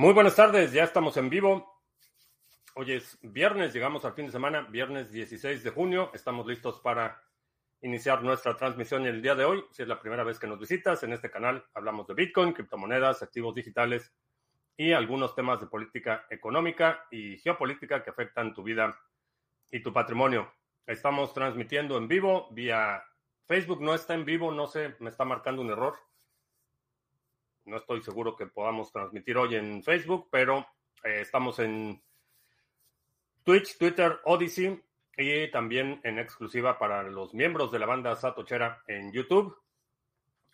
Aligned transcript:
Muy 0.00 0.14
buenas 0.14 0.34
tardes, 0.34 0.72
ya 0.72 0.84
estamos 0.84 1.18
en 1.18 1.28
vivo. 1.28 1.84
Hoy 2.74 2.92
es 2.92 3.18
viernes, 3.20 3.74
llegamos 3.74 4.02
al 4.06 4.14
fin 4.14 4.24
de 4.24 4.32
semana, 4.32 4.62
viernes 4.62 5.12
16 5.12 5.62
de 5.62 5.68
junio. 5.68 6.10
Estamos 6.14 6.46
listos 6.46 6.80
para 6.80 7.22
iniciar 7.82 8.22
nuestra 8.22 8.56
transmisión 8.56 9.04
el 9.04 9.20
día 9.20 9.34
de 9.34 9.44
hoy. 9.44 9.62
Si 9.72 9.82
es 9.82 9.88
la 9.88 10.00
primera 10.00 10.24
vez 10.24 10.38
que 10.38 10.46
nos 10.46 10.58
visitas, 10.58 11.02
en 11.02 11.12
este 11.12 11.30
canal 11.30 11.66
hablamos 11.74 12.06
de 12.06 12.14
Bitcoin, 12.14 12.54
criptomonedas, 12.54 13.22
activos 13.22 13.54
digitales 13.54 14.10
y 14.74 14.92
algunos 14.92 15.34
temas 15.34 15.60
de 15.60 15.66
política 15.66 16.24
económica 16.30 17.06
y 17.10 17.36
geopolítica 17.36 18.02
que 18.02 18.08
afectan 18.08 18.54
tu 18.54 18.62
vida 18.62 18.98
y 19.70 19.82
tu 19.82 19.92
patrimonio. 19.92 20.50
Estamos 20.86 21.34
transmitiendo 21.34 21.98
en 21.98 22.08
vivo 22.08 22.48
vía 22.52 23.04
Facebook, 23.44 23.82
no 23.82 23.94
está 23.94 24.14
en 24.14 24.24
vivo, 24.24 24.50
no 24.50 24.66
sé, 24.66 24.96
me 25.00 25.10
está 25.10 25.26
marcando 25.26 25.60
un 25.60 25.68
error. 25.68 25.98
No 27.70 27.76
estoy 27.76 28.02
seguro 28.02 28.34
que 28.34 28.46
podamos 28.46 28.90
transmitir 28.90 29.38
hoy 29.38 29.54
en 29.54 29.84
Facebook, 29.84 30.26
pero 30.28 30.66
eh, 31.04 31.20
estamos 31.20 31.60
en 31.60 32.02
Twitch, 33.44 33.78
Twitter, 33.78 34.18
Odyssey 34.24 34.82
y 35.16 35.48
también 35.52 36.00
en 36.02 36.18
exclusiva 36.18 36.80
para 36.80 37.04
los 37.04 37.32
miembros 37.32 37.70
de 37.70 37.78
la 37.78 37.86
banda 37.86 38.16
Satochera 38.16 38.82
en 38.88 39.12
YouTube, 39.12 39.56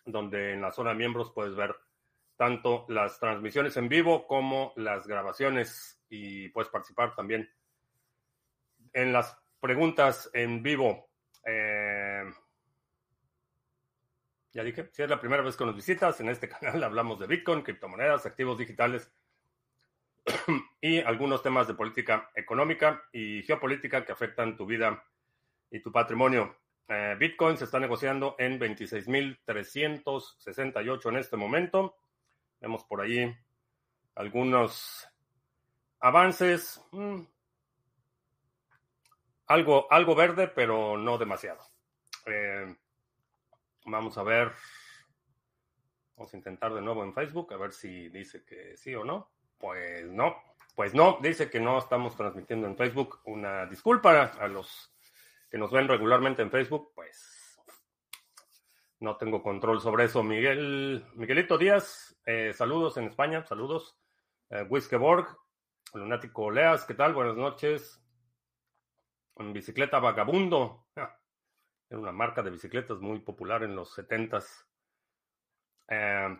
donde 0.05 0.53
en 0.53 0.61
la 0.61 0.71
zona 0.71 0.91
de 0.91 0.97
miembros 0.97 1.31
puedes 1.33 1.55
ver 1.55 1.75
tanto 2.35 2.85
las 2.87 3.19
transmisiones 3.19 3.75
en 3.77 3.89
vivo 3.89 4.27
como 4.27 4.73
las 4.75 5.07
grabaciones 5.07 5.99
y 6.09 6.49
puedes 6.49 6.69
participar 6.69 7.15
también 7.15 7.49
en 8.93 9.11
las 9.11 9.35
preguntas 9.59 10.29
en 10.33 10.61
vivo. 10.61 11.09
Eh, 11.43 12.25
ya 14.57 14.63
dije, 14.63 14.89
si 14.91 15.03
es 15.03 15.09
la 15.09 15.19
primera 15.19 15.43
vez 15.43 15.55
que 15.55 15.65
nos 15.65 15.75
visitas, 15.75 16.19
en 16.19 16.29
este 16.29 16.49
canal 16.59 16.83
hablamos 16.83 17.19
de 17.19 17.27
Bitcoin, 17.27 17.61
criptomonedas, 17.61 18.25
activos 18.25 18.57
digitales 18.57 19.13
y 20.81 20.97
algunos 20.97 21.43
temas 21.43 21.67
de 21.67 21.75
política 21.75 22.31
económica 22.33 23.03
y 23.13 23.43
geopolítica 23.43 24.03
que 24.03 24.13
afectan 24.13 24.57
tu 24.57 24.65
vida 24.65 25.05
y 25.69 25.79
tu 25.79 25.91
patrimonio. 25.91 26.57
Eh, 26.87 27.15
Bitcoin 27.19 27.55
se 27.57 27.65
está 27.65 27.79
negociando 27.79 28.35
en 28.39 28.59
26.368 28.59 31.09
en 31.09 31.17
este 31.17 31.37
momento. 31.37 31.95
Vemos 32.59 32.83
por 32.85 33.01
ahí 33.01 33.31
algunos 34.15 35.07
avances. 35.99 36.83
Mm, 36.91 37.19
algo, 39.45 39.85
algo 39.91 40.15
verde, 40.15 40.47
pero 40.47 40.97
no 40.97 41.19
demasiado. 41.19 41.61
Eh, 42.25 42.75
Vamos 43.89 44.17
a 44.17 44.23
ver. 44.23 44.51
Vamos 46.17 46.33
a 46.33 46.37
intentar 46.37 46.73
de 46.73 46.81
nuevo 46.81 47.03
en 47.03 47.13
Facebook, 47.13 47.53
a 47.53 47.57
ver 47.57 47.71
si 47.71 48.09
dice 48.09 48.43
que 48.43 48.75
sí 48.75 48.93
o 48.93 49.05
no. 49.05 49.31
Pues 49.57 50.05
no, 50.11 50.35
pues 50.75 50.93
no, 50.93 51.19
dice 51.21 51.49
que 51.49 51.61
no 51.61 51.77
estamos 51.77 52.15
transmitiendo 52.17 52.67
en 52.67 52.75
Facebook. 52.75 53.21
Una 53.23 53.65
disculpa 53.65 54.23
a 54.23 54.47
los 54.49 54.93
que 55.49 55.57
nos 55.57 55.71
ven 55.71 55.87
regularmente 55.87 56.41
en 56.41 56.51
Facebook, 56.51 56.91
pues 56.93 57.57
no 58.99 59.15
tengo 59.15 59.41
control 59.41 59.79
sobre 59.79 60.03
eso. 60.03 60.21
Miguel, 60.21 61.05
Miguelito 61.13 61.57
Díaz, 61.57 62.19
eh, 62.25 62.51
saludos 62.53 62.97
en 62.97 63.05
España, 63.05 63.45
saludos. 63.45 63.97
Eh, 64.49 64.63
Whiskeborg, 64.63 65.27
Lunático 65.93 66.51
Leas, 66.51 66.83
¿qué 66.83 66.93
tal? 66.93 67.13
Buenas 67.13 67.37
noches. 67.37 68.03
En 69.37 69.53
bicicleta 69.53 69.99
vagabundo. 69.99 70.87
Era 71.89 71.99
una 71.99 72.11
marca 72.11 72.43
de 72.43 72.51
bicicletas 72.51 72.99
muy 72.99 73.19
popular 73.19 73.63
en 73.63 73.75
los 73.75 73.93
70 73.93 74.39
eh, 75.89 76.37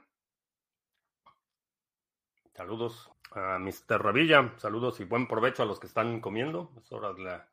saludos 2.53 3.09
a 3.31 3.57
Mr. 3.59 4.01
Ravilla. 4.01 4.53
Saludos 4.57 4.99
y 4.99 5.05
buen 5.05 5.27
provecho 5.27 5.63
a 5.63 5.65
los 5.65 5.79
que 5.79 5.87
están 5.87 6.19
comiendo. 6.19 6.73
Es 6.77 6.91
hora 6.91 7.13
de 7.13 7.21
la 7.21 7.49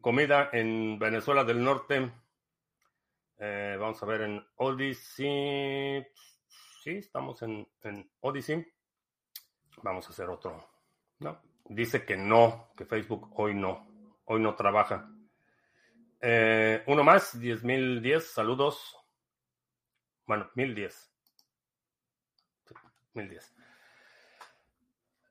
comida 0.00 0.50
en 0.52 0.98
Venezuela 0.98 1.44
del 1.44 1.62
Norte. 1.62 2.10
Eh, 3.38 3.76
vamos 3.78 4.02
a 4.02 4.06
ver 4.06 4.22
en 4.22 4.46
Odyssey. 4.56 6.06
Sí, 6.82 6.90
estamos 6.90 7.42
en, 7.42 7.68
en 7.82 8.10
Odyssey. 8.20 8.66
Vamos 9.82 10.06
a 10.06 10.10
hacer 10.10 10.28
otro. 10.28 10.64
No, 11.18 11.40
dice 11.66 12.04
que 12.04 12.16
no, 12.16 12.70
que 12.76 12.84
Facebook 12.84 13.30
hoy 13.38 13.54
no, 13.54 13.86
hoy 14.24 14.40
no 14.40 14.54
trabaja. 14.54 15.10
Eh, 16.20 16.82
uno 16.86 17.04
más, 17.04 17.38
10.010, 17.38 18.20
saludos. 18.20 18.96
Bueno, 20.26 20.50
1010. 20.54 21.12
1010. 23.14 23.54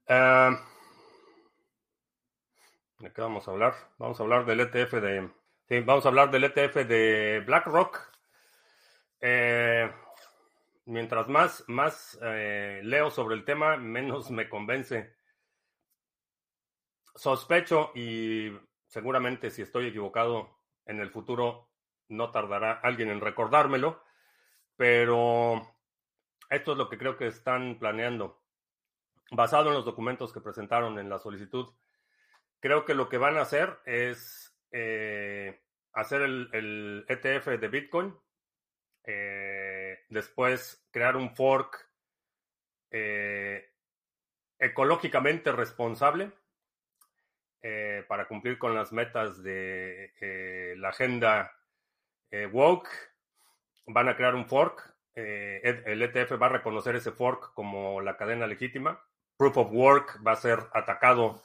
Uh, 0.10 0.56
¿De 3.00 3.14
qué 3.14 3.22
vamos 3.22 3.48
a 3.48 3.52
hablar? 3.52 3.76
Vamos 3.98 4.20
a 4.20 4.24
hablar 4.24 4.46
del 4.46 4.62
ETF 4.62 4.94
de. 4.94 5.30
Vamos 5.84 6.06
a 6.06 6.10
hablar 6.10 6.32
del 6.32 6.46
ETF 6.46 6.76
de 6.88 7.44
BlackRock. 7.46 8.00
Eh, 9.20 9.92
mientras 10.86 11.28
más, 11.28 11.64
más 11.68 12.18
eh, 12.22 12.82
leo 12.84 13.12
sobre 13.12 13.36
el 13.36 13.46
tema, 13.46 13.78
menos 13.78 14.32
me 14.32 14.50
convence. 14.50 15.16
Sospecho 17.16 17.92
y 17.96 18.58
seguramente 18.88 19.52
si 19.52 19.62
estoy 19.62 19.88
equivocado, 19.88 20.57
en 20.88 21.00
el 21.00 21.12
futuro 21.12 21.70
no 22.10 22.32
tardará 22.32 22.80
alguien 22.84 23.10
en 23.10 23.22
recordármelo, 23.22 24.02
pero 24.76 25.62
esto 26.50 26.72
es 26.72 26.78
lo 26.78 26.90
que 26.90 26.98
creo 26.98 27.18
que 27.18 27.28
están 27.28 27.78
planeando. 27.78 28.42
Basado 29.32 29.70
en 29.70 29.76
los 29.76 29.86
documentos 29.86 30.32
que 30.32 30.42
presentaron 30.42 30.98
en 31.00 31.10
la 31.10 31.20
solicitud, 31.20 31.74
creo 32.60 32.86
que 32.86 32.94
lo 32.94 33.10
que 33.10 33.18
van 33.18 33.38
a 33.38 33.42
hacer 33.42 33.80
es 33.86 34.58
eh, 34.72 35.62
hacer 35.94 36.22
el, 36.22 37.06
ETF 37.08 37.48
de 37.60 37.68
Bitcoin, 37.68 38.16
eh, 39.04 40.00
después 40.10 40.88
crear 40.92 41.18
un 41.18 41.36
fork 41.36 41.90
eh, 42.92 43.74
ecológicamente 44.60 45.52
responsable 45.52 46.32
eh, 47.62 48.06
para 48.08 48.28
cumplir 48.28 48.58
con 48.58 48.76
las 48.76 48.92
metas 48.92 49.42
de 49.42 50.14
eh, 50.22 50.76
la 50.78 50.90
agenda 50.90 51.52
eh, 52.30 52.46
woke. 52.46 52.90
Van 53.88 54.10
a 54.10 54.16
crear 54.16 54.36
un 54.36 54.46
fork. 54.46 54.96
el 55.16 56.02
ETF 56.02 56.40
va 56.40 56.46
a 56.46 56.58
reconocer 56.58 56.96
ese 56.96 57.12
fork 57.12 57.54
como 57.54 58.02
la 58.02 58.18
cadena 58.18 58.46
legítima. 58.46 59.02
Proof 59.38 59.58
of 59.58 59.72
Work 59.72 60.22
va 60.26 60.34
a 60.34 60.36
ser 60.36 60.60
atacado 60.74 61.42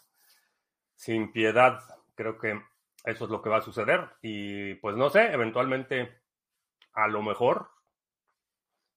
sin 0.94 1.32
piedad. 1.32 1.80
Creo 2.14 2.38
que 2.38 2.60
eso 3.04 3.24
es 3.24 3.30
lo 3.30 3.40
que 3.42 3.50
va 3.50 3.58
a 3.58 3.62
suceder. 3.62 4.08
Y 4.20 4.74
pues 4.74 4.96
no 4.96 5.10
sé, 5.10 5.32
eventualmente, 5.32 6.20
a 6.92 7.08
lo 7.08 7.22
mejor, 7.22 7.70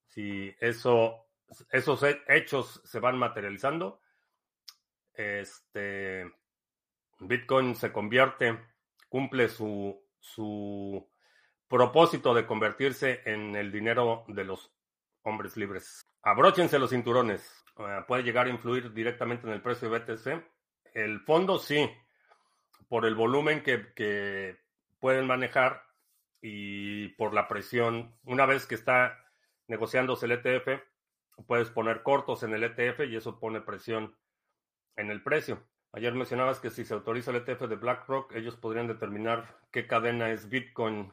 si 0.08 0.54
eso, 0.60 1.26
esos 1.70 2.04
hechos 2.28 2.80
se 2.84 3.00
van 3.00 3.18
materializando, 3.18 4.00
este, 5.14 6.30
Bitcoin 7.20 7.74
se 7.74 7.92
convierte, 7.92 8.58
cumple 9.08 9.48
su, 9.48 10.02
su 10.20 11.08
propósito 11.68 12.34
de 12.34 12.46
convertirse 12.46 13.22
en 13.24 13.56
el 13.56 13.72
dinero 13.72 14.24
de 14.28 14.44
los 14.44 14.72
hombres 15.22 15.56
libres. 15.56 16.06
Abróchense 16.22 16.78
los 16.78 16.90
cinturones. 16.90 17.64
Eh, 17.78 18.04
puede 18.06 18.22
llegar 18.22 18.46
a 18.46 18.50
influir 18.50 18.92
directamente 18.92 19.46
en 19.46 19.52
el 19.52 19.62
precio 19.62 19.88
de 19.90 19.98
BTC. 19.98 20.44
El 20.94 21.20
fondo 21.20 21.58
sí, 21.58 21.90
por 22.88 23.06
el 23.06 23.14
volumen 23.14 23.62
que, 23.62 23.92
que 23.94 24.56
pueden 24.98 25.26
manejar 25.26 25.82
y 26.40 27.08
por 27.10 27.34
la 27.34 27.48
presión. 27.48 28.14
Una 28.24 28.46
vez 28.46 28.66
que 28.66 28.74
está 28.74 29.18
negociándose 29.68 30.26
el 30.26 30.32
ETF, 30.32 30.80
puedes 31.46 31.70
poner 31.70 32.02
cortos 32.02 32.42
en 32.42 32.54
el 32.54 32.64
ETF 32.64 33.00
y 33.08 33.16
eso 33.16 33.38
pone 33.38 33.60
presión 33.60 34.16
en 34.96 35.10
el 35.10 35.22
precio. 35.22 35.62
Ayer 35.96 36.12
mencionabas 36.12 36.60
que 36.60 36.68
si 36.68 36.84
se 36.84 36.92
autoriza 36.92 37.30
el 37.30 37.38
ETF 37.38 37.62
de 37.62 37.76
BlackRock, 37.76 38.34
ellos 38.34 38.54
podrían 38.54 38.86
determinar 38.86 39.56
qué 39.70 39.86
cadena 39.86 40.30
es 40.30 40.50
Bitcoin. 40.50 41.10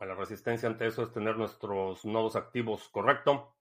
La 0.00 0.14
resistencia 0.14 0.70
ante 0.70 0.86
eso 0.86 1.02
es 1.02 1.12
tener 1.12 1.36
nuestros 1.36 2.06
nodos 2.06 2.34
activos 2.34 2.88
correcto. 2.88 3.54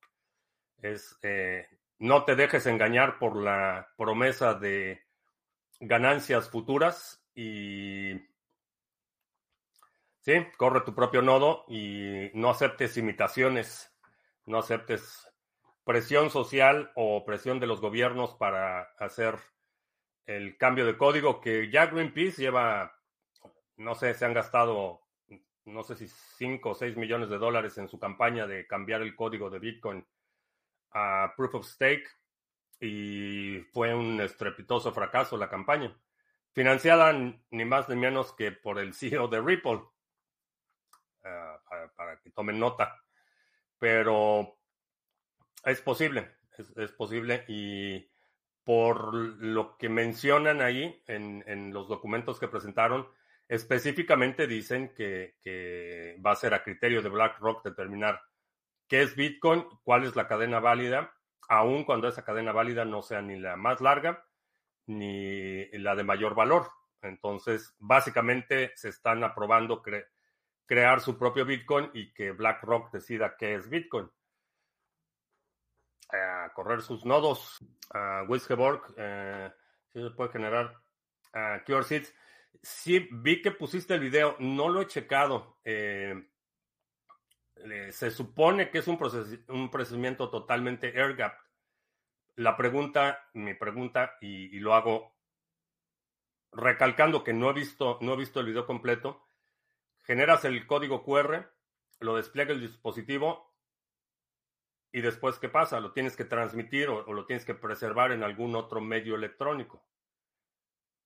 Es 0.82 1.20
eh, 1.24 1.68
no 2.00 2.24
te 2.24 2.38
dejes 2.38 2.68
engañar 2.68 3.20
por 3.20 3.36
la 3.36 3.90
promesa 3.98 4.54
de 4.54 5.02
ganancias 5.82 6.50
futuras 6.50 7.22
y 7.36 8.14
sí, 10.22 10.48
corre 10.56 10.86
tu 10.86 10.96
propio 10.96 11.22
nodo 11.22 11.66
y 11.68 12.32
no 12.34 12.50
aceptes 12.50 12.96
imitaciones, 12.96 13.94
no 14.46 14.60
aceptes 14.60 15.30
presión 15.84 16.30
social 16.30 16.94
o 16.96 17.26
presión 17.26 17.60
de 17.60 17.68
los 17.68 17.82
gobiernos 17.82 18.36
para 18.36 18.84
hacer 19.00 19.36
el 20.26 20.58
cambio 20.58 20.86
de 20.86 20.98
código 20.98 21.42
que 21.42 21.70
ya 21.70 21.88
Greenpeace 21.88 22.42
lleva, 22.42 22.98
no 23.78 23.96
sé, 23.96 24.14
se 24.14 24.26
han 24.26 24.34
gastado, 24.34 25.02
no 25.66 25.84
sé 25.84 25.96
si 25.96 26.08
5 26.08 26.70
o 26.70 26.76
6 26.76 26.98
millones 26.98 27.30
de 27.30 27.38
dólares 27.38 27.78
en 27.78 27.88
su 27.88 28.00
campaña 28.00 28.48
de 28.48 28.68
cambiar 28.68 29.02
el 29.02 29.16
código 29.16 29.50
de 29.50 29.60
Bitcoin 29.60 30.06
a 30.92 31.34
Proof 31.36 31.56
of 31.56 31.66
Stake. 31.66 32.08
y 32.80 33.60
fue 33.72 33.94
un 33.94 34.20
estrepitoso 34.22 34.92
fracaso 34.92 35.38
la 35.38 35.50
campaña, 35.50 35.96
financiada 36.52 37.14
ni 37.14 37.66
más 37.66 37.88
ni 37.90 37.96
menos 37.96 38.34
que 38.34 38.52
por 38.52 38.80
el 38.80 38.94
CEO 38.94 39.28
de 39.28 39.40
Ripple, 39.40 39.82
ah, 41.24 41.60
para, 41.96 42.20
que 42.22 42.32
tomen 42.32 42.60
nota. 42.60 43.00
Pero 43.78 44.58
es 45.64 45.82
posible, 45.82 46.32
es, 46.76 46.92
posible 46.92 47.46
y 47.48 48.11
por 48.64 49.14
lo 49.14 49.78
que 49.78 49.90
mencionan 49.90 50.62
ahí 50.62 51.02
en, 51.08 51.74
los 51.74 51.88
documentos 51.88 52.40
que 52.40 52.48
presentaron, 52.48 53.08
específicamente 53.48 54.48
dicen 54.48 54.94
que, 54.96 56.18
va 56.26 56.32
a 56.32 56.36
ser 56.36 56.54
a 56.54 56.64
criterio 56.64 57.02
de 57.02 57.10
BlackRock 57.10 57.64
determinar 57.64 58.22
qué 58.88 59.02
es 59.02 59.16
Bitcoin, 59.16 59.66
cuál 59.84 60.04
es 60.04 60.16
la 60.16 60.28
cadena 60.28 60.60
válida 60.60 61.14
aun 61.52 61.84
cuando 61.84 62.08
esa 62.08 62.24
cadena 62.24 62.54
válida 62.54 62.86
no 62.86 63.02
sea 63.02 63.22
ni 63.22 63.38
la 63.38 63.58
más 63.58 63.82
larga 63.82 64.26
ni 64.88 65.66
la 65.74 65.96
de 65.96 66.04
mayor 66.04 66.34
valor. 66.34 66.68
Entonces, 67.02 67.76
básicamente 67.78 68.72
se 68.76 68.88
están 68.88 69.24
aprobando 69.24 69.84
crear 70.66 71.02
su 71.02 71.18
propio 71.18 71.46
Bitcoin 71.46 71.90
y 71.94 72.14
que 72.14 72.32
BlackRock 72.32 72.92
decida 72.94 73.36
qué 73.38 73.56
es 73.56 73.70
Bitcoin. 73.70 74.10
Correr 76.56 76.82
sus 76.82 77.06
nodos. 77.06 77.60
A 77.94 78.24
Wisgeborg, 78.28 78.94
eh, 78.98 79.52
se 79.94 80.10
puede 80.12 80.32
generar 80.32 80.82
QR 81.66 81.84
Seeds. 81.84 82.14
Vi 83.12 83.42
que 83.42 83.52
pusiste 83.52 83.94
el 83.94 84.00
video, 84.00 84.36
no 84.40 84.70
lo 84.70 84.82
he 84.82 84.88
checado. 84.88 85.60
Eh, 85.64 86.32
se 87.92 88.12
supone 88.12 88.70
que 88.70 88.80
es 88.80 88.88
un, 88.88 88.98
un 89.50 89.70
procedimiento 89.70 90.30
totalmente 90.30 90.88
air 90.98 91.16
gap. 91.16 91.38
La 92.36 92.58
pregunta, 92.58 93.30
mi 93.34 93.54
pregunta, 93.54 94.18
y, 94.22 94.60
lo 94.60 94.74
hago 94.74 95.16
recalcando 96.52 97.24
que 97.24 97.34
no 97.34 97.50
he 97.50 97.54
visto, 97.54 98.00
no 98.02 98.14
he 98.14 98.18
visto 98.18 98.40
el 98.40 98.48
video 98.48 98.66
completo, 98.66 99.28
generas 100.04 100.44
el 100.46 100.66
código 100.66 101.04
QR, 101.04 101.52
lo 102.00 102.16
despliega 102.16 102.52
el 102.54 102.62
dispositivo 102.62 103.51
y 104.92 105.02
después, 105.02 105.40
¿qué 105.40 105.50
pasa? 105.50 105.80
¿Lo 105.80 105.94
tienes 105.94 106.16
que 106.16 106.26
transmitir 106.26 106.90
o, 106.90 107.12
lo 107.14 107.26
tienes 107.26 107.46
que 107.46 107.56
preservar 107.56 108.12
en 108.12 108.24
algún 108.24 108.56
otro 108.56 108.82
medio 108.82 109.16
electrónico? 109.16 109.84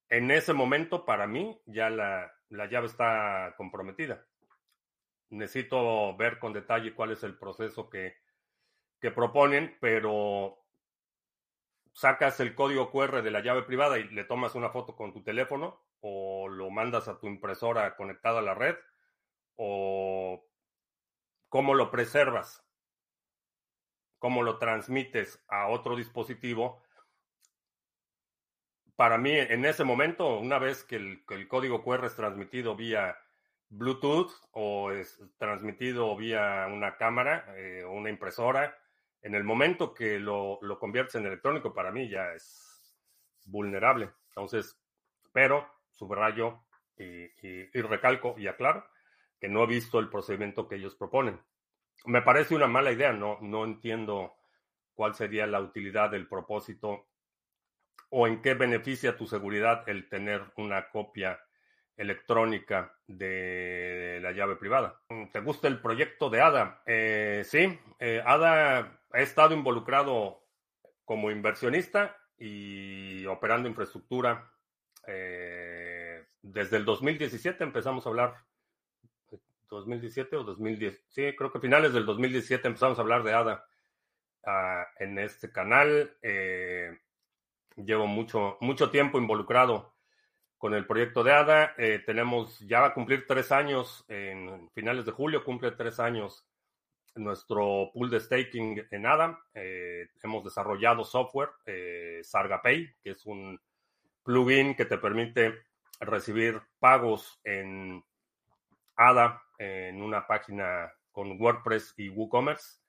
En 0.10 0.32
ese 0.32 0.54
momento, 0.54 1.06
para 1.06 1.28
mí, 1.28 1.60
ya 1.66 1.90
la, 1.90 2.32
la 2.50 2.68
llave 2.68 2.88
está 2.88 3.54
comprometida 3.58 4.26
necesito 5.30 6.16
ver 6.16 6.40
con 6.40 6.54
detalle 6.54 6.94
cuál 6.94 7.12
es 7.12 7.24
el 7.24 7.38
proceso 7.38 7.90
que, 7.90 8.18
que 9.00 9.12
proponen, 9.12 9.78
pero 9.80 10.58
sacas 11.94 12.40
el 12.40 12.56
código 12.56 12.92
QR 12.92 13.22
de 13.22 13.32
la 13.32 13.42
llave 13.42 13.64
privada 13.64 13.98
y 13.98 14.08
le 14.10 14.26
tomas 14.26 14.56
una 14.56 14.70
foto 14.70 14.96
con 14.96 15.14
tu 15.14 15.24
teléfono 15.24 15.82
o 16.02 16.48
lo 16.48 16.70
mandas 16.70 17.08
a 17.08 17.20
tu 17.20 17.28
impresora 17.28 17.96
conectada 17.96 18.40
a 18.40 18.44
la 18.44 18.54
red 18.54 18.76
o 19.56 20.46
cómo 21.50 21.74
lo 21.74 21.90
preservas, 21.90 22.65
cómo 24.26 24.42
lo 24.42 24.58
transmites 24.58 25.40
a 25.50 25.68
otro 25.68 25.96
dispositivo. 25.96 26.82
Para 28.96 29.20
mí, 29.20 29.34
en 29.34 29.66
ese 29.66 29.84
momento, 29.84 30.40
una 30.40 30.58
vez 30.58 30.84
que 30.84 30.96
el, 30.96 31.48
código 31.48 31.84
QR 31.84 32.06
es 32.06 32.16
transmitido 32.16 32.76
vía 32.76 33.20
Bluetooth 33.70 34.32
o 34.50 34.90
es 34.90 35.22
transmitido 35.38 36.18
vía 36.18 36.66
una 36.74 36.98
cámara 36.98 37.54
eh, 37.56 37.84
o 37.84 37.92
una 37.92 38.10
impresora. 38.10 38.76
En 39.22 39.36
el 39.36 39.44
momento 39.44 39.94
que 39.94 40.18
lo, 40.20 40.58
lo 40.64 40.80
conviertes 40.80 41.14
en 41.14 41.28
electrónico, 41.28 41.72
para 41.76 41.92
mí 41.92 42.10
ya 42.10 42.34
es 42.34 42.98
vulnerable. 43.46 44.10
Entonces, 44.30 44.76
pero 45.34 45.70
subrayo 45.92 46.64
y, 46.98 47.26
y, 47.48 47.82
recalco 47.84 48.34
y 48.40 48.48
aclaro 48.48 48.88
que 49.40 49.50
no 49.50 49.66
he 49.66 49.68
visto 49.68 50.00
el 50.00 50.10
procedimiento 50.10 50.68
que 50.68 50.78
ellos 50.78 50.96
proponen. 50.96 51.40
Me 52.06 52.22
parece 52.22 52.56
una 52.56 52.68
mala 52.68 52.92
idea, 52.92 53.14
no, 53.14 53.40
no 53.42 53.64
entiendo 53.64 54.36
cuál 54.94 55.16
sería 55.16 55.48
la 55.48 55.60
utilidad 55.60 56.12
del 56.12 56.28
propósito 56.28 57.08
o 58.10 58.28
en 58.28 58.42
qué 58.42 58.54
beneficia 58.54 59.18
tu 59.18 59.28
seguridad 59.28 59.88
el 59.88 60.08
tener 60.10 60.44
una 60.58 60.90
copia 60.90 61.40
electrónica 61.98 62.94
de 63.08 64.20
la 64.22 64.32
llave 64.32 64.56
privada. 64.56 65.02
¿Te 65.32 65.40
gusta 65.40 65.68
el 65.68 65.82
proyecto 65.82 66.30
de 66.30 66.42
ADA? 66.42 66.82
Eh, 66.86 67.44
sí, 67.46 67.80
eh, 68.00 68.22
ADA 68.26 69.00
ha 69.12 69.20
estado 69.20 69.54
involucrado 69.54 70.44
como 71.06 71.32
inversionista 71.32 72.18
y 72.38 73.26
operando 73.26 73.70
infraestructura. 73.70 74.52
Eh, 75.08 76.26
desde 76.42 76.78
el 76.78 76.86
2017 76.86 77.64
empezamos 77.64 78.06
a 78.06 78.10
hablar, 78.10 78.36
2017 79.76 80.36
o 80.38 80.44
2010, 80.44 81.06
sí, 81.10 81.36
creo 81.38 81.52
que 81.52 81.60
finales 81.60 81.94
del 81.94 82.06
2017 82.06 82.68
empezamos 82.68 82.98
a 82.98 83.02
hablar 83.02 83.24
de 83.24 83.34
ADA 83.34 83.66
ah, 84.46 84.88
en 85.00 85.20
este 85.20 85.52
canal. 85.52 86.18
llevo 87.76 88.08
mucho, 88.08 88.58
mucho 88.62 88.90
tiempo 88.90 89.18
involucrado 89.18 89.96
con 90.58 90.74
el 90.74 90.88
proyecto 90.88 91.24
de 91.24 91.32
ADA. 91.32 91.74
Eh, 91.78 92.02
tenemos, 92.06 92.60
ya 92.62 92.82
va 92.82 92.88
a 92.88 92.94
cumplir 92.94 93.26
tres 93.28 93.52
años, 93.52 94.04
en 94.08 94.70
finales 94.72 95.06
de 95.06 95.12
julio 95.12 95.44
cumple 95.44 95.72
tres 95.72 96.00
años 96.00 96.48
nuestro 97.16 97.92
pool 97.94 98.10
de 98.10 98.20
staking 98.20 98.88
en 98.92 99.06
ADA. 99.06 99.40
Eh, 99.54 100.10
hemos 100.24 100.44
desarrollado 100.44 101.04
software, 101.04 101.50
eh, 101.66 102.20
SargaPay, 102.24 102.96
que 103.02 103.12
es 103.12 103.26
un 103.26 103.60
plugin 104.24 104.76
que 104.76 104.86
te 104.86 104.98
permite 104.98 105.66
recibir 106.00 106.62
pagos 106.80 107.40
en 107.44 108.04
ADA 108.96 109.42
en 109.58 110.02
una 110.02 110.28
página 110.28 110.92
con 111.12 111.40
WordPress 111.40 111.94
y 111.98 112.10
WooCommerce. 112.10 112.80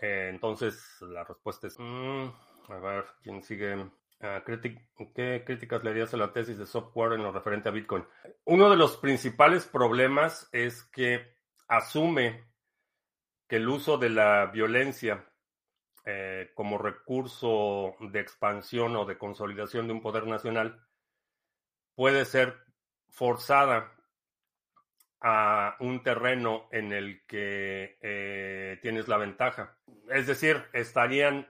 entonces, 0.00 0.96
la 1.00 1.22
respuesta 1.22 1.68
es, 1.68 1.76
mm, 1.78 2.28
a 2.68 2.78
ver, 2.78 3.04
¿quién 3.22 3.42
sigue? 3.42 3.88
Ah, 4.20 4.42
¿Qué 4.44 5.42
críticas 5.44 5.82
le 5.82 5.90
harías 5.90 6.14
a 6.14 6.16
la 6.16 6.32
tesis 6.32 6.56
de 6.56 6.66
software 6.66 7.14
en 7.14 7.22
lo 7.22 7.32
referente 7.32 7.68
a 7.68 7.72
Bitcoin? 7.72 8.04
Uno 8.44 8.70
de 8.70 8.76
los 8.76 8.96
principales 8.96 9.66
problemas 9.66 10.48
es 10.52 10.84
que 10.84 11.34
asume 11.68 12.44
que 13.48 13.56
el 13.56 13.68
uso 13.68 13.98
de 13.98 14.10
la 14.10 14.46
violencia 14.46 15.28
eh, 16.04 16.50
como 16.54 16.78
recurso 16.78 17.94
de 18.00 18.20
expansión 18.20 18.96
o 18.96 19.04
de 19.04 19.18
consolidación 19.18 19.86
de 19.86 19.92
un 19.92 20.02
poder 20.02 20.26
nacional 20.26 20.84
puede 21.94 22.24
ser 22.24 22.56
forzada 23.08 23.92
a 25.22 25.76
un 25.78 26.02
terreno 26.02 26.68
en 26.72 26.92
el 26.92 27.24
que 27.26 27.96
eh, 28.02 28.78
tienes 28.82 29.06
la 29.06 29.18
ventaja. 29.18 29.78
Es 30.10 30.26
decir, 30.26 30.64
estarían 30.72 31.48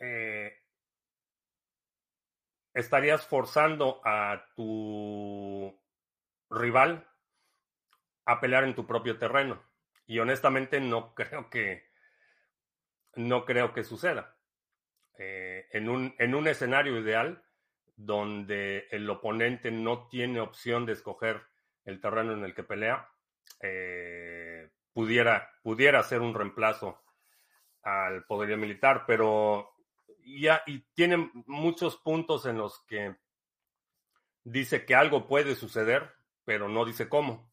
eh, 0.00 0.52
estarías 2.74 3.26
forzando 3.26 4.00
a 4.04 4.46
tu 4.56 5.80
rival 6.50 7.08
a 8.26 8.40
pelear 8.40 8.64
en 8.64 8.74
tu 8.74 8.86
propio 8.86 9.16
terreno. 9.18 9.62
Y 10.06 10.18
honestamente 10.18 10.80
no 10.80 11.14
creo 11.14 11.48
que 11.48 11.88
no 13.14 13.44
creo 13.44 13.72
que 13.72 13.84
suceda. 13.84 14.36
Eh, 15.16 15.68
en, 15.70 15.88
un, 15.88 16.14
en 16.18 16.34
un 16.34 16.48
escenario 16.48 16.98
ideal 16.98 17.44
donde 17.96 18.88
el 18.90 19.08
oponente 19.08 19.70
no 19.70 20.08
tiene 20.08 20.40
opción 20.40 20.84
de 20.84 20.94
escoger 20.94 21.53
el 21.84 22.00
terreno 22.00 22.32
en 22.32 22.44
el 22.44 22.54
que 22.54 22.64
pelea, 22.64 23.08
eh, 23.60 24.70
pudiera, 24.92 25.50
pudiera 25.62 26.02
ser 26.02 26.20
un 26.20 26.34
reemplazo 26.34 27.02
al 27.82 28.24
poderío 28.24 28.56
militar, 28.56 29.04
pero 29.06 29.74
y, 30.24 30.46
y 30.66 30.78
tiene 30.94 31.30
muchos 31.46 31.96
puntos 31.96 32.46
en 32.46 32.58
los 32.58 32.80
que 32.86 33.16
dice 34.42 34.84
que 34.84 34.94
algo 34.94 35.26
puede 35.26 35.54
suceder, 35.54 36.14
pero 36.44 36.68
no 36.68 36.84
dice 36.84 37.08
cómo. 37.08 37.52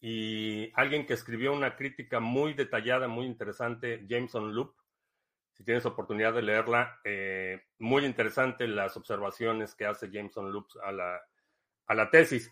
Y 0.00 0.72
alguien 0.74 1.06
que 1.06 1.14
escribió 1.14 1.52
una 1.52 1.76
crítica 1.76 2.18
muy 2.18 2.54
detallada, 2.54 3.06
muy 3.06 3.26
interesante, 3.26 4.04
Jameson 4.08 4.52
Loop, 4.54 4.74
si 5.52 5.64
tienes 5.64 5.86
oportunidad 5.86 6.32
de 6.32 6.42
leerla, 6.42 6.98
eh, 7.04 7.62
muy 7.78 8.04
interesante 8.04 8.66
las 8.66 8.96
observaciones 8.96 9.74
que 9.74 9.86
hace 9.86 10.10
Jameson 10.10 10.50
Loop 10.50 10.66
a 10.82 10.90
la, 10.90 11.20
a 11.86 11.94
la 11.94 12.10
tesis. 12.10 12.50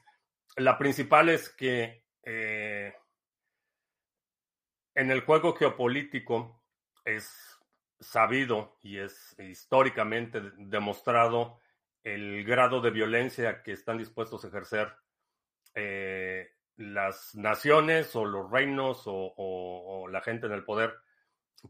La 0.56 0.78
principal 0.78 1.28
es 1.28 1.48
que 1.48 2.04
eh, 2.22 2.94
en 4.94 5.10
el 5.10 5.20
juego 5.22 5.54
geopolítico 5.54 6.62
es 7.04 7.58
sabido 7.98 8.78
y 8.82 8.98
es 8.98 9.38
históricamente 9.38 10.40
demostrado 10.56 11.60
el 12.02 12.44
grado 12.44 12.80
de 12.80 12.90
violencia 12.90 13.62
que 13.62 13.72
están 13.72 13.98
dispuestos 13.98 14.44
a 14.44 14.48
ejercer 14.48 14.92
eh, 15.74 16.50
las 16.76 17.34
naciones 17.34 18.16
o 18.16 18.24
los 18.24 18.50
reinos 18.50 19.02
o, 19.06 20.08
la 20.10 20.22
gente 20.22 20.46
en 20.46 20.52
el 20.52 20.64
poder 20.64 20.94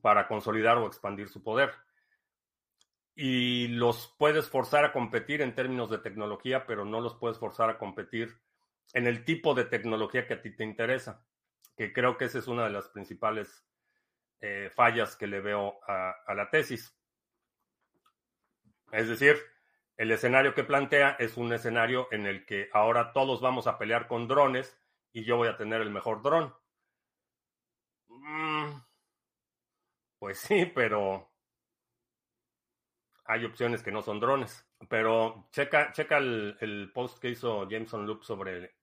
para 0.01 0.29
consolidar 0.29 0.79
o 0.79 0.87
expandir 0.87 1.29
su 1.29 1.43
poder. 1.43 1.73
y 3.15 3.69
los 3.69 4.15
puedes 4.19 4.49
forzar 4.49 4.85
a 4.85 4.93
competir 4.93 5.43
en 5.43 5.55
términos 5.55 5.91
de 5.91 5.99
tecnología, 5.99 6.65
pero 6.67 6.85
no 6.85 7.01
los 7.01 7.17
puedes 7.17 7.39
forzar 7.39 7.69
a 7.69 7.77
competir 7.77 8.41
en 8.93 9.07
el 9.07 9.25
tipo 9.25 9.55
de 9.55 9.65
tecnología 9.65 10.27
que 10.27 10.35
a 10.35 10.43
ti 10.43 10.55
te 10.55 10.65
interesa, 10.65 11.25
que 11.77 11.93
creo 11.93 12.17
que 12.17 12.27
esa 12.27 12.39
es 12.39 12.49
una 12.49 12.65
de 12.65 12.71
las 12.71 12.89
principales 12.89 13.67
eh, 14.41 14.71
fallas 14.75 15.17
que 15.17 15.27
le 15.27 15.41
veo 15.41 15.81
a, 15.87 16.35
la 16.35 16.51
tesis. 16.51 16.97
Es 18.93 19.09
decir, 19.09 19.37
el 19.97 20.11
escenario 20.11 20.55
que 20.55 20.65
plantea 20.65 21.17
es 21.19 21.37
un 21.37 21.53
escenario 21.53 22.09
en 22.11 22.27
el 22.27 22.47
que 22.47 22.69
ahora 22.73 23.13
todos 23.13 23.41
vamos 23.41 23.67
a 23.67 23.79
pelear 23.79 24.09
con 24.09 24.27
drones 24.29 24.79
y 25.13 25.25
yo 25.25 25.37
voy 25.37 25.49
a 25.49 25.57
tener 25.57 25.81
el 25.83 25.91
mejor 25.91 26.23
dron. 26.23 26.55
Mm, 28.09 28.81
pues 30.19 30.39
sí, 30.39 30.67
pero 30.75 31.31
hay 33.27 33.45
opciones 33.45 33.83
que 33.83 33.93
no 33.93 34.03
son 34.03 34.21
drones. 34.21 34.67
Pero 34.89 35.49
checa, 35.53 35.93
checa 35.93 36.19
el, 36.19 36.91
post 36.95 37.19
que 37.19 37.29
hizo 37.29 37.69
Jameson 37.69 38.07
Loop 38.07 38.23
sobre 38.25 38.80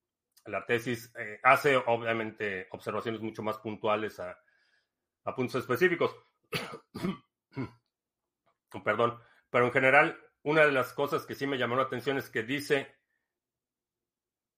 la 0.48 0.66
tesis. 0.66 1.14
Eh, 1.18 1.40
hace 1.44 1.78
obviamente 1.78 2.68
observaciones 2.72 3.22
mucho 3.22 3.44
más 3.44 3.58
puntuales 3.58 4.20
a, 4.20 4.38
puntos 5.36 5.62
específicos. 5.62 6.16
Perdón. 8.84 9.20
Pero 9.50 9.66
en 9.66 9.72
general, 9.72 10.20
una 10.44 10.66
de 10.66 10.72
las 10.72 10.94
cosas 10.94 11.26
que 11.26 11.36
sí 11.36 11.48
me 11.48 11.58
llamó 11.58 11.76
la 11.76 11.84
atención 11.84 12.18
es 12.18 12.30
que 12.30 12.44
dice, 12.44 12.96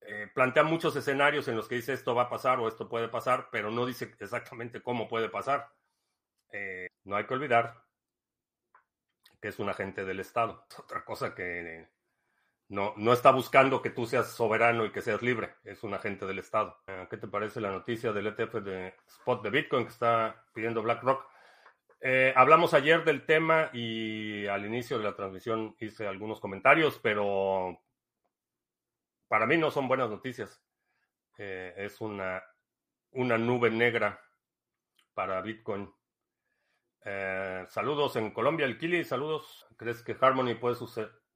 eh, 0.02 0.30
plantea 0.34 0.64
muchos 0.64 0.96
escenarios 0.96 1.48
en 1.48 1.56
los 1.56 1.68
que 1.68 1.76
dice 1.76 1.94
esto 1.94 2.16
va 2.16 2.24
a 2.24 2.30
pasar 2.30 2.60
o 2.60 2.68
esto 2.68 2.90
puede 2.90 3.08
pasar, 3.08 3.50
pero 3.52 3.72
no 3.72 3.86
dice 3.86 4.14
exactamente 4.20 4.82
cómo 4.82 5.08
puede 5.08 5.30
pasar. 5.30 5.72
Eh, 6.52 6.88
no 7.04 7.16
hay 7.16 7.26
que 7.26 7.34
olvidar 7.34 7.84
que 9.42 9.48
es 9.48 9.60
un 9.60 9.70
agente 9.70 10.06
del 10.06 10.20
Estado. 10.20 10.66
otra 10.80 11.04
cosa 11.04 11.34
que 11.34 11.88
no, 12.70 12.94
no 12.98 13.14
está 13.14 13.32
buscando 13.32 13.82
que 13.82 13.90
tú 13.90 14.06
seas 14.06 14.32
soberano 14.32 14.86
y 14.86 14.92
que 14.92 15.02
seas 15.02 15.22
libre, 15.22 15.56
es 15.64 15.84
un 15.84 15.94
agente 15.94 16.26
del 16.26 16.40
Estado. 16.40 16.78
Eh, 16.88 17.08
¿Qué 17.10 17.18
te 17.18 17.28
parece 17.28 17.60
la 17.60 17.72
noticia 17.72 18.14
del 18.14 18.28
ETF 18.28 18.56
de 18.56 18.96
Spot 19.08 19.44
de 19.44 19.50
Bitcoin 19.50 19.86
que 19.86 19.92
está 19.92 20.46
pidiendo 20.54 20.82
BlackRock? 20.82 21.26
Eh, 22.02 22.32
hablamos 22.36 22.74
ayer 22.74 23.04
del 23.04 23.26
tema 23.26 23.70
y 23.74 24.48
al 24.48 24.66
inicio 24.66 24.98
de 24.98 25.04
la 25.04 25.16
transmisión 25.16 25.76
hice 25.80 26.08
algunos 26.08 26.40
comentarios, 26.40 26.98
pero 27.02 27.82
para 29.28 29.46
mí 29.46 29.58
no 29.58 29.70
son 29.72 29.88
buenas 29.88 30.10
noticias. 30.10 30.64
Eh, 31.38 31.74
es 31.76 32.00
una, 32.02 32.44
una 33.12 33.38
nube 33.38 33.70
negra 33.70 34.22
para 35.14 35.42
Bitcoin. 35.42 35.92
Eh, 37.04 37.66
saludos 37.70 38.16
en 38.16 38.32
Colombia, 38.32 38.66
el 38.66 38.78
Kili, 38.78 39.04
saludos. 39.04 39.66
¿Crees 39.76 40.04
que 40.04 40.16
Harmony 40.20 40.56
puede 40.56 40.76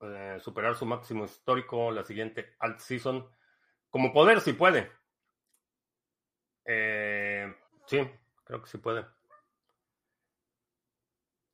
eh, 0.04 0.40
superar 0.40 0.76
su 0.76 0.86
máximo 0.86 1.26
histórico 1.26 1.92
la 1.92 2.04
siguiente 2.04 2.56
alt 2.60 2.80
season? 2.80 3.28
Como 3.90 4.12
poder, 4.14 4.42
si 4.42 4.54
puede. 4.54 4.92
Eh, 6.66 7.54
sí, 7.88 8.00
creo 8.44 8.62
que 8.62 8.70
sí 8.70 8.78
puede. 8.78 9.06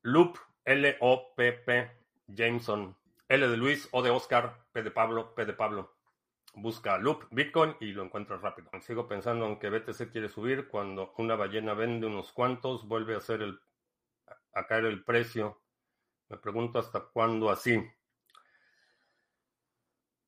Loop, 0.02 0.38
L-O-P-P, 0.64 1.90
Jameson, 2.28 2.96
L 3.28 3.48
de 3.48 3.56
Luis, 3.56 3.88
O 3.92 4.02
de 4.02 4.10
Oscar, 4.10 4.66
P 4.72 4.82
de 4.82 4.90
Pablo, 4.90 5.34
P 5.34 5.44
de 5.44 5.52
Pablo. 5.52 5.96
Busca 6.54 6.98
Loop 6.98 7.28
Bitcoin 7.30 7.76
y 7.80 7.92
lo 7.92 8.02
encuentras 8.02 8.40
rápido. 8.40 8.70
Sigo 8.80 9.06
pensando 9.06 9.46
en 9.46 9.58
que 9.58 9.70
BTC 9.70 10.10
quiere 10.10 10.28
subir. 10.28 10.68
Cuando 10.68 11.14
una 11.18 11.36
ballena 11.36 11.74
vende 11.74 12.06
unos 12.06 12.32
cuantos, 12.32 12.88
vuelve 12.88 13.14
a 13.14 13.20
ser 13.20 13.42
el 13.42 13.60
a 14.52 14.66
caer 14.66 14.86
el 14.86 15.04
precio. 15.04 15.62
Me 16.28 16.38
pregunto 16.38 16.78
hasta 16.78 17.00
cuándo 17.00 17.50
así. 17.50 17.80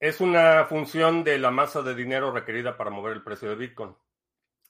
Es 0.03 0.21
una 0.21 0.65
función 0.65 1.23
de 1.23 1.39
la 1.39 1.53
masa 1.53 1.81
de 1.81 1.95
dinero 1.95 2.33
requerida 2.33 2.77
para 2.77 2.91
mover 2.91 3.13
el 3.13 3.23
precio 3.23 3.49
de 3.49 3.55
Bitcoin. 3.55 3.95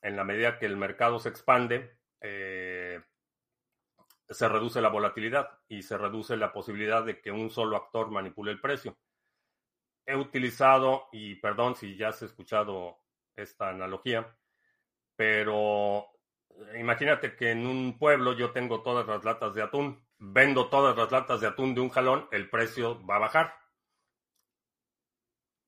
En 0.02 0.14
la 0.14 0.24
medida 0.24 0.58
que 0.58 0.66
el 0.66 0.76
mercado 0.76 1.18
se 1.18 1.30
expande, 1.30 1.96
eh, 2.20 3.00
se 4.28 4.48
reduce 4.50 4.82
la 4.82 4.90
volatilidad 4.90 5.48
y 5.68 5.84
se 5.84 5.96
reduce 5.96 6.36
la 6.36 6.52
posibilidad 6.52 7.02
de 7.02 7.22
que 7.22 7.30
un 7.30 7.48
solo 7.48 7.78
actor 7.78 8.10
manipule 8.10 8.52
el 8.52 8.60
precio. 8.60 8.98
He 10.04 10.14
utilizado, 10.14 11.08
y 11.12 11.36
perdón 11.36 11.76
si 11.76 11.96
ya 11.96 12.08
has 12.08 12.20
escuchado 12.20 12.98
esta 13.34 13.70
analogía, 13.70 14.36
pero 15.16 16.08
imagínate 16.78 17.36
que 17.36 17.52
en 17.52 17.66
un 17.66 17.98
pueblo 17.98 18.34
yo 18.34 18.50
tengo 18.50 18.82
todas 18.82 19.06
las 19.06 19.24
latas 19.24 19.54
de 19.54 19.62
atún, 19.62 20.06
vendo 20.18 20.68
todas 20.68 20.94
las 20.94 21.10
latas 21.10 21.40
de 21.40 21.46
atún 21.46 21.74
de 21.74 21.80
un 21.80 21.88
jalón, 21.88 22.28
el 22.32 22.50
precio 22.50 23.02
va 23.06 23.16
a 23.16 23.20
bajar. 23.20 23.61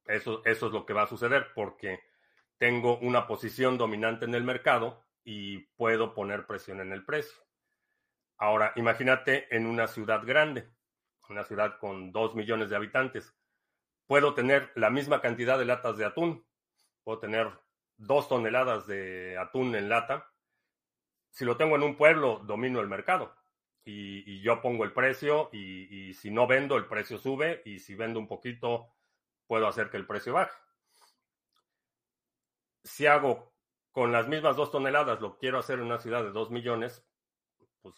Eso, 0.07 0.43
eso 0.45 0.67
es 0.67 0.73
lo 0.73 0.85
que 0.85 0.93
va 0.93 1.03
a 1.03 1.09
suceder 1.09 1.49
porque 1.55 2.01
tengo 2.59 2.99
una 2.99 3.27
posición 3.27 3.79
dominante 3.79 4.25
en 4.25 4.35
el 4.35 4.45
mercado 4.45 5.05
y 5.25 5.59
puedo 5.77 6.15
poner 6.15 6.47
presión 6.47 6.81
en 6.81 6.93
el 6.93 7.05
precio. 7.05 7.37
Ahora, 8.37 8.73
imagínate 8.77 9.55
en 9.55 9.67
una 9.67 9.87
ciudad 9.87 10.25
grande, 10.25 10.69
una 11.29 11.45
ciudad 11.45 11.79
con 11.79 12.13
dos 12.13 12.35
millones 12.35 12.69
de 12.69 12.77
habitantes. 12.77 13.35
Puedo 14.07 14.35
tener 14.35 14.71
la 14.75 14.91
misma 14.91 15.21
cantidad 15.21 15.59
de 15.59 15.65
latas 15.65 15.97
de 15.97 16.05
atún, 16.05 16.47
puedo 17.03 17.19
tener 17.19 17.51
dos 17.97 18.29
toneladas 18.29 18.87
de 18.87 19.39
atún 19.39 19.75
en 19.75 19.89
lata, 19.89 20.31
si 21.35 21.45
lo 21.45 21.57
tengo 21.57 21.75
en 21.75 21.83
un 21.83 21.97
pueblo, 21.97 22.41
domino 22.45 22.81
el 22.81 22.89
mercado. 22.89 23.35
Y, 23.85 24.41
yo 24.41 24.63
pongo 24.63 24.85
el 24.85 24.93
precio 24.93 25.51
y, 25.53 26.15
si 26.15 26.31
no 26.31 26.47
vendo, 26.47 26.77
el 26.77 26.87
precio 26.87 27.19
sube 27.19 27.61
y 27.65 27.81
si 27.81 27.95
vendo 27.95 28.19
un 28.21 28.29
poquito, 28.29 28.89
puedo 29.47 29.67
hacer 29.67 29.91
que 29.91 29.97
el 29.97 30.07
precio 30.07 30.33
baje. 30.33 30.57
Si 32.83 33.07
hago 33.07 33.55
con 33.93 34.13
las 34.13 34.29
mismas 34.29 34.57
dos 34.57 34.71
toneladas, 34.71 35.21
lo 35.21 35.39
quiero 35.39 35.59
hacer 35.59 35.79
en 35.79 35.87
una 35.87 35.99
ciudad 35.99 36.23
de 36.23 36.33
dos 36.33 36.51
millones, 36.51 37.07
pues 37.81 37.95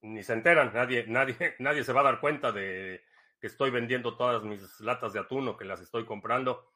ni 0.00 0.22
se 0.22 0.32
enteran, 0.32 0.72
nadie, 0.74 1.04
nadie, 1.08 1.56
nadie 1.58 1.84
se 1.84 1.92
va 1.92 2.00
a 2.00 2.04
dar 2.04 2.20
cuenta 2.20 2.52
de 2.52 3.04
que 3.40 3.46
estoy 3.46 3.70
vendiendo 3.70 4.16
todas 4.16 4.42
mis 4.42 4.80
latas 4.80 5.12
de 5.12 5.20
atún 5.20 5.48
o 5.48 5.56
que 5.56 5.64
las 5.64 5.80
estoy 5.80 6.04
comprando. 6.04 6.72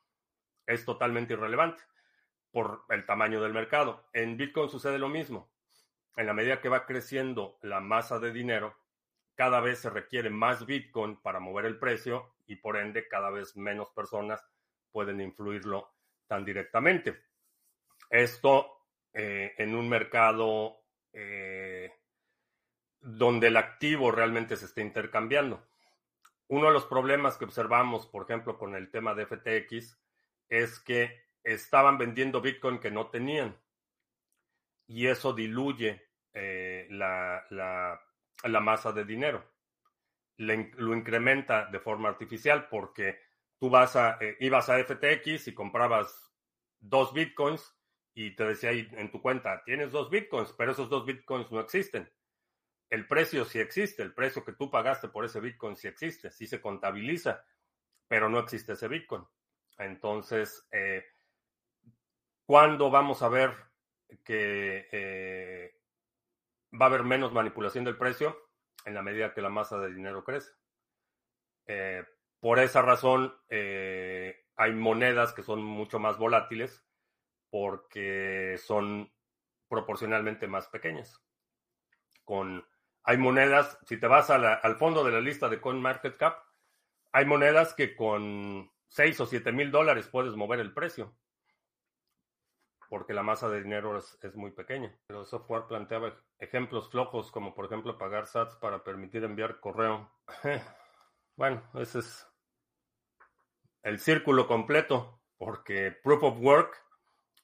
Es 0.67 0.85
totalmente 0.85 1.33
irrelevante 1.33 1.83
por 2.51 2.85
el 2.91 3.07
tamaño 3.07 3.41
del 3.41 3.55
mercado. 3.55 4.09
En 4.13 4.37
Bitcoin 4.37 4.69
sucede 4.69 4.99
lo 4.99 5.09
mismo. 5.09 5.51
En 6.17 6.27
la 6.27 6.35
medida 6.35 6.61
que 6.61 6.69
va 6.69 6.85
creciendo 6.85 7.59
la 7.63 7.81
masa 7.81 8.19
de 8.19 8.33
dinero, 8.33 8.77
cada 9.35 9.61
vez 9.61 9.79
se 9.79 9.89
requiere 9.89 10.31
más 10.31 10.67
Bitcoin 10.67 11.17
para 11.17 11.41
mover 11.41 11.65
el 11.65 11.79
precio 11.79 12.35
y 12.49 12.57
por 12.57 12.77
ende 12.77 13.07
cada 13.07 13.31
vez 13.31 13.57
menos 13.57 13.91
personas 13.91 14.45
pueden 14.91 15.21
influirlo 15.21 15.95
tan 16.27 16.45
directamente. 16.45 17.17
Esto 18.11 18.87
eh, 19.13 19.55
en 19.59 19.75
un 19.75 19.89
mercado 19.89 20.83
eh, 21.13 21.93
donde 23.01 23.49
el 23.49 23.57
activo 23.57 24.11
realmente 24.11 24.57
se 24.57 24.65
está 24.65 24.81
intercambiando. 24.81 25.69
Uno 26.49 26.69
de 26.69 26.73
los 26.73 26.87
problemas 26.87 27.37
que 27.37 27.45
observamos, 27.45 28.07
por 28.07 28.25
ejemplo, 28.25 28.59
con 28.59 28.75
el 28.75 28.91
tema 28.91 29.15
de 29.15 29.27
FTX, 29.27 29.99
es 30.49 30.81
que 30.81 31.29
estaban 31.43 31.99
vendiendo 31.99 32.41
Bitcoin 32.41 32.79
que 32.79 32.91
no 32.91 33.09
tenían. 33.11 33.57
Y 34.87 35.07
eso 35.07 35.35
diluye 35.35 36.09
eh, 36.33 36.87
la, 36.91 37.45
la, 37.51 38.61
masa 38.61 38.93
de 38.93 39.05
dinero. 39.05 39.45
Lo 40.39 40.97
incrementa 40.97 41.67
de 41.67 41.81
forma 41.81 42.09
artificial 42.09 42.69
porque 42.69 43.21
tú 43.59 43.71
vas 43.71 43.97
a, 43.97 44.19
eh, 44.21 44.37
ibas 44.41 44.69
a 44.69 44.79
FTX 44.79 45.49
y 45.49 45.55
comprabas 45.55 46.33
dos 46.81 47.13
Bitcoins 47.13 47.77
y 48.15 48.35
te 48.35 48.45
decía 48.45 48.71
ahí 48.71 48.89
en 48.93 49.11
tu 49.11 49.21
cuenta, 49.21 49.63
tienes 49.65 49.93
dos 49.93 50.11
Bitcoins, 50.11 50.53
pero 50.57 50.73
esos 50.73 50.89
dos 50.89 51.05
Bitcoins 51.05 51.51
no 51.51 51.61
existen. 51.61 52.11
El 52.91 53.07
precio 53.07 53.45
sí 53.45 53.59
existe, 53.59 54.03
el 54.03 54.15
precio 54.15 54.45
que 54.45 54.55
tú 54.55 54.71
pagaste 54.71 55.09
por 55.09 55.25
ese 55.25 55.41
Bitcoin 55.41 55.77
sí 55.77 55.89
existe, 55.89 56.31
sí 56.31 56.47
se 56.47 56.61
contabiliza, 56.61 57.45
pero 58.07 58.29
no 58.29 58.39
existe 58.39 58.73
ese 58.73 58.89
Bitcoin. 58.89 59.25
Entonces, 59.77 60.67
eh, 60.73 61.05
¿Cuándo 62.49 62.91
vamos 62.91 63.21
a 63.21 63.29
ver 63.29 63.51
que 64.25 64.89
eh, 64.91 65.75
va 66.73 66.87
a 66.87 66.89
haber 66.89 67.05
menos 67.05 67.31
manipulación 67.31 67.85
del 67.85 67.99
precio? 67.99 68.48
En 68.85 68.95
la 68.95 69.03
medida 69.03 69.35
que 69.35 69.43
la 69.43 69.51
masa 69.51 69.79
de 69.79 69.93
dinero 69.93 70.25
crece. 70.25 70.53
Eh, 71.67 72.05
por 72.41 72.59
esa 72.59 72.83
razón, 72.83 73.35
eh, 73.49 74.47
hay 74.57 74.73
monedas 74.73 75.33
que 75.33 75.43
son 75.43 75.63
mucho 75.63 75.99
más 75.99 76.17
volátiles 76.19 76.85
porque 77.51 78.57
son 78.59 79.13
proporcionalmente 79.69 80.47
más 80.47 80.69
pequeñas. 80.69 81.23
Con, 82.25 82.67
hay 83.03 83.17
monedas, 83.17 83.79
si 83.87 83.99
te 83.99 84.07
vas 84.07 84.31
al 84.31 84.77
fondo 84.77 85.05
de 85.05 85.13
la 85.13 85.21
lista 85.21 85.49
de 85.49 85.61
CoinMarketCap, 85.61 86.39
hay 87.13 87.25
monedas 87.25 87.75
que 87.75 87.97
con 87.97 88.71
6 88.89 89.21
o 89.21 89.27
7 89.27 89.53
mil 89.53 89.71
dólares 89.71 90.09
puedes 90.09 90.35
mover 90.35 90.61
el 90.61 90.73
precio. 90.73 91.17
Porque 92.89 93.13
la 93.13 93.23
masa 93.23 93.49
de 93.49 93.63
dinero 93.63 93.97
es, 93.97 94.35
muy 94.35 94.51
pequeña. 94.51 94.95
Pero 95.07 95.21
el 95.21 95.27
software 95.27 95.67
planteaba 95.67 96.15
ejemplos 96.39 96.91
flojos, 96.91 97.31
como 97.31 97.55
por 97.55 97.67
ejemplo 97.67 97.99
pagar 97.99 98.27
SATs 98.27 98.57
para 98.57 98.83
permitir 98.83 99.25
enviar 99.25 99.61
correo. 99.61 100.11
bueno, 101.37 101.63
ese 101.75 102.01
es 102.01 102.27
el 103.83 103.99
círculo 103.99 104.47
completo, 104.47 105.21
porque 105.37 105.93
Proof 106.03 106.23
of 106.25 106.41
Work, 106.41 106.85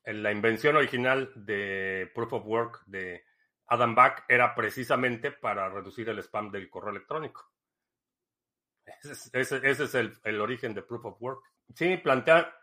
la 0.05 0.33
invención 0.33 0.77
original 0.77 1.33
de 1.35 2.11
Proof 2.15 2.35
of 2.35 2.47
Work 2.47 2.83
de 2.87 3.25
Adam 3.67 3.95
Back 3.95 4.25
era 4.29 4.55
precisamente 4.55 5.31
para 5.31 5.69
reducir 5.69 6.09
el 6.09 6.19
spam 6.19 6.51
del 6.51 6.69
correo 6.69 6.91
electrónico. 6.91 7.51
Ese 9.03 9.61
es, 9.63 9.95
el, 9.95 10.41
origen 10.41 10.75
de 10.75 10.83
Proof 10.83 11.07
of 11.07 11.23
Work. 11.23 11.43
Sí, 11.75 11.97
plantea, 11.97 12.55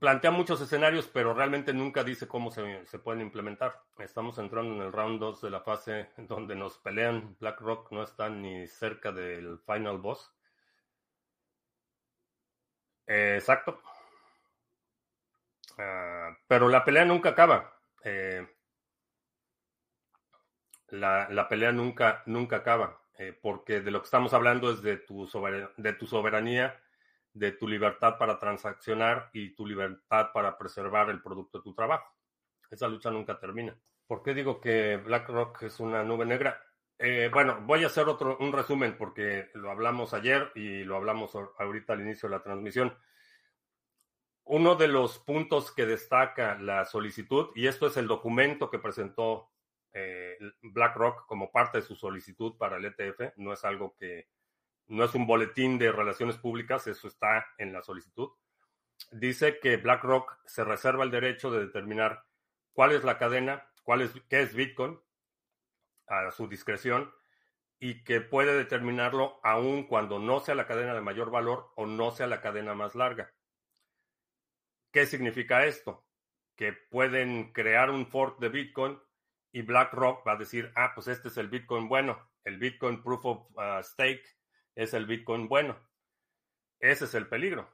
plantea 0.00 0.30
muchos 0.30 0.60
escenarios, 0.60 1.08
pero 1.08 1.34
realmente 1.34 1.72
nunca 1.72 2.04
dice 2.04 2.26
cómo 2.26 2.50
se, 2.50 2.84
pueden 3.02 3.22
implementar. 3.22 3.82
Estamos 3.98 4.38
entrando 4.38 4.74
en 4.74 4.82
el 4.82 4.92
round 4.92 5.20
2 5.20 5.42
de 5.42 5.50
la 5.50 5.60
fase 5.60 6.10
donde 6.16 6.54
nos 6.54 6.78
pelean. 6.78 7.36
BlackRock 7.40 7.92
no 7.92 8.02
está 8.02 8.28
ni 8.28 8.66
cerca 8.66 9.12
del 9.12 9.58
final 9.60 9.98
boss. 9.98 10.32
Eh, 13.06 13.36
exacto. 13.38 13.80
Uh, 15.78 16.34
pero 16.48 16.68
la 16.68 16.84
pelea 16.84 17.04
nunca 17.04 17.30
acaba. 17.30 17.72
Eh, 18.02 18.46
la, 20.88 21.28
la, 21.30 21.48
pelea 21.48 21.72
nunca, 21.72 22.22
nunca 22.26 22.56
acaba, 22.56 23.00
eh, 23.18 23.36
porque 23.40 23.80
de 23.80 23.90
lo 23.90 24.00
que 24.00 24.06
estamos 24.06 24.32
hablando 24.32 24.70
es 24.70 24.82
de 24.82 24.96
tu, 24.96 25.26
soberanía, 25.26 25.70
de 25.76 25.92
tu 25.92 26.06
soberanía, 26.06 26.80
de 27.36 27.52
tu 27.52 27.68
libertad 27.68 28.16
para 28.18 28.38
transaccionar 28.38 29.28
y 29.32 29.54
tu 29.54 29.66
libertad 29.66 30.30
para 30.32 30.56
preservar 30.56 31.10
el 31.10 31.20
producto 31.20 31.58
de 31.58 31.64
tu 31.64 31.74
trabajo. 31.74 32.16
Esa 32.70 32.88
lucha 32.88 33.10
nunca 33.10 33.38
termina. 33.38 33.78
¿Por 34.06 34.22
qué 34.22 34.32
digo 34.32 34.58
que 34.60 34.96
BlackRock 34.96 35.62
es 35.62 35.78
una 35.78 36.02
nube 36.02 36.24
negra? 36.24 36.62
Eh, 36.98 37.28
bueno, 37.30 37.60
voy 37.66 37.84
a 37.84 37.88
hacer 37.88 38.08
otro 38.08 38.38
un 38.40 38.52
resumen 38.52 38.96
porque 38.96 39.50
lo 39.52 39.70
hablamos 39.70 40.14
ayer 40.14 40.50
y 40.54 40.84
lo 40.84 40.96
hablamos 40.96 41.36
ahorita 41.58 41.92
al 41.92 42.00
inicio 42.00 42.28
de 42.28 42.36
la 42.36 42.42
transmisión. 42.42 42.96
Uno 44.44 44.74
de 44.74 44.88
los 44.88 45.18
puntos 45.18 45.72
que 45.72 45.84
destaca 45.84 46.56
la 46.58 46.86
solicitud, 46.86 47.50
y 47.54 47.66
esto 47.66 47.88
es 47.88 47.98
el 47.98 48.06
documento 48.06 48.70
que 48.70 48.78
presentó 48.78 49.50
eh, 49.92 50.38
BlackRock 50.62 51.26
como 51.26 51.50
parte 51.52 51.78
de 51.78 51.84
su 51.84 51.96
solicitud 51.96 52.56
para 52.56 52.78
el 52.78 52.86
ETF, 52.86 53.36
no 53.36 53.52
es 53.52 53.62
algo 53.64 53.94
que, 53.98 54.28
no 54.88 55.04
es 55.04 55.14
un 55.14 55.26
boletín 55.26 55.78
de 55.78 55.92
relaciones 55.92 56.36
públicas, 56.36 56.86
eso 56.86 57.08
está 57.08 57.46
en 57.58 57.72
la 57.72 57.82
solicitud. 57.82 58.30
Dice 59.10 59.58
que 59.60 59.76
BlackRock 59.76 60.38
se 60.46 60.64
reserva 60.64 61.04
el 61.04 61.10
derecho 61.10 61.50
de 61.50 61.60
determinar 61.60 62.24
cuál 62.72 62.92
es 62.92 63.04
la 63.04 63.18
cadena, 63.18 63.68
cuál 63.82 64.02
es, 64.02 64.12
qué 64.28 64.42
es 64.42 64.54
Bitcoin, 64.54 64.98
a 66.06 66.30
su 66.30 66.48
discreción, 66.48 67.12
y 67.78 68.04
que 68.04 68.20
puede 68.20 68.54
determinarlo 68.54 69.40
aun 69.42 69.86
cuando 69.86 70.18
no 70.18 70.40
sea 70.40 70.54
la 70.54 70.66
cadena 70.66 70.94
de 70.94 71.00
mayor 71.00 71.30
valor 71.30 71.72
o 71.76 71.86
no 71.86 72.10
sea 72.10 72.26
la 72.26 72.40
cadena 72.40 72.74
más 72.74 72.94
larga. 72.94 73.34
¿Qué 74.92 75.04
significa 75.04 75.66
esto? 75.66 76.06
Que 76.54 76.72
pueden 76.72 77.52
crear 77.52 77.90
un 77.90 78.06
fork 78.06 78.38
de 78.38 78.48
Bitcoin 78.48 78.98
y 79.52 79.62
BlackRock 79.62 80.26
va 80.26 80.32
a 80.32 80.36
decir, 80.36 80.72
ah, 80.74 80.92
pues 80.94 81.08
este 81.08 81.28
es 81.28 81.36
el 81.36 81.48
Bitcoin 81.48 81.88
bueno, 81.88 82.30
el 82.44 82.58
Bitcoin 82.58 83.02
Proof 83.02 83.24
of 83.26 83.50
uh, 83.56 83.82
Stake 83.82 84.24
es 84.76 84.94
el 84.94 85.06
Bitcoin 85.06 85.48
bueno. 85.48 85.76
Ese 86.78 87.06
es 87.06 87.14
el 87.14 87.26
peligro. 87.26 87.68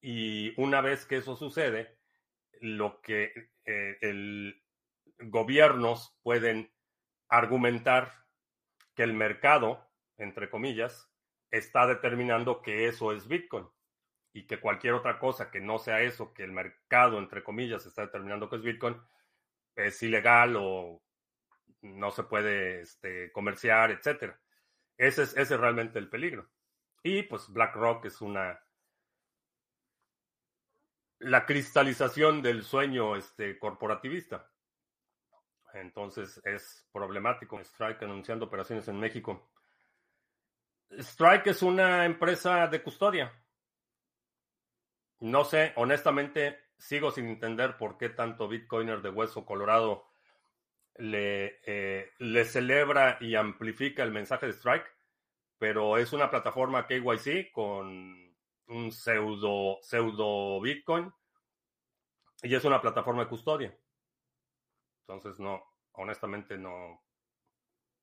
Y 0.00 0.52
una 0.60 0.80
vez 0.80 1.06
que 1.06 1.16
eso 1.16 1.34
sucede, 1.34 1.98
lo 2.60 3.00
que 3.00 3.50
eh, 3.64 3.98
el 4.00 4.62
gobiernos 5.18 6.16
pueden 6.22 6.70
argumentar 7.28 8.24
que 8.94 9.02
el 9.02 9.14
mercado, 9.14 9.90
entre 10.18 10.50
comillas, 10.50 11.10
está 11.50 11.86
determinando 11.86 12.62
que 12.62 12.86
eso 12.86 13.12
es 13.12 13.26
Bitcoin 13.26 13.66
y 14.32 14.46
que 14.46 14.60
cualquier 14.60 14.94
otra 14.94 15.18
cosa 15.18 15.50
que 15.50 15.60
no 15.60 15.78
sea 15.78 16.02
eso, 16.02 16.34
que 16.34 16.42
el 16.42 16.52
mercado, 16.52 17.18
entre 17.18 17.42
comillas, 17.42 17.86
está 17.86 18.02
determinando 18.02 18.48
que 18.50 18.56
es 18.56 18.62
Bitcoin, 18.62 19.00
es 19.76 20.02
ilegal 20.02 20.56
o 20.56 21.02
no 21.82 22.10
se 22.10 22.24
puede 22.24 22.80
este, 22.80 23.30
comerciar, 23.32 23.90
etc. 23.90 24.34
Ese 24.96 25.22
es, 25.24 25.36
ese 25.36 25.54
es 25.54 25.60
realmente 25.60 25.98
el 25.98 26.08
peligro. 26.08 26.48
Y 27.02 27.22
pues 27.22 27.48
BlackRock 27.48 28.04
es 28.06 28.20
una... 28.20 28.60
la 31.18 31.44
cristalización 31.46 32.42
del 32.42 32.64
sueño 32.64 33.16
este, 33.16 33.58
corporativista. 33.58 34.50
Entonces 35.74 36.40
es 36.44 36.88
problemático. 36.92 37.60
Strike 37.60 38.02
anunciando 38.02 38.46
operaciones 38.46 38.86
en 38.88 39.00
México. 39.00 39.50
Strike 40.90 41.48
es 41.48 41.62
una 41.62 42.04
empresa 42.04 42.68
de 42.68 42.82
custodia 42.82 43.32
no 45.24 45.44
sé, 45.44 45.72
honestamente, 45.76 46.58
sigo 46.76 47.10
sin 47.10 47.26
entender 47.26 47.78
por 47.78 47.96
qué 47.96 48.10
tanto 48.10 48.46
Bitcoiner 48.46 49.00
de 49.00 49.08
Hueso 49.08 49.46
Colorado 49.46 50.04
le, 50.96 51.60
eh, 51.66 52.12
le 52.18 52.44
celebra 52.44 53.18
y 53.20 53.34
amplifica 53.34 54.02
el 54.02 54.12
mensaje 54.12 54.46
de 54.46 54.52
Strike, 54.52 54.86
pero 55.58 55.98
es 55.98 56.12
una 56.12 56.30
plataforma 56.30 56.86
KYC 56.86 57.50
con 57.52 58.34
un 58.66 58.92
pseudo, 58.92 59.78
pseudo 59.82 60.60
Bitcoin 60.60 61.12
y 62.42 62.54
es 62.54 62.64
una 62.64 62.80
plataforma 62.80 63.22
de 63.22 63.28
custodia. 63.28 63.78
Entonces, 65.00 65.38
no, 65.38 65.62
honestamente 65.92 66.56
no, 66.58 67.02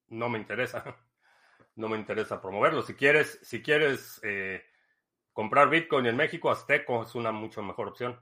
no 0.08 0.30
me 0.30 0.40
interesa. 0.40 0.84
No 1.74 1.88
me 1.88 1.98
interesa 1.98 2.42
promoverlo. 2.42 2.82
Si 2.82 2.96
quieres, 2.96 3.40
si 3.44 3.64
quieres 3.64 4.20
eh, 4.24 4.62
comprar 5.32 5.70
Bitcoin 5.70 6.06
en 6.06 6.18
México, 6.18 6.52
Azteco 6.52 7.04
es 7.04 7.16
una 7.16 7.32
mucho 7.32 7.64
mejor 7.64 7.88
opción. 7.88 8.20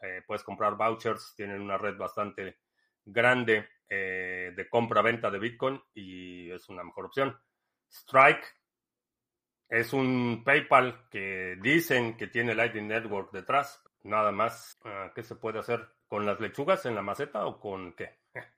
Eh, 0.00 0.22
puedes 0.26 0.42
comprar 0.42 0.76
vouchers, 0.76 1.34
tienen 1.36 1.60
una 1.60 1.76
red 1.76 1.98
bastante 1.98 2.58
grande 3.06 3.68
eh, 3.88 4.52
de 4.54 4.68
compra-venta 4.68 5.30
de 5.30 5.38
Bitcoin 5.38 5.80
y 5.94 6.50
es 6.50 6.68
una 6.68 6.84
mejor 6.84 7.06
opción. 7.06 7.38
Strike 7.90 8.44
es 9.68 9.92
un 9.92 10.42
PayPal 10.44 11.08
que 11.08 11.56
dicen 11.62 12.16
que 12.16 12.26
tiene 12.26 12.54
Lightning 12.54 12.88
Network 12.88 13.32
detrás. 13.32 13.82
Nada 14.02 14.32
más, 14.32 14.78
ah, 14.84 15.12
¿qué 15.14 15.22
se 15.22 15.36
puede 15.36 15.58
hacer? 15.58 15.88
¿Con 16.06 16.26
las 16.26 16.40
lechugas 16.40 16.84
en 16.86 16.94
la 16.94 17.02
maceta 17.02 17.46
o 17.46 17.58
con 17.58 17.94
qué? 17.94 18.18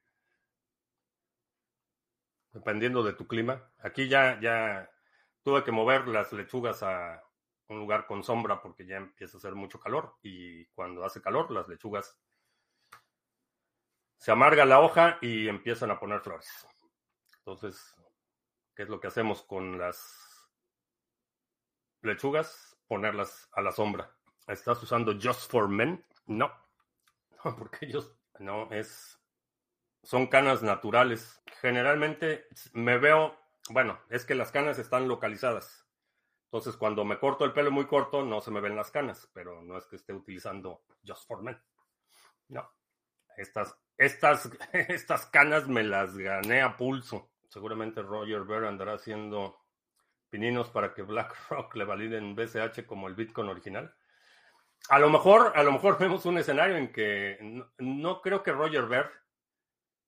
Dependiendo 2.52 3.02
de 3.02 3.12
tu 3.12 3.26
clima. 3.26 3.70
Aquí 3.78 4.08
ya, 4.08 4.40
ya 4.40 4.90
tuve 5.42 5.64
que 5.64 5.72
mover 5.72 6.08
las 6.08 6.32
lechugas 6.32 6.82
a, 6.82 7.22
un 7.68 7.78
lugar 7.78 8.06
con 8.06 8.22
sombra 8.22 8.61
porque 8.61 8.87
ya 8.87 8.96
empieza 8.96 9.37
a 9.37 9.38
hacer 9.38 9.54
mucho 9.54 9.78
calor 9.78 10.16
y 10.22 10.64
cuando 10.66 11.04
hace 11.04 11.20
calor 11.20 11.50
las 11.50 11.68
lechugas 11.68 12.18
se 14.18 14.31
amarga 14.31 14.64
la 14.64 14.81
hoja 14.81 15.18
y 15.22 15.48
empiezan 15.48 15.90
a 15.90 15.98
poner 15.98 16.20
flores. 16.20 16.66
Entonces, 17.38 17.94
¿qué 18.74 18.83
es 18.83 18.88
lo 18.88 19.00
que 19.00 19.07
hacemos 19.07 19.42
con 19.42 19.78
las 19.78 20.50
lechugas? 22.02 22.76
Ponerlas 22.87 23.48
a 23.52 23.62
la 23.62 23.72
sombra. 23.72 24.14
¿Estás 24.46 24.83
usando 24.83 25.14
Just 25.20 25.50
for 25.50 25.68
Men? 25.68 26.04
No. 26.26 26.52
No, 27.44 27.54
porque 27.54 27.87
ellos 27.87 28.18
no 28.40 28.68
es 28.72 29.18
son 30.02 30.26
canas 30.26 30.62
naturales. 30.62 31.42
Generalmente 31.61 32.46
me 32.72 32.98
veo, 32.98 33.38
bueno, 33.70 34.00
es 34.09 34.24
que 34.24 34.35
las 34.35 34.50
canas 34.50 34.78
están 34.78 35.09
localizadas. 35.09 35.87
Entonces, 36.46 36.76
cuando 36.76 37.04
me 37.04 37.18
corto 37.18 37.44
el 37.44 37.52
pelo 37.52 37.70
muy 37.70 37.87
corto, 37.87 38.24
no 38.24 38.40
se 38.40 38.50
me 38.50 38.61
ven 38.61 38.74
las 38.74 38.90
canas, 38.90 39.31
pero 39.35 39.62
no 39.62 39.76
es 39.76 39.87
que 39.87 39.96
esté 39.96 40.14
utilizando 40.14 40.83
Just 41.07 41.26
for 41.26 41.42
Men. 41.42 41.62
No. 42.48 42.72
Estas, 43.37 43.76
estas, 43.98 44.50
estas 44.72 45.26
canas 45.26 45.68
me 45.68 45.82
las 45.82 46.16
gané 46.16 46.62
a 46.62 46.76
pulso. 46.76 47.30
Seguramente 47.48 48.02
Roger 48.02 48.44
Ver 48.44 48.64
andará 48.64 48.94
haciendo 48.94 49.58
pininos 50.30 50.70
para 50.70 50.94
que 50.94 51.02
BlackRock 51.02 51.74
le 51.74 51.84
validen 51.84 52.34
BCH 52.34 52.87
como 52.87 53.08
el 53.08 53.14
Bitcoin 53.14 53.48
original. 53.48 53.94
A 54.88 54.98
lo 54.98 55.11
mejor, 55.11 55.52
a 55.54 55.62
lo 55.62 55.72
mejor 55.72 55.98
vemos 56.00 56.24
un 56.24 56.38
escenario 56.38 56.76
en 56.76 56.92
que 56.92 57.64
no, 57.78 58.22
creo 58.22 58.42
que 58.42 58.52
Roger 58.52 58.87
Ver, 58.87 59.11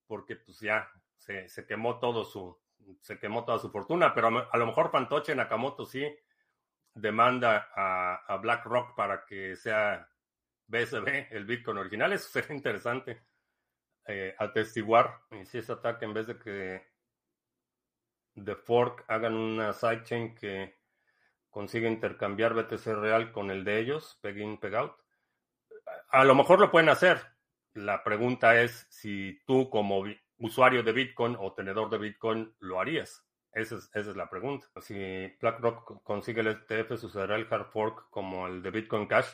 porque 0.06 0.36
pues 0.36 0.60
ya 0.60 0.90
se, 1.18 1.48
se, 1.48 1.66
quemó 1.66 1.98
todo 1.98 2.24
su, 2.24 2.58
se 3.00 3.18
quemó 3.18 3.44
toda 3.44 3.58
su 3.58 3.70
fortuna, 3.70 4.14
pero 4.14 4.28
a, 4.28 4.48
a 4.50 4.58
lo 4.58 4.66
mejor 4.66 4.90
Pantoche 4.90 5.34
Nakamoto 5.34 5.84
sí 5.84 6.06
demanda 6.94 7.70
a, 7.74 8.36
BlackRock 8.36 8.94
para 8.94 9.24
que 9.24 9.56
sea 9.56 10.08
BSB 10.66 11.28
el 11.30 11.44
Bitcoin 11.44 11.78
original. 11.78 12.12
Eso 12.12 12.28
sería 12.28 12.56
interesante 12.56 13.22
eh, 14.06 14.34
atestiguar. 14.38 15.20
Y 15.30 15.44
si 15.46 15.58
ese 15.58 15.72
ataque, 15.72 16.04
en 16.04 16.14
vez 16.14 16.26
de 16.26 16.38
que 16.38 16.82
de 18.34 18.56
Fork 18.56 19.04
hagan 19.08 19.34
una 19.34 19.72
sidechain 19.72 20.34
que 20.34 20.78
consiga 21.50 21.88
intercambiar 21.88 22.54
BTC 22.54 22.86
real 22.94 23.32
con 23.32 23.50
el 23.50 23.64
de 23.64 23.80
ellos, 23.80 24.18
peg 24.22 24.38
in, 24.38 24.58
peg 24.58 24.74
out, 24.74 24.94
a 26.10 26.24
lo 26.24 26.34
mejor 26.34 26.60
lo 26.60 26.70
pueden 26.70 26.88
hacer, 26.88 27.20
La 27.74 28.02
pregunta 28.02 28.60
es 28.60 28.86
si 28.90 29.40
tú 29.46 29.70
como 29.70 30.04
usuario 30.38 30.82
de 30.82 30.92
Bitcoin 30.92 31.36
o 31.38 31.52
tenedor 31.52 31.88
de 31.90 31.98
Bitcoin 31.98 32.54
lo 32.58 32.80
harías. 32.80 33.24
Esa 33.52 33.76
es, 33.76 33.90
esa 33.94 34.10
es 34.10 34.16
la 34.16 34.28
pregunta. 34.28 34.66
Si 34.80 34.94
BlackRock 35.40 36.02
consigue 36.02 36.40
el 36.40 36.48
ETF, 36.48 36.98
sucederá 36.98 37.36
el 37.36 37.46
hard 37.50 37.66
fork 37.66 38.10
como 38.10 38.46
el 38.46 38.62
de 38.62 38.70
Bitcoin 38.70 39.06
Cash. 39.06 39.28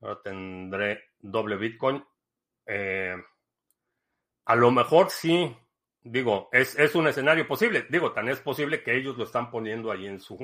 Ahora 0.00 0.20
tendré 0.22 1.02
doble 1.18 1.56
Bitcoin. 1.56 2.04
Eh, 2.66 3.16
a 4.46 4.54
lo 4.54 4.70
mejor 4.70 5.10
sí, 5.10 5.54
digo, 6.02 6.48
es, 6.52 6.78
es, 6.78 6.94
un 6.94 7.08
escenario 7.08 7.46
posible. 7.46 7.86
Digo, 7.90 8.12
tan 8.12 8.28
es 8.28 8.40
posible 8.40 8.82
que 8.82 8.96
ellos 8.96 9.18
lo 9.18 9.24
están 9.24 9.50
poniendo 9.50 9.90
ahí 9.90 10.06
en 10.06 10.20
su, 10.20 10.38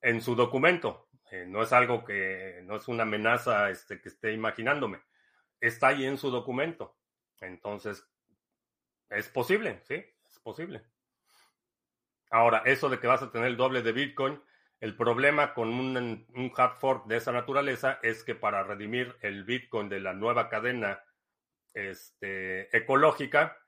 en 0.00 0.20
su 0.20 0.36
documento. 0.36 1.08
Eh, 1.32 1.44
no 1.48 1.62
es 1.62 1.72
algo 1.72 2.04
que, 2.04 2.60
no 2.64 2.76
es 2.76 2.86
una 2.86 3.02
amenaza 3.02 3.70
este, 3.70 4.00
que 4.00 4.08
esté 4.08 4.32
imaginándome. 4.32 5.00
Está 5.60 5.88
ahí 5.88 6.04
en 6.04 6.16
su 6.16 6.30
documento. 6.30 6.96
Entonces, 7.40 8.08
es 9.10 9.28
posible, 9.28 9.80
sí, 9.82 9.94
es 9.94 10.38
posible. 10.38 10.84
Ahora, 12.30 12.62
eso 12.64 12.88
de 12.88 13.00
que 13.00 13.08
vas 13.08 13.22
a 13.22 13.32
tener 13.32 13.48
el 13.48 13.56
doble 13.56 13.82
de 13.82 13.92
Bitcoin, 13.92 14.40
el 14.78 14.96
problema 14.96 15.54
con 15.54 15.68
un, 15.70 16.26
un 16.34 16.52
hard 16.56 16.76
fork 16.76 17.06
de 17.06 17.16
esa 17.16 17.32
naturaleza 17.32 17.98
es 18.02 18.22
que 18.22 18.36
para 18.36 18.62
redimir 18.62 19.16
el 19.22 19.42
Bitcoin 19.42 19.88
de 19.88 20.00
la 20.00 20.12
nueva 20.12 20.48
cadena 20.48 21.02
este, 21.74 22.76
ecológica, 22.76 23.58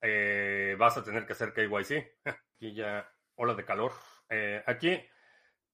eh, 0.00 0.76
vas 0.78 0.96
a 0.96 1.04
tener 1.04 1.26
que 1.26 1.32
hacer 1.32 1.52
KYC. 1.52 2.18
Aquí 2.56 2.74
ya, 2.74 3.10
ola 3.36 3.54
de 3.54 3.64
calor. 3.64 3.92
Eh, 4.28 4.62
aquí 4.66 5.00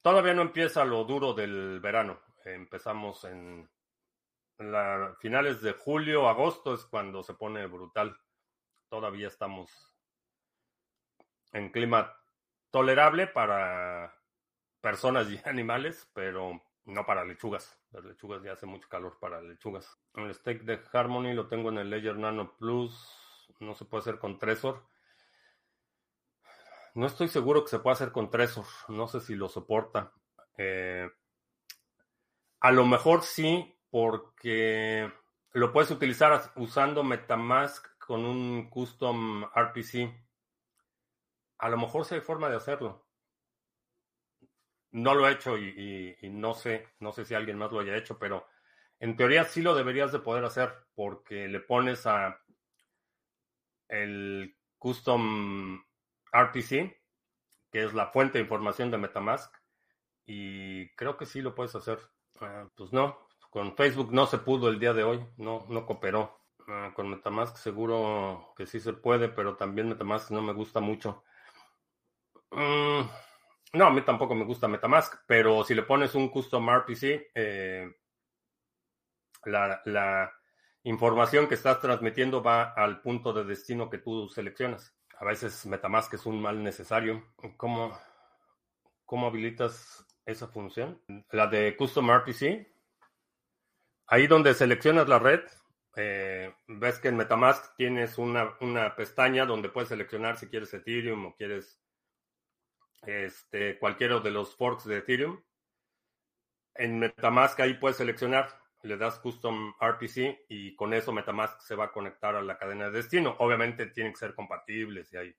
todavía 0.03 0.35
no 0.35 0.43
empieza 0.43 0.85
lo 0.85 1.05
duro 1.05 1.35
del 1.35 1.81
verano. 1.81 2.21
empezamos 2.45 3.25
en, 3.25 3.69
finales 5.19 5.61
de 5.63 5.73
julio, 5.73 6.29
agosto 6.29 6.75
es 6.75 6.85
cuando 6.85 7.23
se 7.23 7.35
pone 7.35 7.67
brutal. 7.67 8.17
Todavía 8.89 9.29
estamos 9.29 9.97
en 11.53 11.71
clima 11.71 12.15
tolerable 12.71 13.27
para 13.27 14.15
personas 14.81 15.31
y 15.31 15.41
animales, 15.49 16.09
pero 16.13 16.63
no 16.87 17.07
para 17.07 17.25
lechugas. 17.25 17.79
Las 17.92 18.05
lechugas 18.05 18.42
ya 18.42 18.53
hace 18.53 18.66
mucho 18.66 18.88
calor 18.88 19.18
para 19.18 19.40
lechugas. 19.40 19.99
El 20.14 20.35
stake 20.35 20.64
de 20.64 20.81
Harmony 20.92 21.33
lo 21.35 21.49
tengo 21.49 21.70
en 21.70 21.79
el 21.79 21.90
Ledger 21.90 22.16
Nano 22.16 22.57
Plus. 22.57 22.94
No 23.61 23.75
se 23.75 23.85
puede 23.85 24.03
hacer 24.03 24.18
con 24.18 24.38
Trezor. 24.38 24.87
No 26.94 27.07
estoy 27.07 27.29
seguro 27.29 27.64
que 27.64 27.70
se 27.70 27.79
pueda 27.79 27.94
hacer 27.94 28.12
con 28.12 28.31
Trezor. 28.31 28.66
No 28.88 29.09
sé 29.09 29.20
si 29.20 29.35
lo 29.35 29.49
soporta. 29.49 30.12
Eh, 30.57 31.11
a 32.61 32.70
lo 32.70 32.87
mejor 32.87 33.23
sí, 33.23 33.77
porque 33.90 35.11
lo 35.53 35.73
puedes 35.73 35.90
utilizar 35.90 36.53
usando 36.57 37.03
Metamask 37.03 37.87
con 37.99 38.25
un 38.25 38.68
custom 38.68 39.44
RPC. 39.44 40.12
A 41.59 41.68
lo 41.68 41.79
mejor 41.79 42.05
sí 42.05 42.14
hay 42.14 42.20
forma 42.20 42.49
de 42.49 42.57
hacerlo. 42.57 43.04
No 44.95 45.13
lo 45.13 45.29
he 45.29 45.33
hecho 45.33 45.59
y, 45.59 46.17
no 46.31 46.55
sé, 46.55 46.87
no 47.01 47.11
sé 47.11 47.25
si 47.25 47.35
alguien 47.35 47.59
más 47.59 47.73
lo 47.73 47.81
haya 47.81 47.97
hecho, 47.97 48.17
pero 48.17 48.47
en 49.01 49.17
teoría 49.17 49.43
sí 49.43 49.61
lo 49.61 49.75
deberías 49.75 50.13
de 50.13 50.21
poder 50.21 50.45
hacer 50.45 50.73
porque 50.95 51.49
le 51.49 51.59
pones 51.59 52.07
a 52.07 52.41
el 53.89 54.57
custom 54.79 55.85
RPC, 56.33 57.03
que 57.73 57.85
es 57.85 57.93
la 57.93 58.07
fuente 58.07 58.39
de 58.39 58.45
información 58.45 58.93
de 58.93 58.99
Metamask, 58.99 59.53
y 60.27 60.89
creo 60.95 61.17
que 61.17 61.27
sí 61.27 61.43
lo 61.43 61.57
puedes 61.57 61.75
hacer. 61.75 61.99
Ah, 62.41 62.69
pues 62.77 62.93
no, 62.93 63.19
con 63.51 63.75
Facebook 63.75 64.13
no 64.13 64.27
se 64.27 64.39
pudo 64.39 64.69
el 64.69 64.79
día 64.79 64.93
de 64.93 65.03
hoy, 65.03 65.27
no, 65.39 65.67
no 65.71 65.87
cooperó. 65.87 66.41
Ah, 66.69 66.93
con 66.95 67.11
Metamask 67.11 67.57
seguro 67.57 68.55
que 68.57 68.67
sí 68.67 68.79
se 68.79 68.93
puede, 68.93 69.29
pero 69.29 69.57
también 69.57 69.89
Metamask 69.89 70.31
no 70.31 70.41
me 70.41 70.53
gusta 70.53 70.79
mucho. 70.79 71.25
Mm, 72.53 73.09
no, 73.75 73.87
a 73.87 73.91
mí 73.91 74.03
tampoco 74.03 74.35
me 74.35 74.45
gusta 74.45 74.69
Metamask, 74.69 75.15
pero 75.27 75.65
si 75.65 75.75
le 75.75 75.83
pones 75.83 76.15
un 76.15 76.29
custom 76.29 76.69
RPC, 76.71 77.31
eh, 77.35 77.93
la, 79.45 80.33
información 80.85 81.49
que 81.49 81.55
estás 81.55 81.81
transmitiendo 81.81 82.43
va 82.43 82.75
al 82.75 83.01
punto 83.01 83.33
de 83.33 83.45
destino 83.45 83.89
que 83.89 83.99
tú 83.99 84.29
seleccionas. 84.29 84.95
A 85.19 85.25
veces 85.25 85.65
Metamask 85.67 86.13
es 86.13 86.27
un 86.27 86.41
mal 86.43 86.63
necesario. 86.63 87.25
¿Cómo, 87.57 87.99
cómo 89.07 89.27
habilitas 89.29 90.07
esa 90.27 90.47
función? 90.47 91.01
La 91.31 91.47
de 91.47 91.75
custom 91.77 92.11
RPC. 92.11 92.69
Ahí 94.09 94.27
donde 94.27 94.53
seleccionas 94.53 95.09
la 95.09 95.19
red, 95.19 95.41
eh, 95.97 96.55
ves 96.67 96.99
que 96.99 97.09
en 97.09 97.17
Metamask 97.17 97.75
tienes 97.77 98.19
una, 98.19 98.55
una, 98.61 98.95
pestaña 98.95 99.47
donde 99.47 99.71
puedes 99.71 99.89
seleccionar 99.89 100.37
si 100.37 100.49
quieres 100.49 100.75
Ethereum 100.75 101.27
o 101.27 101.35
quieres 101.35 101.81
este, 103.07 103.79
cualquiera 103.79 104.21
de 104.21 104.31
los 104.31 104.57
forks 104.57 104.85
de 104.85 104.99
Ethereum. 104.99 105.43
En 106.75 106.99
Metamask 106.99 107.59
ahí 107.61 107.75
puedes 107.75 107.97
seleccionar, 107.97 108.49
le 108.83 108.97
das 108.97 109.19
Custom 109.21 109.75
RPC 109.81 110.47
y 110.49 110.75
con 110.75 110.93
eso 110.93 111.12
Metamask 111.12 111.61
se 111.61 111.75
va 111.75 111.87
a 111.87 111.93
conectar 111.93 112.35
a 112.35 112.43
la 112.43 112.59
cadena 112.59 112.87
de 112.87 112.99
destino. 112.99 113.37
Obviamente 113.38 113.87
tienen 113.87 114.12
que 114.12 114.19
ser 114.19 114.35
compatibles 114.35 115.12
y 115.12 115.17
hay, 115.17 115.37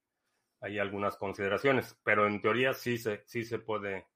hay 0.61 0.79
algunas 0.79 1.17
consideraciones, 1.17 1.99
pero 2.03 2.27
en 2.27 2.41
teoría 2.41 2.73
sí 2.73 2.97
se, 2.97 3.23
sí 3.27 3.43
se 3.43 3.59
puede, 3.59 4.07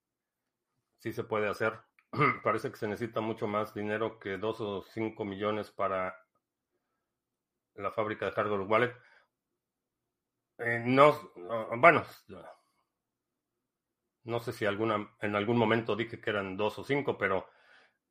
sí 0.97 1.11
se 1.13 1.23
puede 1.23 1.49
hacer. 1.49 1.79
Parece 2.43 2.71
que 2.71 2.77
se 2.77 2.87
necesita 2.87 3.21
mucho 3.21 3.47
más 3.47 3.73
dinero 3.73 4.19
que 4.19 4.37
dos 4.37 4.61
o 4.61 4.81
cinco 4.81 5.25
millones 5.25 5.71
para 5.71 6.15
la 7.75 7.91
fábrica 7.91 8.25
de 8.25 8.31
hardware 8.31 8.61
wallet. 8.61 8.95
Eh, 10.57 10.83
no, 10.85 11.31
bueno, 11.77 12.03
no 14.29 14.39
sé 14.39 14.53
si 14.53 14.65
alguna, 14.65 15.09
en 15.21 15.35
algún 15.35 15.57
momento 15.57 15.95
dije 15.95 16.21
que 16.21 16.29
eran 16.29 16.55
dos 16.55 16.79
o 16.79 16.83
cinco, 16.83 17.17
pero 17.17 17.49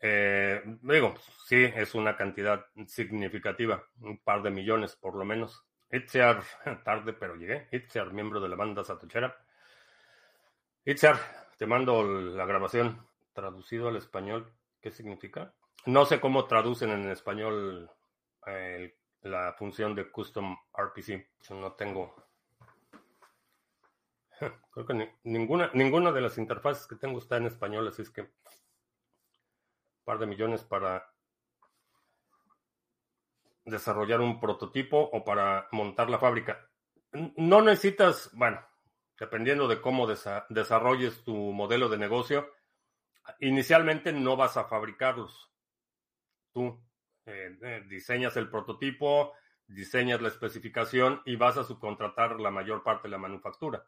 eh, 0.00 0.62
digo, 0.82 1.14
sí, 1.46 1.64
es 1.64 1.94
una 1.94 2.16
cantidad 2.16 2.66
significativa, 2.86 3.82
un 4.00 4.18
par 4.18 4.42
de 4.42 4.50
millones 4.50 4.96
por 4.96 5.14
lo 5.14 5.24
menos. 5.24 5.64
Itziar, 5.90 6.42
tarde, 6.84 7.12
pero 7.12 7.36
llegué. 7.36 7.68
Itziar, 7.72 8.12
miembro 8.12 8.40
de 8.40 8.48
la 8.48 8.56
banda 8.56 8.84
Satochera. 8.84 9.36
Itziar, 10.84 11.18
te 11.56 11.66
mando 11.66 12.02
la 12.02 12.44
grabación 12.44 13.06
traducido 13.32 13.88
al 13.88 13.96
español. 13.96 14.52
¿Qué 14.80 14.90
significa? 14.90 15.54
No 15.86 16.04
sé 16.04 16.20
cómo 16.20 16.46
traducen 16.46 16.90
en 16.90 17.10
español 17.10 17.90
eh, 18.46 18.96
la 19.22 19.54
función 19.54 19.94
de 19.94 20.10
custom 20.10 20.56
RPC. 20.76 21.28
No 21.50 21.72
tengo 21.72 22.27
Creo 24.72 24.86
que 24.86 25.14
ninguna, 25.24 25.70
ninguna 25.74 26.12
de 26.12 26.20
las 26.20 26.38
interfaces 26.38 26.86
que 26.86 26.96
tengo 26.96 27.18
está 27.18 27.36
en 27.36 27.46
español, 27.46 27.88
así 27.88 28.02
es 28.02 28.10
que 28.10 28.22
un 28.22 28.30
par 30.04 30.18
de 30.18 30.26
millones 30.26 30.64
para 30.64 31.12
desarrollar 33.64 34.20
un 34.20 34.40
prototipo 34.40 34.98
o 34.98 35.24
para 35.24 35.68
montar 35.72 36.08
la 36.08 36.18
fábrica. 36.18 36.70
No 37.36 37.62
necesitas, 37.62 38.30
bueno, 38.32 38.64
dependiendo 39.18 39.68
de 39.68 39.80
cómo 39.80 40.06
desarrolles 40.06 41.22
tu 41.24 41.34
modelo 41.34 41.88
de 41.88 41.98
negocio, 41.98 42.50
inicialmente 43.40 44.12
no 44.12 44.36
vas 44.36 44.56
a 44.56 44.64
fabricarlos. 44.64 45.50
Tú 46.52 46.80
eh, 47.26 47.58
eh, 47.60 47.84
diseñas 47.88 48.36
el 48.36 48.48
prototipo, 48.48 49.34
diseñas 49.66 50.22
la 50.22 50.28
especificación 50.28 51.20
y 51.26 51.36
vas 51.36 51.58
a 51.58 51.64
subcontratar 51.64 52.40
la 52.40 52.50
mayor 52.50 52.82
parte 52.82 53.08
de 53.08 53.12
la 53.12 53.18
manufactura 53.18 53.86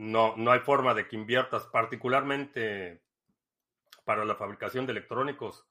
no, 0.00 0.34
no 0.34 0.50
hay 0.50 0.60
forma 0.60 0.94
de 0.94 1.06
que 1.06 1.14
inviertas, 1.14 1.66
particularmente 1.66 3.02
para 4.06 4.24
la 4.24 4.34
fabricación 4.34 4.86
de 4.86 4.92
electrónicos. 4.92 5.68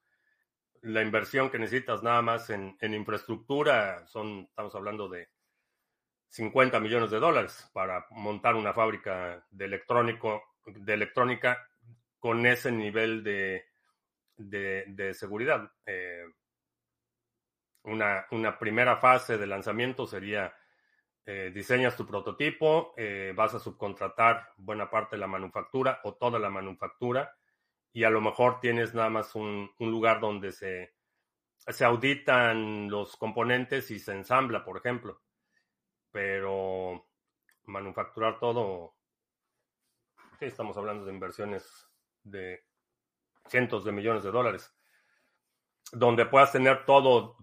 La 0.82 1.02
inversión 1.02 1.50
que 1.50 1.58
necesitas 1.58 2.04
nada 2.04 2.22
más 2.22 2.52
en, 2.52 2.78
infraestructura 2.80 4.06
son, 4.06 4.42
estamos 4.42 4.76
hablando 4.76 5.10
de 5.10 5.30
50 6.28 6.80
millones 6.80 7.10
de 7.10 7.20
dólares 7.20 7.72
para 7.74 8.06
montar 8.12 8.54
una 8.54 8.72
fábrica 8.72 9.44
de 9.50 9.66
electrónico, 9.66 10.44
de 10.64 10.94
electrónica 10.94 11.68
con 12.20 12.46
ese 12.46 12.72
nivel 12.72 13.24
de, 13.24 13.66
de, 14.38 15.14
seguridad. 15.16 15.72
Eh, 15.88 16.24
una, 17.82 18.28
una 18.30 18.60
primera 18.60 18.98
fase 18.98 19.40
de 19.40 19.48
lanzamiento 19.48 20.06
sería 20.06 20.54
eh, 21.32 21.52
diseñas 21.54 21.96
tu 21.96 22.08
prototipo, 22.08 22.96
eh, 22.98 23.34
vas 23.36 23.54
a 23.54 23.60
subcontratar 23.60 24.52
buena 24.58 24.90
parte 24.90 25.16
de 25.16 25.20
la 25.20 25.28
manufactura 25.28 26.00
o 26.04 26.16
toda 26.16 26.40
la 26.40 26.50
manufactura 26.50 27.38
y 27.94 28.04
a 28.04 28.10
lo 28.10 28.20
mejor 28.20 28.60
tienes 28.60 28.96
nada 28.96 29.12
más 29.12 29.36
un, 29.36 29.70
lugar 29.78 30.22
donde 30.22 30.52
se, 30.52 30.96
se 31.68 31.86
auditan 31.86 32.90
los 32.90 33.16
componentes 33.16 33.92
y 33.92 34.00
se 34.00 34.14
ensambla, 34.14 34.66
por 34.66 34.78
ejemplo. 34.78 35.22
Pero 36.10 37.08
manufacturar 37.66 38.40
todo, 38.40 38.96
estamos 40.40 40.78
hablando 40.78 41.06
de 41.06 41.14
inversiones 41.14 41.88
de 42.24 42.66
cientos 43.46 43.86
de 43.86 43.92
millones 43.92 44.24
de 44.24 44.32
dólares, 44.32 44.76
donde 45.92 46.26
puedas 46.26 46.52
tener 46.52 46.86
todo 46.86 47.38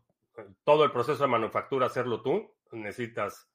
todo 0.65 0.83
el 0.83 0.91
proceso 0.91 1.23
de 1.23 1.29
manufactura 1.31 1.87
hacerlo 1.87 2.21
tú. 2.21 2.53
Necesitas 2.73 3.49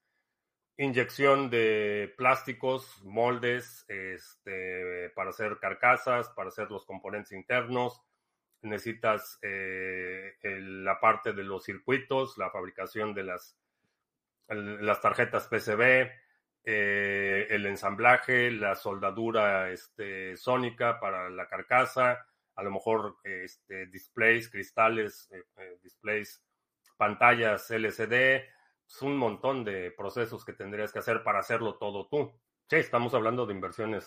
inyección 0.81 1.51
de 1.51 2.11
plásticos, 2.17 3.03
moldes, 3.03 3.85
este, 3.87 5.11
para 5.15 5.29
hacer 5.29 5.59
carcasas, 5.59 6.29
para 6.29 6.49
hacer 6.49 6.71
los 6.71 6.85
componentes 6.85 7.33
internos. 7.33 8.01
Necesitas 8.63 9.37
eh, 9.43 10.33
la 10.41 10.99
parte 10.99 11.33
de 11.33 11.43
los 11.43 11.63
circuitos, 11.63 12.37
la 12.37 12.49
fabricación 12.49 13.13
de 13.13 13.23
las, 13.23 13.57
las 14.47 15.01
tarjetas 15.01 15.47
PCB, 15.47 16.09
eh, 16.63 17.47
el 17.49 17.65
ensamblaje, 17.67 18.49
la 18.49 18.75
soldadura 18.75 19.69
este, 19.69 20.35
sónica 20.35 20.99
para 20.99 21.29
la 21.29 21.47
carcasa, 21.47 22.25
a 22.55 22.63
lo 22.63 22.71
mejor 22.71 23.17
este, 23.23 23.85
displays, 23.85 24.49
cristales, 24.49 25.29
eh, 25.31 25.77
displays, 25.83 26.43
pantallas 26.97 27.69
LCD, 27.69 28.45
es 28.91 29.01
un 29.01 29.15
montón 29.15 29.63
de 29.63 29.91
procesos 29.91 30.43
que 30.43 30.51
tendrías 30.51 30.91
que 30.91 30.99
hacer 30.99 31.23
para 31.23 31.39
hacerlo 31.39 31.75
todo 31.75 32.07
tú. 32.07 32.33
Sí, 32.69 32.75
estamos 32.75 33.13
hablando 33.13 33.45
de 33.45 33.53
inversiones 33.53 34.05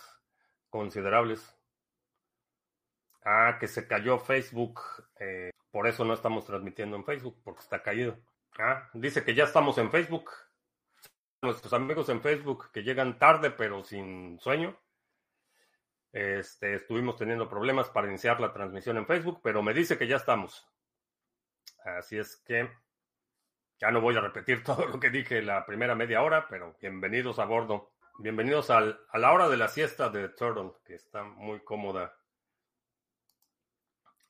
considerables. 0.68 1.56
Ah, 3.24 3.56
que 3.58 3.66
se 3.66 3.88
cayó 3.88 4.18
Facebook. 4.18 4.80
Eh, 5.18 5.50
por 5.70 5.86
eso 5.86 6.04
no 6.04 6.12
estamos 6.12 6.44
transmitiendo 6.44 6.96
en 6.96 7.04
Facebook, 7.04 7.40
porque 7.42 7.60
está 7.60 7.82
caído. 7.82 8.18
Ah, 8.58 8.90
dice 8.92 9.24
que 9.24 9.34
ya 9.34 9.44
estamos 9.44 9.78
en 9.78 9.90
Facebook. 9.90 10.30
Nuestros 11.40 11.72
amigos 11.72 12.10
en 12.10 12.20
Facebook 12.20 12.70
que 12.70 12.82
llegan 12.82 13.18
tarde 13.18 13.50
pero 13.50 13.82
sin 13.84 14.38
sueño. 14.38 14.78
Este, 16.12 16.74
estuvimos 16.74 17.16
teniendo 17.16 17.48
problemas 17.48 17.88
para 17.88 18.08
iniciar 18.08 18.38
la 18.38 18.52
transmisión 18.52 18.98
en 18.98 19.06
Facebook, 19.06 19.40
pero 19.42 19.62
me 19.62 19.72
dice 19.72 19.96
que 19.96 20.06
ya 20.06 20.16
estamos. 20.16 20.68
Así 21.84 22.18
es 22.18 22.36
que 22.36 22.70
ya 23.80 23.90
no 23.90 24.00
voy 24.00 24.16
a 24.16 24.20
repetir 24.20 24.62
todo 24.64 24.86
lo 24.86 25.00
que 25.00 25.10
dije 25.10 25.42
la 25.42 25.64
primera 25.66 25.94
media 25.94 26.22
hora, 26.22 26.46
pero 26.48 26.76
bienvenidos 26.80 27.38
a 27.38 27.44
bordo. 27.44 27.92
Bienvenidos 28.16 28.70
a 28.70 28.80
la 28.80 29.32
hora 29.32 29.48
de 29.48 29.56
la 29.56 29.66
siesta 29.66 30.08
de 30.08 30.28
Turtle, 30.28 30.70
que 30.84 30.94
está 30.94 31.24
muy 31.24 31.64
cómoda. 31.64 32.16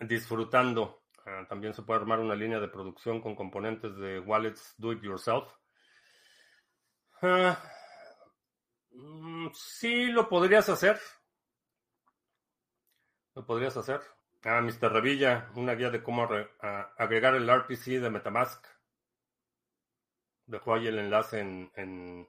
Disfrutando. 0.00 1.04
Ah, 1.26 1.44
también 1.48 1.74
se 1.74 1.82
puede 1.82 2.00
armar 2.00 2.18
una 2.18 2.34
línea 2.34 2.60
de 2.60 2.68
producción 2.68 3.20
con 3.20 3.36
componentes 3.36 3.94
de 3.96 4.20
wallets 4.20 4.74
do 4.78 4.92
it 4.92 5.02
yourself. 5.02 5.52
Ah, 7.20 7.62
mm, 8.90 9.48
sí, 9.52 10.06
lo 10.06 10.28
podrías 10.30 10.68
hacer. 10.70 10.98
Lo 13.34 13.44
podrías 13.44 13.76
hacer. 13.76 14.00
Ah, 14.44 14.62
Mr. 14.62 14.92
Revilla, 14.92 15.50
una 15.56 15.74
guía 15.74 15.90
de 15.90 16.02
cómo 16.02 16.26
agregar 16.96 17.34
el 17.34 17.48
RPC 17.50 18.00
de 18.00 18.10
Metamask. 18.10 18.66
Dejo 20.46 20.74
ahí 20.74 20.86
el 20.86 20.98
enlace 20.98 21.40
en, 21.40 21.70
en, 21.76 22.28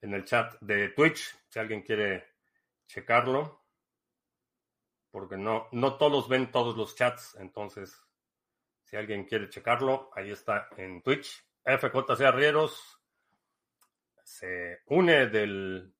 el 0.00 0.24
chat 0.24 0.54
de 0.60 0.90
Twitch, 0.90 1.36
si 1.48 1.58
alguien 1.58 1.82
quiere 1.82 2.34
checarlo. 2.86 3.64
Porque 5.10 5.36
no, 5.36 5.68
no 5.72 5.96
todos 5.96 6.28
ven 6.28 6.50
todos 6.50 6.76
los 6.76 6.94
chats, 6.94 7.36
entonces 7.40 8.00
si 8.84 8.96
alguien 8.96 9.24
quiere 9.24 9.48
checarlo, 9.48 10.10
ahí 10.14 10.30
está 10.30 10.68
en 10.76 11.02
Twitch. 11.02 11.44
FJC 11.64 12.20
Arrieros 12.20 13.00
se 14.22 14.82
une 14.86 15.26
de 15.26 15.90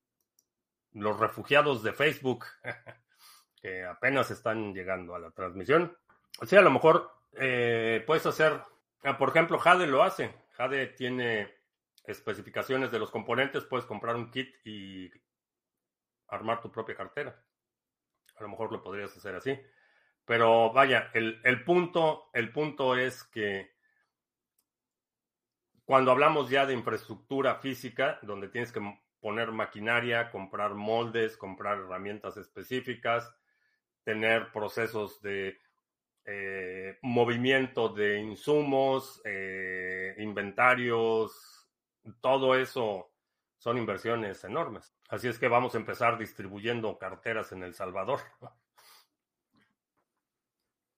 los 0.92 1.18
refugiados 1.18 1.83
de 1.83 1.92
Facebook 1.92 2.44
que 3.61 3.85
apenas 3.85 4.31
están 4.31 4.72
llegando 4.72 5.14
a 5.14 5.18
la 5.18 5.31
transmisión. 5.31 5.96
O 6.40 6.46
sea, 6.46 6.61
a 6.61 6.62
lo 6.62 6.70
mejor 6.70 7.11
eh, 7.33 8.03
puedes 8.07 8.27
hacer, 8.27 8.61
ah, 9.03 9.18
por 9.18 9.31
ejemplo, 9.31 9.59
Jade 9.59 9.87
lo 9.87 10.03
hace. 10.03 10.33
Jade 10.57 10.87
tiene 10.88 11.55
especificaciones 12.05 12.90
de 12.90 12.99
los 12.99 13.11
componentes, 13.11 13.64
puedes 13.64 13.87
comprar 13.87 14.16
un 14.16 14.31
kit 14.31 14.55
y 14.64 15.11
armar 16.29 16.61
tu 16.61 16.71
propia 16.71 16.97
cartera. 16.97 17.45
A 18.37 18.42
lo 18.42 18.49
mejor 18.49 18.73
lo 18.73 18.83
podrías 18.83 19.16
hacer 19.16 19.35
así. 19.35 19.59
Pero 20.25 20.73
vaya, 20.73 21.11
el, 21.14 21.64
punto, 21.64 22.31
el 22.33 22.51
punto 22.53 22.97
es 22.97 23.23
que 23.25 23.77
cuando 25.85 26.11
hablamos 26.11 26.51
ya 26.51 26.66
de 26.66 26.75
infraestructura 26.75 27.57
física, 27.57 28.19
donde 28.23 28.49
tienes 28.49 28.73
que 28.73 28.81
poner 29.21 29.53
maquinaria, 29.53 30.31
comprar 30.31 30.75
moldes, 30.75 31.37
comprar 31.37 31.79
herramientas 31.79 32.37
específicas, 32.37 33.33
tener 34.03 34.51
procesos 34.53 35.23
de 35.23 35.61
eh, 36.27 36.99
movimiento 37.03 37.89
de 37.89 38.19
insumos, 38.19 39.23
eh, 39.25 40.15
inventarios, 40.19 41.69
todo 42.21 42.57
eso 42.57 43.12
son 43.59 43.79
inversiones 43.79 44.43
enormes. 44.45 44.95
Así 45.09 45.29
es 45.29 45.39
que 45.39 45.49
vamos 45.49 45.75
a 45.75 45.79
empezar 45.79 46.19
distribuyendo 46.19 46.99
carteras 46.99 47.53
en 47.53 47.62
El 47.62 47.75
Salvador. 47.75 48.21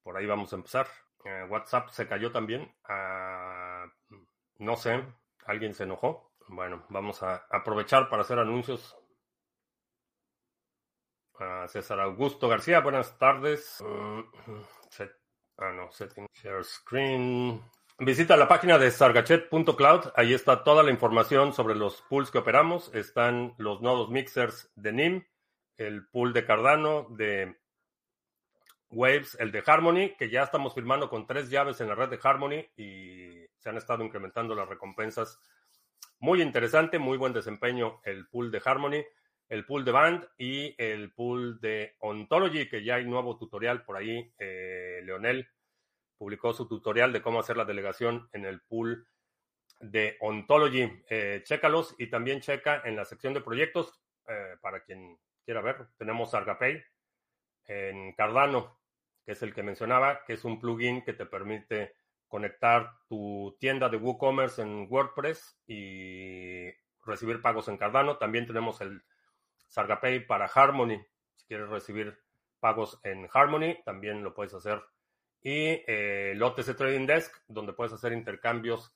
Por 0.03 0.17
ahí 0.17 0.25
vamos 0.25 0.53
a 0.53 0.57
empezar. 0.57 0.87
Eh, 1.25 1.45
WhatsApp 1.49 1.91
se 1.91 2.09
cayó 2.09 2.33
también. 2.33 2.75
Ah, 2.85 3.85
no 4.59 4.77
sé, 4.77 5.05
alguien 5.45 5.75
se 5.75 5.85
enojó. 5.85 6.33
Bueno, 6.49 6.87
vamos 6.89 7.23
a 7.23 7.47
aprovechar 7.51 8.09
para 8.09 8.23
hacer 8.23 8.39
anuncios 8.39 8.97
César 11.69 12.01
Augusto 12.01 12.49
García, 12.49 12.81
buenas 12.81 13.17
tardes. 13.19 13.83
Mm, 14.99 15.05
ah, 15.59 15.73
no, 15.73 15.91
setting, 15.91 16.27
share 16.33 16.65
screen. 16.65 17.63
Visita 17.99 18.37
la 18.37 18.47
página 18.47 18.79
de 18.79 18.91
sargachet.cloud. 18.91 20.13
Ahí 20.15 20.33
está 20.33 20.63
toda 20.63 20.83
la 20.83 20.91
información 20.91 21.53
sobre 21.53 21.75
los 21.75 22.03
pools 22.03 22.31
que 22.31 22.39
operamos. 22.39 22.95
Están 22.95 23.55
los 23.59 23.81
nodos 23.83 24.09
mixers 24.09 24.71
de 24.77 24.93
NIM, 24.93 25.27
el 25.77 26.07
pool 26.07 26.33
de 26.33 26.45
Cardano, 26.45 27.09
de 27.11 27.57
Waves, 28.91 29.37
el 29.41 29.51
de 29.53 29.63
Harmony, 29.67 30.15
que 30.17 30.31
ya 30.31 30.45
estamos 30.45 30.75
firmando 30.75 31.11
con 31.11 31.27
tres 31.27 31.51
llaves 31.51 31.81
en 31.81 31.89
la 31.89 31.95
red 31.95 32.09
de 32.09 32.21
Harmony 32.23 32.67
y 32.77 33.47
se 33.59 33.69
han 33.69 33.77
estado 33.77 34.05
incrementando 34.05 34.55
las 34.55 34.69
recompensas. 34.69 35.41
Muy 36.21 36.41
interesante, 36.41 36.99
muy 36.99 37.19
buen 37.19 37.33
desempeño 37.33 38.01
el 38.05 38.29
pool 38.29 38.51
de 38.51 38.63
Harmony 38.65 39.05
el 39.49 39.65
pool 39.65 39.85
de 39.85 39.93
Band 39.93 40.29
y 40.37 40.75
el 40.79 41.13
pool 41.13 41.61
de 41.61 41.97
Ontology, 42.01 42.69
que 42.69 42.85
ya 42.85 42.97
hay 42.97 43.05
nuevo 43.05 43.37
tutorial 43.39 43.83
por 43.83 43.97
ahí. 43.97 44.33
Eh, 44.39 45.01
Leonel 45.05 45.49
publicó 46.19 46.53
su 46.53 46.69
tutorial 46.69 47.13
de 47.13 47.23
cómo 47.23 47.41
hacer 47.41 47.57
la 47.57 47.65
delegación 47.65 48.29
en 48.33 48.45
el 48.45 48.61
pool 48.61 49.07
de 49.81 50.17
Ontology. 50.21 51.03
Eh, 51.09 51.43
chécalos 51.45 51.95
y 51.99 52.09
también 52.09 52.41
checa 52.41 52.83
en 52.85 52.97
la 52.97 53.05
sección 53.05 53.33
de 53.33 53.41
proyectos, 53.41 54.01
eh, 54.29 54.57
para 54.61 54.83
quien 54.83 55.19
quiera 55.45 55.63
ver, 55.63 55.87
tenemos 55.97 56.35
Argapay 56.35 56.83
en 57.65 58.13
Cardano, 58.13 58.79
que 59.25 59.33
es 59.33 59.43
el 59.43 59.55
que 59.55 59.63
mencionaba, 59.63 60.25
que 60.27 60.35
es 60.35 60.45
un 60.45 60.61
plugin 60.61 61.03
que 61.03 61.15
te 61.15 61.25
permite 61.25 61.95
conectar 62.27 62.93
tu 63.09 63.57
tienda 63.59 63.89
de 63.89 63.97
WooCommerce 63.97 64.61
en 64.61 64.87
WordPress 64.91 65.59
y 65.67 66.69
recibir 67.07 67.41
pagos 67.41 67.69
en 67.69 67.79
Cardano. 67.79 68.19
También 68.19 68.47
tenemos 68.47 68.81
el 68.83 69.03
Sargapay 69.69 70.27
para 70.27 70.47
Harmony. 70.47 71.01
Si 71.35 71.47
quieres 71.47 71.69
recibir 71.69 72.19
pagos 72.61 72.99
en 73.05 73.29
Harmony, 73.33 73.83
también 73.85 74.23
lo 74.23 74.35
puedes 74.35 74.55
hacer. 74.55 74.83
Y 75.41 75.83
eh, 75.87 76.33
el 76.33 76.43
OTC 76.43 76.77
Trading 76.77 77.07
Desk, 77.07 77.35
donde 77.47 77.73
puedes 77.73 77.93
hacer 77.93 78.13
intercambios 78.13 78.93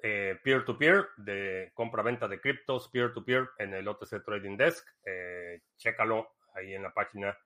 eh, 0.00 0.38
peer-to-peer 0.42 1.08
de 1.16 1.72
compra-venta 1.74 2.28
de 2.28 2.40
criptos, 2.40 2.88
peer-to-peer 2.88 3.50
en 3.58 3.74
el 3.74 3.88
OTC 3.88 4.24
Trading 4.24 4.56
Desk. 4.56 4.86
Eh, 5.04 5.62
chécalo 5.76 6.36
ahí 6.54 6.74
en 6.74 6.82
la 6.82 6.94
página 6.94 7.36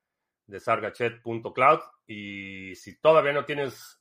de 0.46 0.60
sargachet.cloud. 0.60 1.80
Y 2.06 2.74
si 2.74 3.00
todavía 3.00 3.32
no 3.32 3.44
tienes 3.44 4.00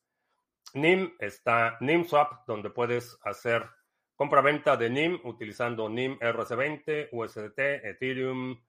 NIM, 0.73 1.15
está 1.19 1.77
NIMSwap, 1.79 2.45
donde 2.45 2.69
puedes 2.69 3.17
hacer 3.23 3.69
Compra-venta 4.15 4.77
de 4.77 4.89
NIM 4.89 5.19
utilizando 5.23 5.89
NIM 5.89 6.19
RC20, 6.19 7.09
USDT, 7.11 7.59
Ethereum 7.85 8.61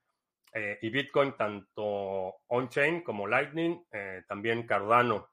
eh, 0.55 0.79
y 0.83 0.91
Bitcoin, 0.91 1.33
tanto 1.37 2.43
on-chain 2.49 3.03
como 3.03 3.27
Lightning, 3.27 3.85
eh, 3.93 4.23
también 4.27 4.67
Cardano. 4.67 5.31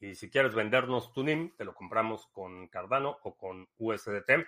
Y 0.00 0.14
si 0.14 0.30
quieres 0.30 0.54
vendernos 0.54 1.12
tu 1.12 1.22
NIM, 1.22 1.54
te 1.56 1.64
lo 1.64 1.74
compramos 1.74 2.26
con 2.28 2.68
Cardano 2.68 3.18
o 3.22 3.36
con 3.36 3.68
USDT. 3.78 4.46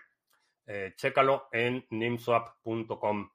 Eh, 0.67 0.95
chécalo 0.97 1.49
en 1.53 1.87
nimswap.com. 1.91 3.31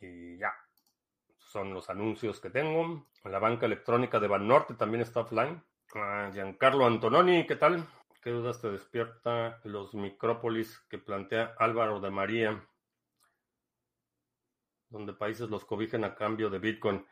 Y 0.00 0.38
ya. 0.38 0.52
Son 1.36 1.72
los 1.72 1.88
anuncios 1.90 2.40
que 2.40 2.50
tengo. 2.50 3.06
La 3.24 3.38
banca 3.38 3.66
electrónica 3.66 4.18
de 4.18 4.26
Banorte 4.28 4.74
también 4.74 5.02
está 5.02 5.20
offline. 5.20 5.62
Ah, 5.94 6.30
Giancarlo 6.32 6.86
Antononi, 6.86 7.46
¿qué 7.46 7.56
tal? 7.56 7.86
¿Qué 8.22 8.30
dudas 8.30 8.60
te 8.60 8.70
despierta 8.70 9.60
los 9.64 9.94
micrópolis 9.94 10.78
que 10.88 10.98
plantea 10.98 11.54
Álvaro 11.58 12.00
de 12.00 12.10
María? 12.10 12.66
Donde 14.94 15.12
países 15.12 15.50
los 15.50 15.64
cobijan 15.64 16.04
a 16.04 16.14
cambio 16.14 16.48
de 16.48 16.60
Bitcoin. 16.60 17.04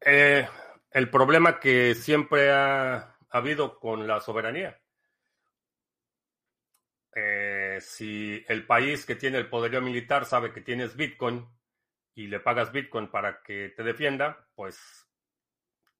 Eh, 0.00 0.48
el 0.92 1.10
problema 1.10 1.60
que 1.60 1.94
siempre 1.94 2.50
ha 2.50 3.18
habido 3.28 3.78
con 3.78 4.06
la 4.06 4.18
soberanía. 4.18 4.80
Eh, 7.14 7.76
si 7.82 8.42
el 8.48 8.64
país 8.64 9.04
que 9.04 9.14
tiene 9.14 9.36
el 9.36 9.50
poderío 9.50 9.82
militar 9.82 10.24
sabe 10.24 10.54
que 10.54 10.62
tienes 10.62 10.96
Bitcoin 10.96 11.46
y 12.14 12.28
le 12.28 12.40
pagas 12.40 12.72
Bitcoin 12.72 13.10
para 13.10 13.42
que 13.42 13.74
te 13.76 13.82
defienda, 13.82 14.48
pues, 14.54 15.06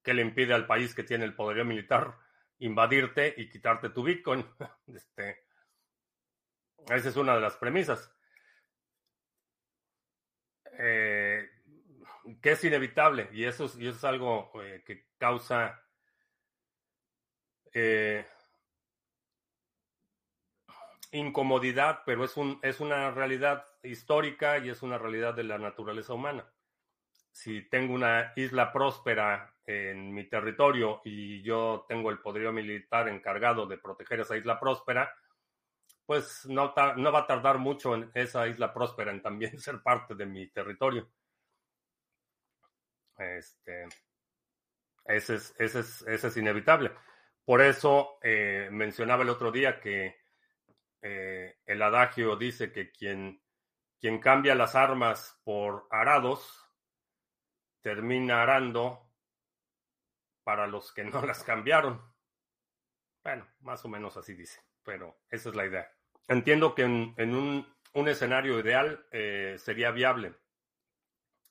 ¿qué 0.02 0.14
le 0.14 0.22
impide 0.22 0.54
al 0.54 0.66
país 0.66 0.94
que 0.94 1.04
tiene 1.04 1.26
el 1.26 1.34
poderío 1.34 1.66
militar 1.66 2.16
invadirte 2.60 3.34
y 3.36 3.50
quitarte 3.50 3.90
tu 3.90 4.02
Bitcoin? 4.02 4.46
Este, 4.86 5.44
esa 6.88 7.08
es 7.10 7.16
una 7.16 7.34
de 7.34 7.40
las 7.42 7.56
premisas. 7.58 8.10
Eh, 10.78 11.48
que 12.46 12.52
es 12.52 12.62
inevitable 12.62 13.28
y 13.32 13.42
eso 13.42 13.64
es, 13.64 14.04
algo 14.04 14.52
eh, 14.62 14.80
que 14.86 15.08
causa 15.18 15.82
eh, 17.74 18.24
incomodidad, 21.10 22.02
pero 22.06 22.24
es, 22.24 22.36
un, 22.36 22.60
es 22.62 22.78
una 22.78 23.10
realidad 23.10 23.66
histórica 23.82 24.58
y 24.58 24.68
es 24.68 24.82
una 24.82 24.96
realidad 24.96 25.34
de 25.34 25.42
la 25.42 25.58
naturaleza 25.58 26.14
humana. 26.14 26.48
Si 27.32 27.62
tengo 27.68 27.92
una 27.92 28.32
isla 28.36 28.72
próspera 28.72 29.52
en 29.64 30.14
mi 30.14 30.28
territorio 30.28 31.00
y 31.04 31.42
yo 31.42 31.84
tengo 31.88 32.12
el 32.12 32.20
poderío 32.20 32.52
militar 32.52 33.08
encargado 33.08 33.66
de 33.66 33.78
proteger 33.78 34.20
esa 34.20 34.36
isla 34.36 34.60
próspera, 34.60 35.12
pues 36.06 36.46
no, 36.46 36.72
no 36.96 37.10
va 37.10 37.18
a 37.18 37.26
tardar 37.26 37.58
mucho 37.58 37.96
en 37.96 38.08
esa 38.14 38.46
isla 38.46 38.72
próspera 38.72 39.10
en 39.10 39.20
también 39.20 39.58
ser 39.58 39.82
parte 39.82 40.14
de 40.14 40.26
mi 40.26 40.46
territorio. 40.46 41.10
Este, 43.18 43.86
ese, 45.06 45.36
es, 45.36 45.54
ese, 45.58 45.80
es, 45.80 46.02
ese 46.02 46.28
es 46.28 46.36
inevitable. 46.36 46.92
Por 47.44 47.62
eso 47.62 48.18
eh, 48.22 48.68
mencionaba 48.72 49.22
el 49.22 49.28
otro 49.28 49.52
día 49.52 49.80
que 49.80 50.16
eh, 51.02 51.58
el 51.64 51.82
adagio 51.82 52.36
dice 52.36 52.72
que 52.72 52.90
quien, 52.90 53.40
quien 54.00 54.18
cambia 54.18 54.54
las 54.54 54.74
armas 54.74 55.40
por 55.44 55.86
arados 55.90 56.66
termina 57.80 58.42
arando 58.42 59.08
para 60.42 60.66
los 60.66 60.92
que 60.92 61.04
no 61.04 61.22
las 61.26 61.44
cambiaron. 61.44 62.02
Bueno, 63.22 63.46
más 63.60 63.84
o 63.84 63.88
menos 63.88 64.16
así 64.16 64.34
dice, 64.34 64.60
pero 64.82 65.20
esa 65.30 65.50
es 65.50 65.54
la 65.54 65.66
idea. 65.66 65.88
Entiendo 66.28 66.74
que 66.74 66.82
en, 66.82 67.14
un, 67.18 67.76
un, 67.92 68.08
escenario 68.08 68.58
ideal 68.58 69.06
eh, 69.12 69.54
sería 69.58 69.92
viable 69.92 70.34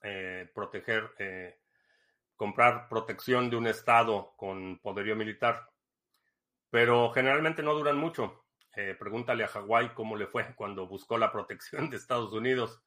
eh, 0.05 0.47
proteger, 0.53 1.15
eh, 1.17 1.59
comprar 2.35 2.87
protección 2.87 3.49
de 3.49 3.55
un 3.55 3.65
Estado 3.65 4.35
con 4.37 4.77
poderío 4.79 5.15
militar, 5.15 5.67
pero 6.69 7.11
generalmente 7.11 7.63
no 7.63 7.73
duran 7.73 7.97
mucho. 7.97 8.45
Eh, 8.75 8.95
pregúntale 8.99 9.43
a 9.43 9.47
Hawái 9.47 9.95
cómo 9.95 10.15
le 10.15 10.27
fue 10.27 10.53
cuando 10.55 10.87
buscó 10.87 11.17
la 11.17 11.31
protección 11.31 11.89
de 11.89 11.97
Estados 11.97 12.33
Unidos 12.33 12.83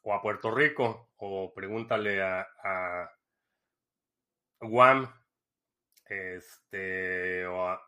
o 0.00 0.14
a 0.14 0.22
Puerto 0.22 0.50
Rico, 0.50 1.10
o 1.16 1.52
pregúntale 1.52 2.22
a, 2.22 2.48
a 2.62 3.10
Guam, 4.60 5.12
este, 6.06 7.46
o 7.46 7.68
a 7.68 7.82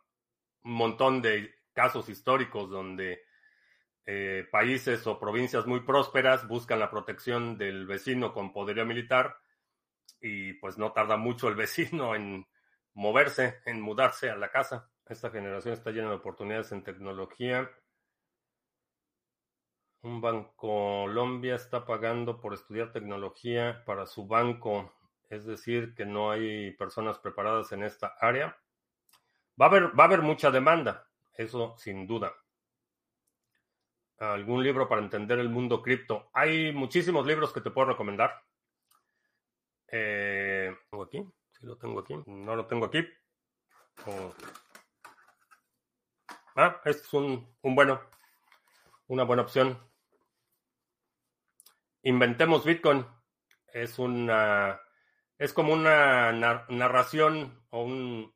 un 0.64 0.72
montón 0.72 1.22
de 1.22 1.54
casos 1.72 2.10
históricos 2.10 2.68
donde 2.68 3.22
eh, 4.06 4.46
países 4.50 5.06
o 5.06 5.18
provincias 5.18 5.66
muy 5.66 5.80
prósperas 5.80 6.48
buscan 6.48 6.80
la 6.80 6.90
protección 6.90 7.58
del 7.58 7.86
vecino 7.86 8.32
con 8.32 8.52
poderío 8.52 8.86
militar 8.86 9.36
y 10.20 10.54
pues 10.54 10.78
no 10.78 10.92
tarda 10.92 11.16
mucho 11.16 11.48
el 11.48 11.54
vecino 11.56 12.14
en 12.14 12.46
moverse, 12.94 13.60
en 13.66 13.80
mudarse 13.80 14.30
a 14.30 14.36
la 14.36 14.50
casa. 14.50 14.90
Esta 15.06 15.30
generación 15.30 15.74
está 15.74 15.90
llena 15.90 16.08
de 16.10 16.16
oportunidades 16.16 16.72
en 16.72 16.84
tecnología. 16.84 17.70
Un 20.02 20.20
banco 20.20 20.54
Colombia 20.56 21.56
está 21.56 21.84
pagando 21.84 22.40
por 22.40 22.54
estudiar 22.54 22.92
tecnología 22.92 23.82
para 23.84 24.06
su 24.06 24.26
banco, 24.26 24.94
es 25.28 25.44
decir, 25.44 25.94
que 25.94 26.06
no 26.06 26.30
hay 26.30 26.70
personas 26.72 27.18
preparadas 27.18 27.72
en 27.72 27.82
esta 27.82 28.14
área. 28.18 28.56
Va 29.60 29.66
a 29.66 29.68
haber, 29.68 29.98
va 29.98 30.04
a 30.04 30.06
haber 30.06 30.22
mucha 30.22 30.50
demanda, 30.50 31.06
eso 31.34 31.76
sin 31.76 32.06
duda. 32.06 32.32
¿Algún 34.20 34.62
libro 34.62 34.86
para 34.86 35.00
entender 35.00 35.38
el 35.38 35.48
mundo 35.48 35.80
cripto? 35.82 36.28
Hay 36.34 36.72
muchísimos 36.72 37.26
libros 37.26 37.54
que 37.54 37.62
te 37.62 37.70
puedo 37.70 37.88
recomendar. 37.88 38.44
Eh, 39.88 40.76
¿Tengo 40.90 41.04
aquí? 41.04 41.24
Sí, 41.52 41.64
lo 41.66 41.78
tengo 41.78 42.00
aquí. 42.00 42.22
No 42.26 42.54
lo 42.54 42.66
tengo 42.66 42.84
aquí. 42.84 43.02
Oh. 44.06 44.34
Ah, 46.54 46.82
este 46.84 47.00
es 47.02 47.14
un, 47.14 47.56
un 47.62 47.74
bueno, 47.74 47.98
una 49.06 49.24
buena 49.24 49.42
opción. 49.42 49.78
Inventemos 52.02 52.66
Bitcoin. 52.66 53.06
Es 53.72 53.98
una, 53.98 54.78
es 55.38 55.54
como 55.54 55.72
una 55.72 56.30
narración 56.68 57.64
o 57.70 57.84
un, 57.84 58.34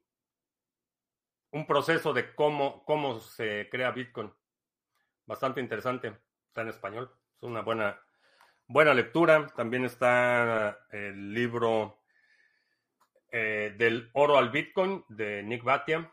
un 1.51 1.67
proceso 1.67 2.15
de 2.15 2.35
cómo, 2.35 2.87
cómo 2.87 3.21
se 3.21 3.69
crea 3.71 3.91
Bitcoin. 3.91 4.33
Bastante 5.27 5.61
interesante. 5.61 6.17
Está 6.47 6.63
en 6.63 6.69
español. 6.69 7.11
Es 7.37 7.43
una 7.43 7.63
buena, 7.63 8.01
buena 8.67 8.95
lectura. 8.95 9.47
También 9.49 9.85
está 9.85 10.87
el 10.91 11.33
libro 11.33 12.01
eh, 13.31 13.75
del 13.77 14.11
oro 14.13 14.39
al 14.39 14.51
Bitcoin 14.51 15.05
de 15.09 15.43
Nick 15.43 15.65
Batia. 15.65 16.11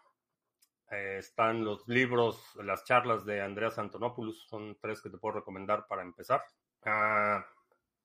Eh, 0.91 1.17
están 1.19 1.63
los 1.63 1.87
libros, 1.87 2.43
las 2.55 2.83
charlas 2.83 3.25
de 3.25 3.41
Andreas 3.41 3.79
Antonopoulos, 3.79 4.47
son 4.49 4.77
tres 4.81 5.01
que 5.01 5.09
te 5.09 5.17
puedo 5.17 5.35
recomendar 5.35 5.87
para 5.87 6.01
empezar. 6.01 6.43
Ah, 6.83 7.45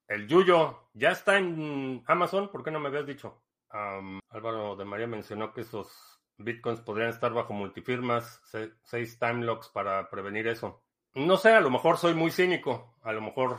el 0.07 0.29
Yuyo 0.29 0.91
ya 0.93 1.11
está 1.11 1.37
en 1.37 2.05
Amazon, 2.07 2.49
¿por 2.51 2.63
qué 2.63 2.71
no 2.71 2.79
me 2.79 2.89
habías 2.89 3.07
dicho? 3.07 3.43
Álvaro 3.71 4.77
de 4.77 4.85
María 4.85 5.09
mencionó 5.09 5.53
que 5.53 5.63
esos 5.63 6.23
bitcoins 6.39 6.81
podrían 6.81 7.11
estar 7.11 7.33
bajo 7.33 7.53
multifirmas, 7.53 8.41
seis 8.85 9.19
time 9.19 9.45
locks 9.45 9.69
para 9.69 10.09
prevenir 10.09 10.47
eso. 10.47 10.86
No 11.17 11.39
sé, 11.39 11.49
a 11.55 11.61
lo 11.61 11.71
mejor 11.71 11.97
soy 11.97 12.13
muy 12.13 12.31
cínico, 12.31 12.99
a 13.03 13.11
lo 13.11 13.23
mejor 13.23 13.59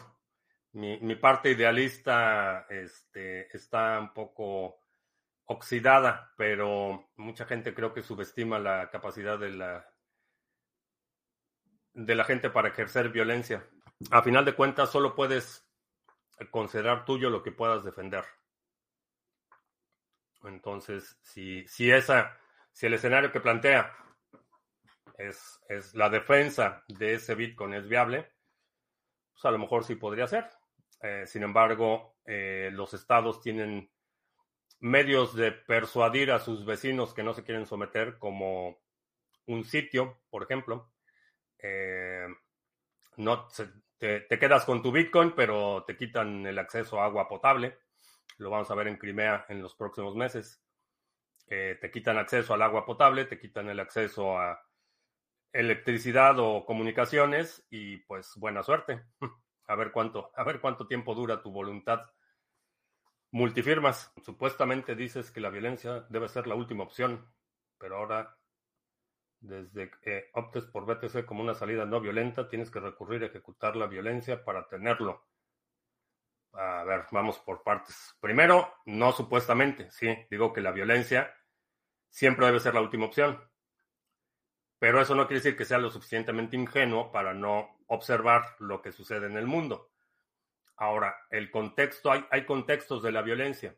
mi, 0.74 1.16
parte 1.16 1.50
idealista 1.50 2.68
este, 2.70 3.48
está 3.56 4.00
un 4.00 4.14
poco 4.14 4.84
oxidada, 5.46 6.36
pero 6.38 7.10
mucha 7.16 7.46
gente 7.46 7.74
creo 7.74 7.96
que 7.96 8.04
subestima 8.04 8.60
la 8.60 8.92
capacidad 8.92 9.40
de 9.40 9.50
la, 9.50 9.90
de 11.94 12.14
la 12.14 12.26
gente 12.26 12.52
para 12.52 12.68
ejercer 12.68 13.10
violencia. 13.10 13.68
A 14.12 14.22
final 14.22 14.46
de 14.46 14.54
cuentas, 14.54 14.92
solo 14.92 15.16
puedes 15.16 15.68
considerar 16.52 17.06
tuyo 17.06 17.32
lo 17.32 17.42
que 17.42 17.52
puedas 17.52 17.84
defender. 17.84 18.24
Entonces, 20.44 21.18
si, 21.24 21.68
si 21.68 21.90
esa, 21.90 22.38
si 22.72 22.86
el 22.86 22.94
escenario 22.94 23.32
que 23.32 23.42
plantea 23.42 23.92
es, 25.18 25.60
es 25.68 25.96
la 25.96 26.10
defensa 26.10 26.84
de 26.88 27.16
ese 27.16 27.36
Bitcoin 27.36 27.74
es 27.74 27.88
viable, 27.88 28.32
pues 29.34 29.46
a 29.46 29.52
lo 29.52 29.58
mejor 29.58 29.84
sí 29.84 29.96
podría 29.96 30.28
ser. 30.28 30.48
Eh, 31.02 31.26
sin 31.26 31.44
embargo, 31.44 32.18
eh, 32.26 32.70
los 32.72 32.94
estados 32.94 33.42
tienen 33.42 33.92
medios 34.80 35.36
de 35.36 35.52
persuadir 35.52 36.32
a 36.32 36.40
sus 36.40 36.66
vecinos 36.66 37.14
que 37.14 37.24
no 37.24 37.34
se 37.34 37.44
quieren 37.44 37.66
someter, 37.66 38.20
como 38.20 38.80
un 39.48 39.64
sitio, 39.64 40.22
por 40.30 40.44
ejemplo. 40.44 40.92
Eh, 41.60 42.28
no 43.18 43.48
te, 43.98 44.22
te, 44.22 44.40
quedas 44.40 44.66
con 44.66 44.84
tu 44.84 44.92
Bitcoin, 44.92 45.34
pero 45.36 45.84
te 45.86 45.98
quitan 45.98 46.46
el 46.46 46.60
acceso 46.60 47.02
a 47.02 47.06
agua 47.06 47.28
potable. 47.28 47.80
Lo 48.38 48.52
vamos 48.52 48.70
a 48.70 48.76
ver 48.76 48.88
en 48.88 48.98
Crimea 48.98 49.46
en 49.50 49.64
los 49.64 49.76
próximos 49.76 50.16
meses. 50.16 50.64
Te 51.48 51.90
quitan 51.92 52.18
acceso 52.18 52.54
al 52.54 52.62
agua 52.62 52.86
potable, 52.86 53.24
te 53.24 53.40
quitan 53.40 53.70
el 53.70 53.80
acceso 53.80 54.38
a 54.38 54.67
electricidad 55.54 56.38
o 56.40 56.66
comunicaciones 56.66 57.66
y 57.70 57.98
pues 57.98 58.34
buena 58.36 58.64
suerte. 58.64 59.04
A 59.70 59.76
ver 59.76 59.92
cuánto, 59.92 60.32
a 60.34 60.46
ver 60.46 60.62
cuánto 60.62 60.88
tiempo 60.88 61.14
dura 61.14 61.42
tu 61.42 61.52
voluntad 61.52 62.00
Multifirmas. 63.32 64.14
Supuestamente 64.24 64.96
dices 64.96 65.32
que 65.32 65.42
la 65.42 65.50
violencia 65.50 66.06
debe 66.10 66.30
ser 66.30 66.48
la 66.48 66.56
última 66.56 66.84
opción, 66.84 67.30
pero 67.78 67.98
ahora, 67.98 68.38
desde 69.42 69.92
que 70.02 70.30
optes 70.34 70.66
por 70.66 70.86
BTC 70.86 71.26
como 71.26 71.44
una 71.44 71.54
salida 71.54 71.86
no 71.86 72.00
violenta, 72.00 72.48
tienes 72.48 72.72
que 72.72 72.80
recurrir 72.80 73.24
a 73.24 73.28
ejecutar 73.28 73.76
la 73.76 73.88
violencia 73.88 74.44
para 74.46 74.68
tenerlo. 74.68 75.28
A 76.54 76.84
ver, 76.86 77.06
vamos 77.12 77.38
por 77.40 77.64
partes. 77.64 78.16
Primero, 78.22 78.74
no 78.86 79.12
supuestamente, 79.12 79.92
sí, 79.92 80.08
digo 80.32 80.54
que 80.54 80.62
la 80.62 80.72
violencia 80.72 81.32
siempre 82.10 82.46
debe 82.46 82.62
ser 82.62 82.74
la 82.74 82.82
última 82.82 83.06
opción. 83.06 83.40
Pero 84.80 85.02
eso 85.02 85.16
no 85.16 85.28
quiere 85.28 85.40
decir 85.40 85.58
que 85.58 85.66
sea 85.66 85.80
lo 85.80 85.90
suficientemente 85.90 86.56
ingenuo 86.56 87.12
para 87.12 87.34
no 87.34 87.78
observar 87.88 88.56
lo 88.60 88.82
que 88.82 88.92
sucede 88.92 89.26
en 89.26 89.38
el 89.38 89.48
mundo. 89.48 89.90
Ahora, 90.76 91.16
el 91.32 91.50
contexto, 91.50 92.12
hay, 92.12 92.46
contextos 92.46 93.02
de 93.02 93.12
la 93.12 93.24
violencia. 93.24 93.76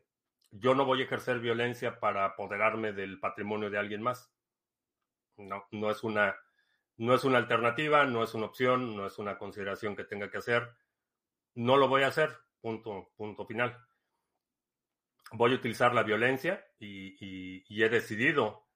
Yo 0.50 0.74
no 0.74 0.84
voy 0.84 1.00
a 1.00 1.04
ejercer 1.04 1.38
violencia 1.38 1.98
para 1.98 2.26
apoderarme 2.26 2.92
del 2.92 3.18
patrimonio 3.18 3.70
de 3.70 3.78
alguien 3.78 4.02
más. 4.02 4.30
No, 5.38 5.64
no 5.70 5.90
es 5.90 6.04
una, 6.04 6.36
no 6.98 7.14
es 7.14 7.24
una 7.24 7.38
alternativa, 7.38 8.04
no 8.04 8.22
es 8.22 8.34
una 8.34 8.46
opción, 8.46 8.94
no 8.94 9.06
es 9.06 9.18
una 9.18 9.38
consideración 9.38 9.96
que 9.96 10.04
tenga 10.04 10.30
que 10.30 10.38
hacer. 10.38 10.68
No 11.54 11.78
lo 11.78 11.88
voy 11.88 12.02
a 12.02 12.08
hacer. 12.08 12.36
Punto, 12.60 13.12
punto 13.16 13.46
final. 13.46 13.78
Voy 15.32 15.52
a 15.52 15.54
utilizar 15.54 15.94
la 15.94 16.02
violencia 16.02 16.66
y 16.78 17.82
he 17.82 17.88
decidido 17.88 18.69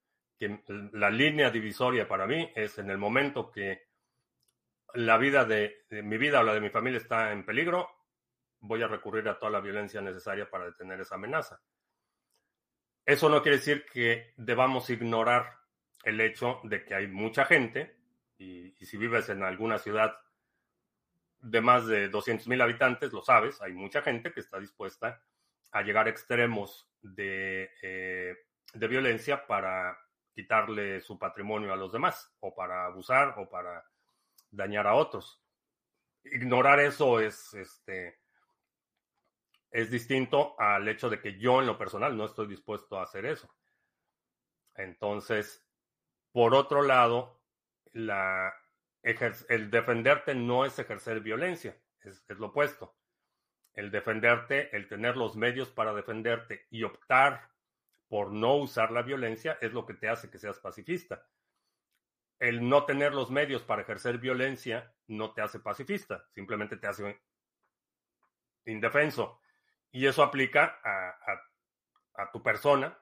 la 0.92 1.10
línea 1.10 1.50
divisoria 1.50 2.08
para 2.08 2.26
mí 2.26 2.50
es 2.54 2.78
en 2.78 2.90
el 2.90 2.98
momento 2.98 3.50
que 3.50 3.82
la 4.94 5.18
vida 5.18 5.44
de, 5.44 5.84
mi 5.90 6.18
vida 6.18 6.40
o 6.40 6.42
la 6.42 6.54
de 6.54 6.60
mi 6.60 6.70
familia 6.70 6.98
está 6.98 7.32
en 7.32 7.44
peligro, 7.44 7.88
voy 8.60 8.82
a 8.82 8.88
recurrir 8.88 9.28
a 9.28 9.38
toda 9.38 9.52
la 9.52 9.60
violencia 9.60 10.00
necesaria 10.00 10.48
para 10.48 10.66
detener 10.66 11.00
esa 11.00 11.16
amenaza. 11.16 11.60
Eso 13.04 13.28
no 13.28 13.42
quiere 13.42 13.58
decir 13.58 13.84
que 13.92 14.32
debamos 14.36 14.88
ignorar 14.90 15.58
el 16.04 16.20
hecho 16.20 16.60
de 16.64 16.84
que 16.84 16.94
hay 16.94 17.06
mucha 17.06 17.44
gente, 17.44 17.96
y, 18.38 18.72
si 18.84 18.96
vives 18.96 19.28
en 19.28 19.42
alguna 19.42 19.78
ciudad 19.78 20.16
de 21.40 21.60
más 21.60 21.86
de 21.86 22.08
200 22.08 22.46
mil 22.48 22.60
habitantes, 22.60 23.12
lo 23.12 23.22
sabes, 23.22 23.60
hay 23.60 23.72
mucha 23.72 24.02
gente 24.02 24.32
que 24.32 24.40
está 24.40 24.58
dispuesta 24.58 25.22
a 25.72 25.82
llegar 25.82 26.06
a 26.06 26.10
extremos 26.10 26.88
de, 27.02 27.70
eh, 27.82 28.36
de 28.72 28.88
violencia 28.88 29.46
para 29.46 29.98
quitarle 30.34 31.00
su 31.00 31.18
patrimonio 31.18 31.72
a 31.72 31.76
los 31.76 31.92
demás, 31.92 32.34
o 32.40 32.54
para 32.54 32.86
abusar, 32.86 33.34
o 33.38 33.48
para 33.48 33.84
dañar 34.50 34.86
a 34.86 34.94
otros. 34.94 35.42
Ignorar 36.24 36.80
eso 36.80 37.20
es, 37.20 37.54
este, 37.54 38.18
es 39.70 39.90
distinto 39.90 40.58
al 40.58 40.88
hecho 40.88 41.08
de 41.08 41.20
que 41.20 41.38
yo 41.38 41.60
en 41.60 41.66
lo 41.66 41.78
personal 41.78 42.16
no 42.16 42.24
estoy 42.24 42.48
dispuesto 42.48 42.98
a 42.98 43.04
hacer 43.04 43.26
eso. 43.26 43.48
Entonces, 44.74 45.64
por 46.32 46.54
otro 46.54 46.82
lado, 46.82 47.40
la, 47.92 48.52
el 49.02 49.70
defenderte 49.70 50.34
no 50.34 50.64
es 50.64 50.78
ejercer 50.78 51.20
violencia, 51.20 51.76
es, 52.00 52.24
es 52.28 52.38
lo 52.38 52.46
opuesto. 52.46 52.96
El 53.72 53.90
defenderte, 53.90 54.74
el 54.76 54.88
tener 54.88 55.16
los 55.16 55.36
medios 55.36 55.70
para 55.70 55.94
defenderte 55.94 56.66
y 56.70 56.84
optar 56.84 57.53
por 58.14 58.30
no 58.30 58.54
usar 58.54 58.92
la 58.92 59.02
violencia 59.02 59.58
es 59.60 59.72
lo 59.72 59.84
que 59.84 59.94
te 59.94 60.08
hace 60.08 60.30
que 60.30 60.38
seas 60.38 60.60
pacifista. 60.60 61.26
El 62.38 62.68
no 62.68 62.84
tener 62.84 63.12
los 63.12 63.28
medios 63.32 63.64
para 63.64 63.82
ejercer 63.82 64.18
violencia 64.18 64.94
no 65.08 65.32
te 65.32 65.42
hace 65.42 65.58
pacifista, 65.58 66.24
simplemente 66.30 66.76
te 66.76 66.86
hace 66.86 67.20
indefenso. 68.66 69.40
Y 69.90 70.06
eso 70.06 70.22
aplica 70.22 70.78
a, 70.84 72.30
tu 72.30 72.40
persona 72.40 72.96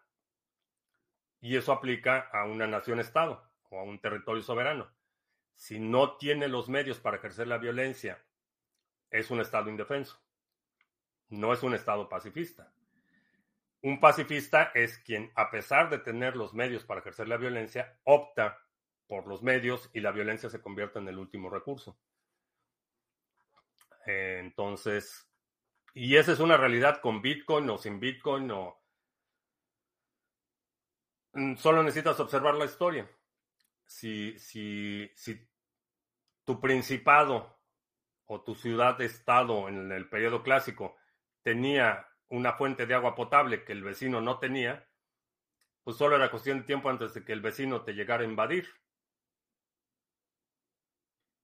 y 1.42 1.58
eso 1.58 1.72
aplica 1.72 2.30
a 2.32 2.46
una 2.46 2.66
nación-estado 2.66 3.52
o 3.68 3.80
a 3.80 3.82
un 3.82 4.00
territorio 4.00 4.42
soberano. 4.42 4.90
Si 5.54 5.78
no 5.78 6.16
tiene 6.16 6.48
los 6.48 6.70
medios 6.70 7.00
para 7.00 7.18
ejercer 7.18 7.48
la 7.48 7.58
violencia, 7.58 8.24
es 9.10 9.30
un 9.30 9.42
estado 9.42 9.68
indefenso. 9.68 10.18
No 11.28 11.52
es 11.52 11.62
un 11.62 11.74
estado 11.74 12.08
pacifista. 12.08 12.72
Un 13.82 13.98
pacifista 13.98 14.70
es 14.74 14.98
quien, 14.98 15.32
a 15.34 15.50
pesar 15.50 15.90
de 15.90 15.98
tener 15.98 16.36
los 16.36 16.54
medios 16.54 16.84
para 16.84 17.00
ejercer 17.00 17.26
la 17.26 17.36
violencia, 17.36 17.98
opta 18.04 18.64
por 19.08 19.26
los 19.26 19.42
medios 19.42 19.90
y 19.92 20.00
la 20.00 20.12
violencia 20.12 20.48
se 20.48 20.62
convierte 20.62 21.00
en 21.00 21.08
el 21.08 21.18
último 21.18 21.50
recurso. 21.50 21.98
Entonces, 24.06 25.28
y 25.94 26.16
esa 26.16 26.32
es 26.32 26.40
una 26.40 26.56
realidad 26.56 27.00
con 27.00 27.20
Bitcoin 27.20 27.68
o 27.70 27.78
sin 27.78 27.98
Bitcoin 27.98 28.50
o... 28.52 28.80
Mm, 31.32 31.56
solo 31.56 31.82
necesitas 31.82 32.20
observar 32.20 32.54
la 32.54 32.66
historia. 32.66 33.10
Si, 33.84 34.38
si, 34.38 35.10
si 35.16 35.48
tu 36.44 36.60
principado 36.60 37.58
o 38.26 38.42
tu 38.42 38.54
ciudad-estado 38.54 39.68
en 39.68 39.90
el 39.90 40.08
periodo 40.08 40.42
clásico 40.42 40.96
tenía 41.42 42.08
una 42.32 42.54
fuente 42.54 42.86
de 42.86 42.94
agua 42.94 43.14
potable 43.14 43.62
que 43.62 43.72
el 43.72 43.84
vecino 43.84 44.22
no 44.22 44.38
tenía, 44.38 44.88
pues 45.84 45.98
solo 45.98 46.16
era 46.16 46.30
cuestión 46.30 46.60
de 46.60 46.64
tiempo 46.64 46.88
antes 46.88 47.12
de 47.12 47.24
que 47.24 47.32
el 47.32 47.42
vecino 47.42 47.82
te 47.82 47.92
llegara 47.92 48.22
a 48.22 48.26
invadir. 48.26 48.68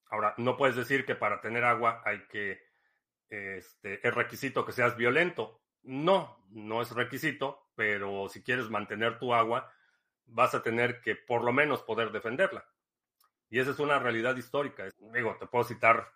Ahora, 0.06 0.34
no 0.38 0.56
puedes 0.56 0.76
decir 0.76 1.04
que 1.04 1.14
para 1.14 1.42
tener 1.42 1.62
agua 1.64 2.00
hay 2.06 2.26
que, 2.28 2.62
este, 3.28 4.06
es 4.06 4.14
requisito 4.14 4.64
que 4.64 4.72
seas 4.72 4.96
violento. 4.96 5.60
No, 5.82 6.42
no 6.48 6.80
es 6.80 6.90
requisito, 6.92 7.70
pero 7.74 8.30
si 8.30 8.42
quieres 8.42 8.70
mantener 8.70 9.18
tu 9.18 9.34
agua, 9.34 9.70
vas 10.24 10.54
a 10.54 10.62
tener 10.62 11.02
que 11.02 11.16
por 11.16 11.44
lo 11.44 11.52
menos 11.52 11.82
poder 11.82 12.12
defenderla. 12.12 12.66
Y 13.50 13.58
esa 13.58 13.72
es 13.72 13.78
una 13.78 13.98
realidad 13.98 14.36
histórica. 14.36 14.88
Digo, 15.12 15.36
te 15.38 15.46
puedo 15.46 15.64
citar 15.64 16.10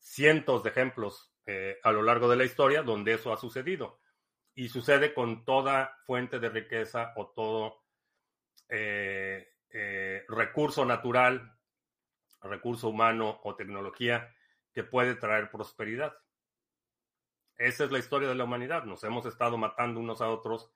cientos 0.00 0.64
de 0.64 0.70
ejemplos 0.70 1.32
eh, 1.52 1.80
a 1.82 1.90
lo 1.90 2.04
largo 2.04 2.28
de 2.28 2.36
la 2.36 2.44
historia 2.44 2.84
donde 2.84 3.14
eso 3.14 3.32
ha 3.32 3.36
sucedido. 3.36 3.98
Y 4.54 4.68
sucede 4.68 5.12
con 5.12 5.44
toda 5.44 5.96
fuente 6.06 6.38
de 6.38 6.48
riqueza 6.48 7.12
o 7.16 7.30
todo 7.30 7.82
eh, 8.68 9.48
eh, 9.70 10.24
recurso 10.28 10.84
natural, 10.84 11.58
recurso 12.42 12.88
humano 12.88 13.40
o 13.42 13.56
tecnología 13.56 14.32
que 14.72 14.84
puede 14.84 15.16
traer 15.16 15.50
prosperidad. 15.50 16.14
Esa 17.56 17.84
es 17.84 17.90
la 17.90 17.98
historia 17.98 18.28
de 18.28 18.36
la 18.36 18.44
humanidad. 18.44 18.84
Nos 18.84 19.02
hemos 19.02 19.26
estado 19.26 19.58
matando 19.58 19.98
unos 19.98 20.20
a 20.20 20.28
otros 20.28 20.70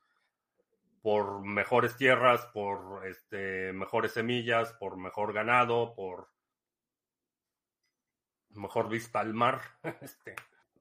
por 1.02 1.44
mejores 1.44 1.96
tierras, 1.96 2.46
por 2.46 3.06
este, 3.06 3.72
mejores 3.72 4.10
semillas, 4.10 4.72
por 4.72 4.96
mejor 4.96 5.32
ganado, 5.32 5.94
por 5.94 6.34
mejor 8.50 8.88
vista 8.88 9.20
al 9.20 9.34
mar, 9.34 9.60
este, 10.02 10.34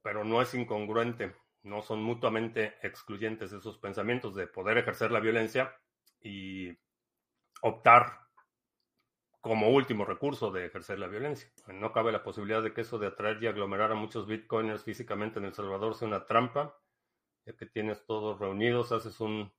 pero 0.04 0.24
no 0.24 0.42
es 0.42 0.54
incongruente, 0.54 1.36
no 1.64 1.82
son 1.82 2.04
mutuamente 2.04 2.76
excluyentes 2.84 3.52
esos 3.52 3.80
pensamientos 3.80 4.36
de 4.36 4.46
poder 4.46 4.78
ejercer 4.78 5.12
la 5.12 5.20
violencia 5.20 5.76
y 6.22 6.78
optar 7.62 8.20
como 9.42 9.70
último 9.70 10.06
recurso 10.06 10.52
de 10.52 10.68
ejercer 10.68 11.00
la 11.00 11.08
violencia. 11.08 11.52
No 11.68 11.92
cabe 11.92 12.12
la 12.12 12.24
posibilidad 12.24 12.62
de 12.62 12.74
que 12.74 12.82
eso 12.82 13.00
de 13.00 13.08
atraer 13.08 13.42
y 13.42 13.48
aglomerar 13.48 13.92
a 13.92 13.96
muchos 13.96 14.28
bitcoiners 14.28 14.84
físicamente 14.84 15.40
en 15.40 15.46
El 15.46 15.54
Salvador 15.54 15.96
sea 15.96 16.08
una 16.08 16.28
trampa, 16.28 16.78
ya 17.46 17.54
que 17.54 17.66
tienes 17.66 18.06
todos 18.06 18.40
reunidos, 18.40 18.92
haces 18.92 19.20
un 19.20 19.52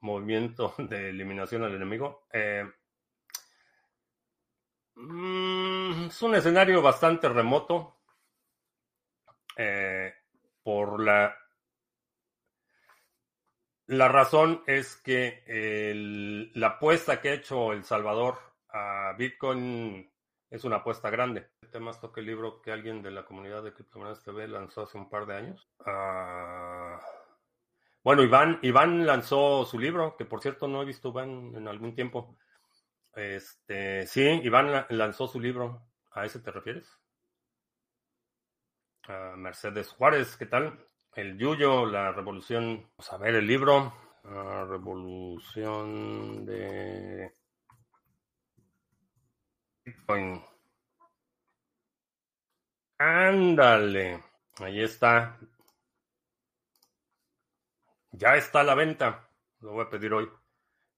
movimiento 0.00 0.74
de 0.78 1.10
eliminación 1.10 1.62
al 1.64 1.74
enemigo. 1.74 2.26
Eh, 2.32 2.64
Mm, 4.96 6.06
es 6.06 6.22
un 6.22 6.34
escenario 6.34 6.80
bastante 6.80 7.28
remoto 7.28 7.93
eh, 9.56 10.14
por 10.62 11.00
la... 11.00 11.36
La 13.86 14.08
razón 14.08 14.62
es 14.66 14.96
que 14.96 15.42
la 16.54 16.66
apuesta 16.68 17.20
que 17.20 17.28
ha 17.28 17.34
hecho 17.34 17.72
El 17.72 17.84
Salvador 17.84 18.38
a 18.70 19.14
Bitcoin 19.18 20.10
es 20.48 20.64
una 20.64 20.76
apuesta 20.76 21.10
grande. 21.10 21.48
El 21.60 21.70
tema 21.70 21.90
es 21.90 21.98
que 21.98 22.20
el 22.20 22.26
libro 22.26 22.62
que 22.62 22.72
alguien 22.72 23.02
de 23.02 23.10
la 23.10 23.26
comunidad 23.26 23.62
de 23.62 23.74
Criptomonedas 23.74 24.22
TV 24.22 24.48
lanzó 24.48 24.82
hace 24.82 24.96
un 24.96 25.10
par 25.10 25.26
de 25.26 25.36
años. 25.36 25.68
Ah, 25.84 26.98
bueno, 28.04 28.22
Iván, 28.22 28.58
Iván 28.62 29.06
lanzó 29.06 29.64
su 29.64 29.78
libro, 29.78 30.16
que 30.16 30.24
por 30.24 30.40
cierto 30.40 30.68
no 30.68 30.82
he 30.82 30.84
visto 30.84 31.08
Iván 31.08 31.54
en 31.56 31.68
algún 31.68 31.94
tiempo. 31.94 32.36
Este, 33.14 34.06
sí, 34.06 34.22
Iván 34.44 34.86
lanzó 34.90 35.26
su 35.26 35.40
libro. 35.40 35.82
¿A 36.12 36.24
ese 36.24 36.38
te 36.38 36.52
refieres? 36.52 36.86
Mercedes 39.36 39.90
Juárez, 39.90 40.36
¿qué 40.36 40.46
tal? 40.46 40.78
El 41.14 41.38
Yuyo, 41.38 41.86
la 41.86 42.12
revolución. 42.12 42.88
Vamos 42.96 43.12
a 43.12 43.18
ver 43.18 43.34
el 43.36 43.46
libro. 43.46 43.92
La 44.24 44.64
revolución 44.64 46.46
de 46.46 47.32
Bitcoin. 49.84 50.42
Ándale. 52.98 54.24
Ahí 54.58 54.82
está. 54.82 55.38
Ya 58.12 58.36
está 58.36 58.60
a 58.60 58.64
la 58.64 58.74
venta. 58.74 59.28
Lo 59.60 59.72
voy 59.72 59.84
a 59.84 59.90
pedir 59.90 60.12
hoy. 60.14 60.30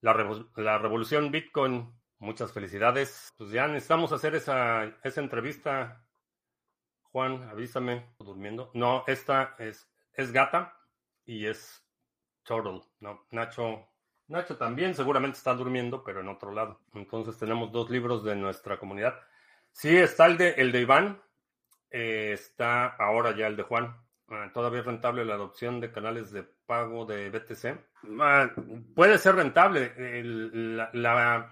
La, 0.00 0.14
la 0.56 0.78
revolución 0.78 1.30
Bitcoin 1.30 1.96
Muchas 2.18 2.52
felicidades. 2.52 3.32
Pues 3.36 3.50
ya 3.50 3.66
necesitamos 3.68 4.12
hacer 4.12 4.34
esa, 4.34 4.84
esa 5.02 5.20
entrevista, 5.20 6.05
Juan, 7.16 7.48
avísame. 7.48 8.04
Durmiendo. 8.18 8.70
No, 8.74 9.02
esta 9.06 9.54
es, 9.58 9.88
es 10.12 10.32
gata 10.32 10.76
y 11.24 11.46
es 11.46 11.82
Turtle. 12.42 12.82
No, 13.00 13.26
Nacho. 13.30 13.88
Nacho 14.28 14.58
también 14.58 14.94
seguramente 14.94 15.38
está 15.38 15.54
durmiendo, 15.54 16.04
pero 16.04 16.20
en 16.20 16.28
otro 16.28 16.52
lado. 16.52 16.82
Entonces 16.92 17.38
tenemos 17.38 17.72
dos 17.72 17.88
libros 17.88 18.22
de 18.22 18.36
nuestra 18.36 18.78
comunidad. 18.78 19.18
Sí, 19.72 19.96
está 19.96 20.26
el 20.26 20.36
de, 20.36 20.50
el 20.58 20.72
de 20.72 20.82
Iván. 20.82 21.22
Eh, 21.90 22.32
está 22.34 22.84
ahora 22.84 23.34
ya 23.34 23.46
el 23.46 23.56
de 23.56 23.62
Juan. 23.62 23.96
Ah, 24.28 24.50
todavía 24.52 24.80
es 24.80 24.86
rentable 24.86 25.24
la 25.24 25.36
adopción 25.36 25.80
de 25.80 25.90
canales 25.90 26.32
de 26.32 26.42
pago 26.42 27.06
de 27.06 27.30
BTC. 27.30 27.80
Ah, 28.20 28.50
puede 28.94 29.16
ser 29.16 29.36
rentable. 29.36 29.94
la, 30.92 31.50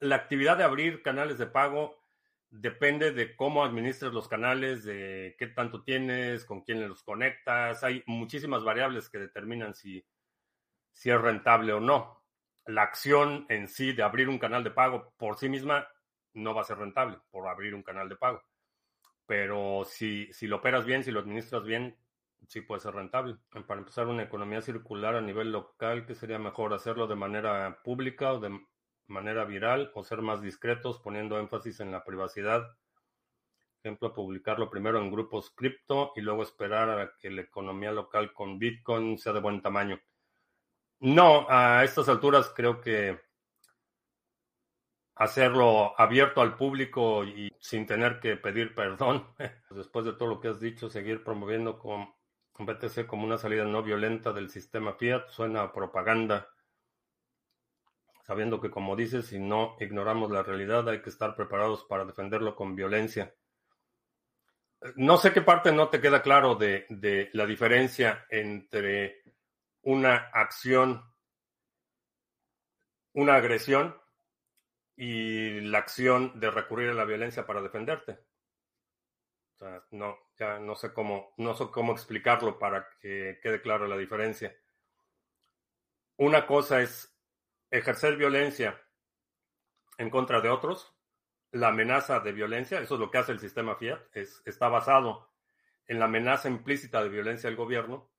la, 0.00 0.16
actividad 0.16 0.58
de 0.58 0.64
abrir 0.64 1.00
canales 1.00 1.38
de 1.38 1.46
pago 1.46 2.05
depende 2.50 3.12
de 3.12 3.36
cómo 3.36 3.64
administres 3.64 4.12
los 4.12 4.28
canales, 4.28 4.84
de 4.84 5.34
qué 5.38 5.48
tanto 5.48 5.82
tienes, 5.82 6.44
con 6.44 6.62
quién 6.62 6.88
los 6.88 7.02
conectas. 7.02 7.84
Hay 7.84 8.02
muchísimas 8.06 8.64
variables 8.64 9.08
que 9.08 9.18
determinan 9.18 9.74
si, 9.74 10.04
si 10.92 11.10
es 11.10 11.20
rentable 11.20 11.72
o 11.72 11.80
no. 11.80 12.22
La 12.66 12.82
acción 12.82 13.46
en 13.48 13.68
sí 13.68 13.92
de 13.92 14.02
abrir 14.02 14.28
un 14.28 14.38
canal 14.38 14.64
de 14.64 14.70
pago 14.70 15.12
por 15.16 15.38
sí 15.38 15.48
misma 15.48 15.86
no 16.34 16.54
va 16.54 16.62
a 16.62 16.64
ser 16.64 16.78
rentable 16.78 17.18
por 17.30 17.48
abrir 17.48 17.74
un 17.74 17.82
canal 17.82 18.08
de 18.08 18.16
pago. 18.16 18.42
Pero 19.26 19.84
si, 19.84 20.32
si 20.32 20.46
lo 20.46 20.56
operas 20.56 20.84
bien, 20.84 21.02
si 21.02 21.10
lo 21.10 21.20
administras 21.20 21.64
bien, 21.64 21.96
sí 22.48 22.60
puede 22.60 22.80
ser 22.80 22.94
rentable. 22.94 23.36
Para 23.66 23.80
empezar 23.80 24.06
una 24.06 24.22
economía 24.22 24.60
circular 24.62 25.16
a 25.16 25.20
nivel 25.20 25.52
local, 25.52 26.06
¿qué 26.06 26.14
sería 26.14 26.38
mejor? 26.38 26.74
¿Hacerlo 26.74 27.06
de 27.06 27.16
manera 27.16 27.80
pública 27.82 28.32
o 28.32 28.40
de 28.40 28.58
manera 29.08 29.44
viral 29.44 29.90
o 29.94 30.02
ser 30.02 30.22
más 30.22 30.42
discretos 30.42 30.98
poniendo 30.98 31.38
énfasis 31.38 31.80
en 31.80 31.92
la 31.92 32.04
privacidad. 32.04 32.76
ejemplo, 33.82 34.12
publicarlo 34.12 34.68
primero 34.68 34.98
en 34.98 35.10
grupos 35.10 35.50
cripto 35.50 36.12
y 36.16 36.20
luego 36.20 36.42
esperar 36.42 36.90
a 36.90 37.16
que 37.18 37.30
la 37.30 37.42
economía 37.42 37.92
local 37.92 38.32
con 38.32 38.58
Bitcoin 38.58 39.16
sea 39.18 39.32
de 39.32 39.40
buen 39.40 39.62
tamaño. 39.62 40.00
No, 41.00 41.46
a 41.48 41.84
estas 41.84 42.08
alturas 42.08 42.52
creo 42.54 42.80
que 42.80 43.20
hacerlo 45.14 45.98
abierto 45.98 46.40
al 46.40 46.56
público 46.56 47.24
y 47.24 47.54
sin 47.60 47.86
tener 47.86 48.18
que 48.18 48.36
pedir 48.36 48.74
perdón, 48.74 49.26
después 49.70 50.04
de 50.04 50.14
todo 50.14 50.28
lo 50.28 50.40
que 50.40 50.48
has 50.48 50.60
dicho, 50.60 50.88
seguir 50.90 51.22
promoviendo 51.22 51.78
con 51.78 52.14
BTC 52.58 53.06
como 53.06 53.24
una 53.24 53.38
salida 53.38 53.64
no 53.64 53.82
violenta 53.82 54.32
del 54.32 54.50
sistema 54.50 54.94
fiat 54.94 55.28
suena 55.28 55.62
a 55.62 55.72
propaganda 55.72 56.48
sabiendo 58.26 58.60
que, 58.60 58.70
como 58.70 58.96
dices, 58.96 59.26
si 59.26 59.38
no 59.38 59.76
ignoramos 59.78 60.30
la 60.32 60.42
realidad, 60.42 60.88
hay 60.88 61.00
que 61.00 61.10
estar 61.10 61.36
preparados 61.36 61.84
para 61.84 62.04
defenderlo 62.04 62.56
con 62.56 62.74
violencia. 62.74 63.32
No 64.96 65.16
sé 65.16 65.32
qué 65.32 65.42
parte 65.42 65.72
no 65.72 65.88
te 65.88 66.00
queda 66.00 66.22
claro 66.22 66.56
de, 66.56 67.30
la 67.32 67.46
diferencia 67.46 68.26
entre 68.28 69.22
una 69.82 70.16
acción, 70.32 71.04
una 73.12 73.36
agresión 73.36 73.96
y 74.96 75.60
la 75.60 75.78
acción 75.78 76.40
de 76.40 76.50
recurrir 76.50 76.90
a 76.90 76.94
la 76.94 77.04
violencia 77.04 77.46
para 77.46 77.62
defenderte. 77.62 78.18
No, 79.92 80.18
ya 80.38 80.58
no 80.58 80.74
sé 80.74 80.92
cómo, 80.92 81.32
no 81.38 81.54
sé 81.54 81.66
cómo 81.70 81.92
explicarlo 81.92 82.58
para 82.58 82.88
que 83.00 83.38
quede 83.40 83.62
clara 83.62 83.86
la 83.86 83.96
diferencia. 83.96 84.54
Una 86.18 86.46
cosa 86.46 86.82
es 86.82 87.15
ejercer 87.70 88.16
violencia 88.16 88.80
en 89.98 90.10
contra 90.10 90.40
de 90.40 90.48
otros, 90.48 90.94
la 91.52 91.68
amenaza 91.68 92.20
de 92.20 92.32
violencia, 92.32 92.80
eso 92.80 92.94
es 92.94 93.00
lo 93.00 93.10
que 93.10 93.18
hace 93.18 93.32
el 93.32 93.40
sistema 93.40 93.76
Fiat, 93.76 94.00
es, 94.12 94.42
está 94.44 94.68
basado 94.68 95.32
en 95.86 95.98
la 95.98 96.06
amenaza 96.06 96.48
implícita 96.48 97.02
de 97.02 97.08
violencia 97.08 97.48
del 97.48 97.56
gobierno 97.56 98.10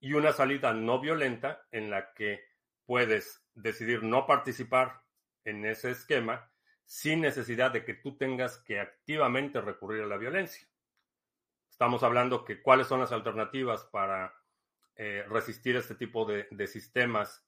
y 0.00 0.14
una 0.14 0.32
salida 0.32 0.72
no 0.72 1.00
violenta 1.00 1.66
en 1.70 1.90
la 1.90 2.12
que 2.14 2.44
puedes 2.86 3.44
decidir 3.54 4.02
no 4.02 4.26
participar 4.26 5.02
en 5.44 5.64
ese 5.64 5.90
esquema 5.90 6.50
sin 6.84 7.20
necesidad 7.20 7.70
de 7.70 7.84
que 7.84 7.94
tú 7.94 8.16
tengas 8.16 8.58
que 8.58 8.80
activamente 8.80 9.60
recurrir 9.60 10.02
a 10.02 10.06
la 10.06 10.16
violencia. 10.16 10.66
Estamos 11.70 12.02
hablando 12.02 12.44
que 12.44 12.62
cuáles 12.62 12.86
son 12.86 13.00
las 13.00 13.12
alternativas 13.12 13.84
para 13.84 14.34
eh, 14.96 15.24
resistir 15.28 15.76
este 15.76 15.94
tipo 15.94 16.24
de, 16.24 16.48
de 16.50 16.66
sistemas 16.66 17.46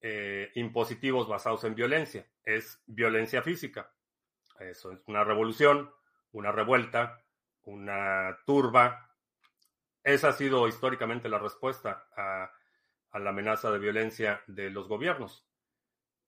eh, 0.00 0.50
impositivos 0.54 1.28
basados 1.28 1.64
en 1.64 1.74
violencia, 1.74 2.26
es 2.44 2.82
violencia 2.86 3.42
física. 3.42 3.92
Eso 4.60 4.92
es 4.92 5.00
una 5.06 5.24
revolución, 5.24 5.92
una 6.32 6.52
revuelta, 6.52 7.24
una 7.62 8.38
turba. 8.44 9.14
Esa 10.02 10.28
ha 10.28 10.32
sido 10.32 10.66
históricamente 10.68 11.28
la 11.28 11.38
respuesta 11.38 12.08
a, 12.16 12.50
a 13.10 13.18
la 13.18 13.30
amenaza 13.30 13.70
de 13.70 13.78
violencia 13.78 14.42
de 14.46 14.70
los 14.70 14.88
gobiernos. 14.88 15.46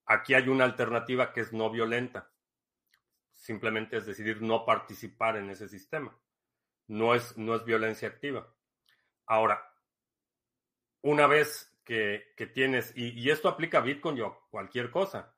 Aquí 0.06 0.34
hay 0.34 0.48
una 0.48 0.64
alternativa 0.64 1.32
que 1.32 1.40
es 1.40 1.52
no 1.52 1.70
violenta. 1.70 2.30
Simplemente 3.32 3.96
es 3.96 4.06
decidir 4.06 4.42
no 4.42 4.64
participar 4.64 5.36
en 5.36 5.50
ese 5.50 5.68
sistema. 5.68 6.16
No 6.88 7.14
es, 7.14 7.36
no 7.38 7.54
es 7.54 7.64
violencia 7.64 8.08
activa. 8.08 8.52
Ahora, 9.26 9.72
una 11.02 11.26
vez 11.26 11.69
que, 12.36 12.46
tienes, 12.46 12.92
y, 12.96 13.28
esto 13.30 13.48
aplica 13.48 13.78
a 13.78 13.80
Bitcoin 13.80 14.20
o 14.20 14.46
cualquier 14.48 14.92
cosa. 14.92 15.34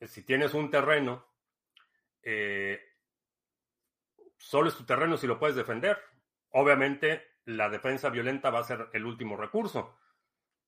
Si 0.00 0.24
tienes 0.24 0.54
un 0.54 0.70
terreno, 0.70 1.26
eh, 2.22 2.80
solo 4.38 4.70
es 4.70 4.74
tu 4.74 4.84
terreno 4.84 5.18
si 5.18 5.26
lo 5.26 5.38
puedes 5.38 5.56
defender. 5.56 5.98
Obviamente, 6.52 7.32
la 7.44 7.68
defensa 7.68 8.08
violenta 8.08 8.48
va 8.48 8.60
a 8.60 8.64
ser 8.64 8.88
el 8.94 9.04
último 9.04 9.36
recurso. 9.36 9.98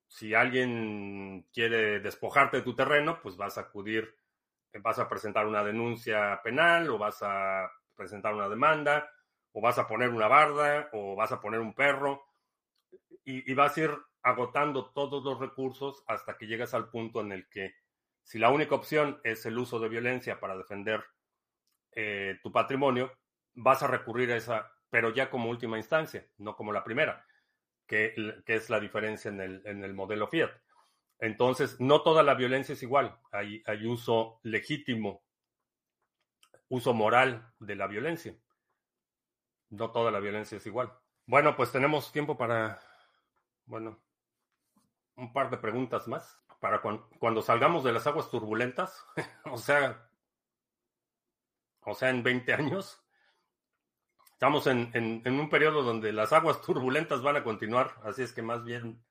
Si 0.06 0.34
alguien 0.34 1.48
quiere 1.54 2.00
despojarte 2.00 2.58
de 2.58 2.62
tu 2.62 2.74
terreno, 2.74 3.18
pues 3.22 3.38
vas 3.38 3.56
a 3.56 3.62
acudir, 3.62 4.14
vas 4.74 4.98
a 4.98 5.08
presentar 5.08 5.46
una 5.46 5.64
denuncia 5.64 6.38
penal 6.44 6.90
o 6.90 6.98
vas 6.98 7.22
a 7.22 7.72
presentar 7.94 8.34
una 8.34 8.50
demanda 8.50 9.10
o 9.52 9.62
vas 9.62 9.78
a 9.78 9.86
poner 9.86 10.10
una 10.10 10.28
barda 10.28 10.90
o 10.92 11.16
vas 11.16 11.32
a 11.32 11.40
poner 11.40 11.60
un 11.60 11.74
perro 11.74 12.26
y, 13.24 13.50
y 13.50 13.54
vas 13.54 13.74
a 13.78 13.80
ir 13.80 14.11
agotando 14.22 14.90
todos 14.90 15.24
los 15.24 15.38
recursos 15.38 16.04
hasta 16.06 16.38
que 16.38 16.46
llegas 16.46 16.74
al 16.74 16.90
punto 16.90 17.20
en 17.20 17.32
el 17.32 17.48
que 17.48 17.74
si 18.22 18.38
la 18.38 18.50
única 18.50 18.74
opción 18.74 19.20
es 19.24 19.44
el 19.46 19.58
uso 19.58 19.78
de 19.78 19.88
violencia 19.88 20.38
para 20.38 20.56
defender 20.56 21.04
eh, 21.92 22.38
tu 22.42 22.52
patrimonio, 22.52 23.12
vas 23.54 23.82
a 23.82 23.88
recurrir 23.88 24.32
a 24.32 24.36
esa, 24.36 24.72
pero 24.90 25.12
ya 25.12 25.28
como 25.28 25.50
última 25.50 25.76
instancia, 25.76 26.26
no 26.38 26.56
como 26.56 26.72
la 26.72 26.84
primera, 26.84 27.26
que, 27.86 28.14
es 28.46 28.70
la 28.70 28.80
diferencia 28.80 29.28
en 29.30 29.40
el, 29.40 29.62
en 29.66 29.84
el, 29.84 29.92
modelo 29.92 30.28
Fiat. 30.28 30.50
Entonces, 31.18 31.80
no 31.80 32.02
toda 32.02 32.22
la 32.22 32.34
violencia 32.34 32.72
es 32.72 32.82
igual. 32.82 33.18
Hay, 33.30 33.62
hay 33.66 33.86
uso 33.86 34.40
legítimo, 34.42 35.22
uso 36.68 36.94
moral 36.94 37.52
de 37.58 37.76
la 37.76 37.86
violencia. 37.86 38.34
No 39.68 39.90
toda 39.90 40.10
la 40.10 40.20
violencia 40.20 40.56
es 40.56 40.66
igual. 40.66 40.92
Bueno, 41.26 41.54
pues 41.54 41.70
tenemos 41.70 42.10
tiempo 42.12 42.36
para, 42.36 42.80
bueno, 43.66 44.02
un 45.16 45.32
par 45.32 45.50
de 45.50 45.58
preguntas 45.58 46.08
más 46.08 46.38
para 46.60 46.80
cuando 46.80 47.42
salgamos 47.42 47.82
de 47.82 47.92
las 47.92 48.06
aguas 48.06 48.30
turbulentas, 48.30 49.04
o 49.50 49.58
sea, 49.58 50.08
o 51.80 51.94
sea, 51.94 52.10
en 52.10 52.22
20 52.22 52.54
años. 52.54 52.98
Estamos 54.32 54.66
en, 54.66 54.90
en, 54.94 55.40
un 55.40 55.48
periodo 55.48 55.82
donde 55.82 56.12
las 56.12 56.32
aguas 56.32 56.60
turbulentas 56.62 57.22
van 57.22 57.36
a 57.36 57.44
continuar, 57.44 57.94
así 58.04 58.22
es 58.22 58.32
que 58.32 58.42
más 58.42 58.64
bien 58.64 59.04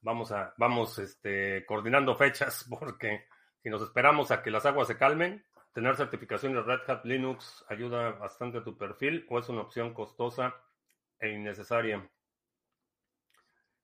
vamos 0.00 0.30
a, 0.32 0.54
vamos 0.56 0.98
este, 0.98 1.64
coordinando 1.66 2.16
fechas, 2.16 2.66
porque 2.80 3.26
si 3.62 3.70
nos 3.70 3.82
esperamos 3.82 4.30
a 4.30 4.42
que 4.42 4.50
las 4.50 4.66
aguas 4.66 4.88
se 4.88 4.98
calmen, 4.98 5.44
tener 5.72 5.96
certificaciones 5.96 6.64
Red 6.64 6.80
Hat 6.88 7.04
Linux 7.04 7.64
ayuda 7.68 8.10
bastante 8.10 8.58
a 8.58 8.64
tu 8.64 8.76
perfil 8.76 9.26
o 9.30 9.38
es 9.38 9.48
una 9.48 9.62
opción 9.62 9.94
costosa 9.94 10.54
e 11.18 11.30
innecesaria. 11.30 12.08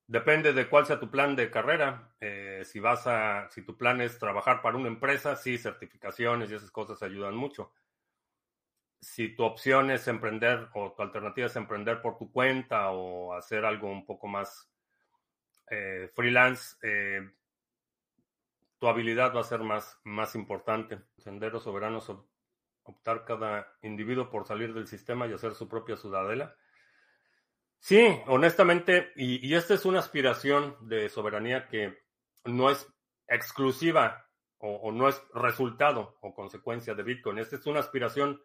Depende 0.09 0.53
de 0.53 0.67
cuál 0.67 0.87
sea 0.87 0.99
tu 0.99 1.11
plan 1.11 1.35
de 1.35 1.51
carrera. 1.51 2.15
Eh, 2.19 2.63
si 2.65 2.79
vas 2.79 3.05
a, 3.05 3.47
si 3.51 3.61
tu 3.61 3.77
plan 3.77 4.01
es 4.01 4.17
trabajar 4.17 4.59
para 4.59 4.75
una 4.75 4.87
empresa, 4.87 5.35
sí, 5.35 5.59
certificaciones 5.59 6.49
y 6.49 6.55
esas 6.55 6.71
cosas 6.71 7.03
ayudan 7.03 7.35
mucho. 7.35 7.71
Si 8.99 9.35
tu 9.35 9.43
opción 9.43 9.91
es 9.91 10.07
emprender 10.07 10.67
o 10.73 10.93
tu 10.93 11.03
alternativa 11.03 11.45
es 11.45 11.55
emprender 11.55 12.01
por 12.01 12.17
tu 12.17 12.31
cuenta 12.31 12.89
o 12.89 13.35
hacer 13.35 13.65
algo 13.65 13.87
un 13.87 14.03
poco 14.03 14.27
más 14.27 14.71
eh, 15.69 16.09
freelance, 16.15 16.75
eh, 16.81 17.29
tu 18.79 18.87
habilidad 18.87 19.35
va 19.35 19.41
a 19.41 19.43
ser 19.43 19.59
más, 19.59 19.99
más 20.05 20.33
importante. 20.33 21.03
Senderos 21.19 21.65
soberanos, 21.65 22.11
optar 22.81 23.25
cada 23.25 23.77
individuo 23.83 24.31
por 24.31 24.47
salir 24.47 24.73
del 24.73 24.87
sistema 24.87 25.27
y 25.27 25.33
hacer 25.33 25.53
su 25.53 25.69
propia 25.69 25.97
ciudadela. 25.97 26.55
Sí, 27.79 28.21
honestamente, 28.27 29.11
y, 29.15 29.53
esta 29.53 29.73
es 29.73 29.85
una 29.85 29.99
aspiración 29.99 30.75
de 30.81 31.09
soberanía 31.09 31.67
que 31.67 31.97
no 32.45 32.69
es 32.69 32.87
exclusiva 33.27 34.25
o, 34.57 34.91
no 34.91 35.07
es 35.07 35.21
resultado 35.33 36.17
o 36.21 36.33
consecuencia 36.33 36.93
de 36.93 37.03
Bitcoin. 37.03 37.39
Esta 37.39 37.55
es 37.55 37.65
una 37.65 37.79
aspiración 37.79 38.41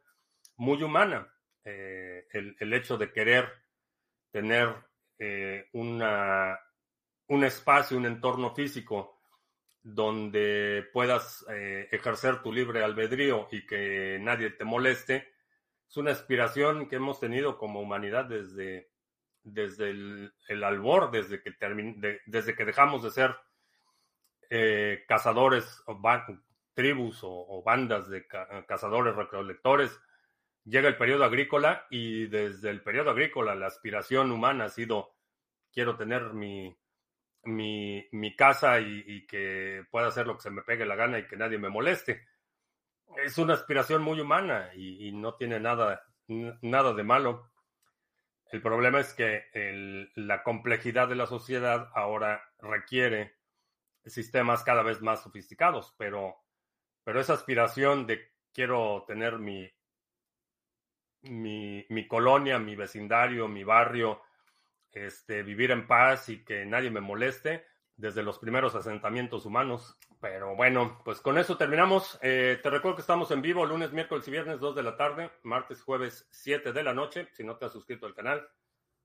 muy 0.56 0.82
humana. 0.82 1.30
eh, 1.64 2.26
el, 2.32 2.72
hecho 2.72 2.96
de 2.98 3.10
querer 3.12 3.50
tener 4.30 4.74
eh, 5.18 5.68
una, 5.72 6.58
un 7.28 7.44
espacio, 7.44 7.96
un 7.96 8.06
entorno 8.06 8.54
físico 8.54 9.20
donde 9.82 10.86
puedas 10.92 11.44
eh, 11.50 11.88
ejercer 11.92 12.42
tu 12.42 12.52
libre 12.52 12.82
albedrío 12.82 13.48
y 13.50 13.66
que 13.66 14.18
nadie 14.20 14.50
te 14.50 14.64
moleste, 14.64 15.28
es 15.88 15.96
una 15.96 16.12
aspiración 16.12 16.88
que 16.88 16.96
hemos 16.96 17.20
tenido 17.20 17.58
como 17.58 17.80
humanidad 17.80 18.24
desde, 18.24 18.93
desde 19.44 19.90
el, 19.90 20.64
albor, 20.64 21.10
desde 21.10 21.42
que, 21.42 21.54
desde 22.26 22.54
que 22.54 22.64
dejamos 22.64 23.02
de 23.02 23.10
ser 23.10 23.36
cazadores 25.06 25.82
o 25.86 26.00
tribus 26.74 27.20
o, 27.22 27.62
bandas 27.64 28.08
de 28.08 28.26
cazadores 28.26 29.14
recolectores 29.14 30.00
llega 30.64 30.88
el 30.88 30.96
periodo 30.96 31.24
agrícola 31.24 31.86
y 31.90 32.26
desde 32.26 32.70
el 32.70 32.82
periodo 32.82 33.10
agrícola 33.10 33.54
la 33.54 33.66
aspiración 33.66 34.30
humana 34.30 34.66
ha 34.66 34.68
sido 34.68 35.14
quiero 35.72 35.96
tener 35.96 36.32
mi, 36.32 36.76
mi, 37.44 38.06
mi 38.12 38.34
casa 38.36 38.80
y, 38.80 39.26
que 39.26 39.84
pueda 39.90 40.08
hacer 40.08 40.26
lo 40.26 40.36
que 40.36 40.42
se 40.42 40.50
me 40.50 40.62
pegue 40.62 40.86
la 40.86 40.96
gana 40.96 41.18
y 41.18 41.26
que 41.26 41.36
nadie 41.36 41.58
me 41.58 41.68
moleste. 41.68 42.26
Es 43.22 43.38
una 43.38 43.54
aspiración 43.54 44.02
muy 44.02 44.20
humana 44.20 44.70
y, 44.74 45.12
no 45.12 45.34
tiene 45.34 45.60
nada, 45.60 46.04
nada 46.28 46.94
de 46.94 47.02
malo. 47.02 47.50
El 48.50 48.62
problema 48.62 49.00
es 49.00 49.12
que 49.14 50.10
la 50.14 50.42
complejidad 50.42 51.08
de 51.08 51.16
la 51.16 51.26
sociedad 51.26 51.90
ahora 51.94 52.42
requiere 52.60 53.36
sistemas 54.06 54.62
cada 54.62 54.82
vez 54.82 55.00
más 55.02 55.22
sofisticados, 55.22 55.94
pero, 55.98 56.36
pero 57.02 57.20
esa 57.20 57.32
aspiración 57.32 58.06
de 58.06 58.32
quiero 58.52 59.04
tener 59.06 59.38
mi, 59.38 59.68
mi, 61.22 61.84
mi, 61.88 62.06
colonia, 62.06 62.58
mi 62.58 62.76
vecindario, 62.76 63.48
mi 63.48 63.64
barrio, 63.64 64.22
este, 64.92 65.42
vivir 65.42 65.70
en 65.70 65.86
paz 65.86 66.28
y 66.28 66.44
que 66.44 66.64
nadie 66.64 66.90
me 66.90 67.00
moleste 67.00 67.66
desde 67.96 68.22
los 68.22 68.38
primeros 68.38 68.74
asentamientos 68.74 69.46
humanos. 69.46 69.96
Pero 70.20 70.56
bueno, 70.56 71.00
pues 71.04 71.20
con 71.20 71.38
eso 71.38 71.56
terminamos. 71.56 72.18
Eh, 72.22 72.58
te 72.62 72.70
recuerdo 72.70 72.96
que 72.96 73.02
estamos 73.02 73.30
en 73.30 73.42
vivo 73.42 73.64
lunes, 73.66 73.92
miércoles 73.92 74.26
y 74.28 74.30
viernes 74.30 74.60
2 74.60 74.74
de 74.74 74.82
la 74.82 74.96
tarde, 74.96 75.30
martes, 75.42 75.82
jueves 75.82 76.26
7 76.30 76.72
de 76.72 76.82
la 76.82 76.94
noche. 76.94 77.28
Si 77.32 77.44
no 77.44 77.56
te 77.56 77.66
has 77.66 77.72
suscrito 77.72 78.06
al 78.06 78.14
canal, 78.14 78.48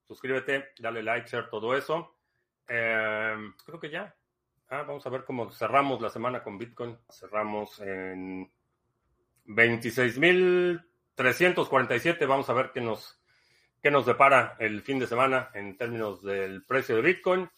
suscríbete, 0.08 0.70
dale 0.80 1.04
like, 1.04 1.28
share, 1.30 1.50
todo 1.50 1.76
eso. 1.76 2.16
Em, 2.68 3.54
creo 3.66 3.80
que 3.80 3.90
ya. 3.90 4.16
Ah, 4.70 4.84
vamos 4.84 5.06
a 5.06 5.10
ver 5.10 5.24
cómo 5.26 5.50
cerramos 5.52 6.02
la 6.02 6.10
semana 6.10 6.44
con 6.44 6.58
Bitcoin. 6.58 6.98
Cerramos 7.10 7.80
en 7.80 8.52
26 9.46 10.20
mil 10.20 10.82
347. 11.16 12.26
Vamos 12.26 12.50
a 12.50 12.54
ver 12.54 12.72
qué 12.72 12.80
nos, 12.82 13.20
qué 13.82 13.92
nos 13.92 14.06
depara 14.06 14.56
el 14.60 14.82
fin 14.82 15.00
de 15.00 15.08
semana 15.08 15.50
en 15.54 15.76
términos 15.78 16.24
del 16.24 16.64
precio 16.64 16.96
de 16.96 17.02
Bitcoin. 17.02 17.50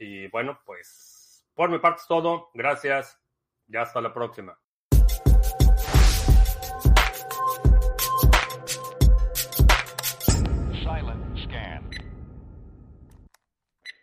Y 0.00 0.28
bueno, 0.28 0.58
pues 0.64 1.46
por 1.54 1.70
mi 1.70 1.78
parte 1.78 2.00
es 2.00 2.08
todo. 2.08 2.50
Gracias 2.54 3.20
y 3.68 3.76
hasta 3.76 4.00
la 4.00 4.14
próxima. 4.14 4.58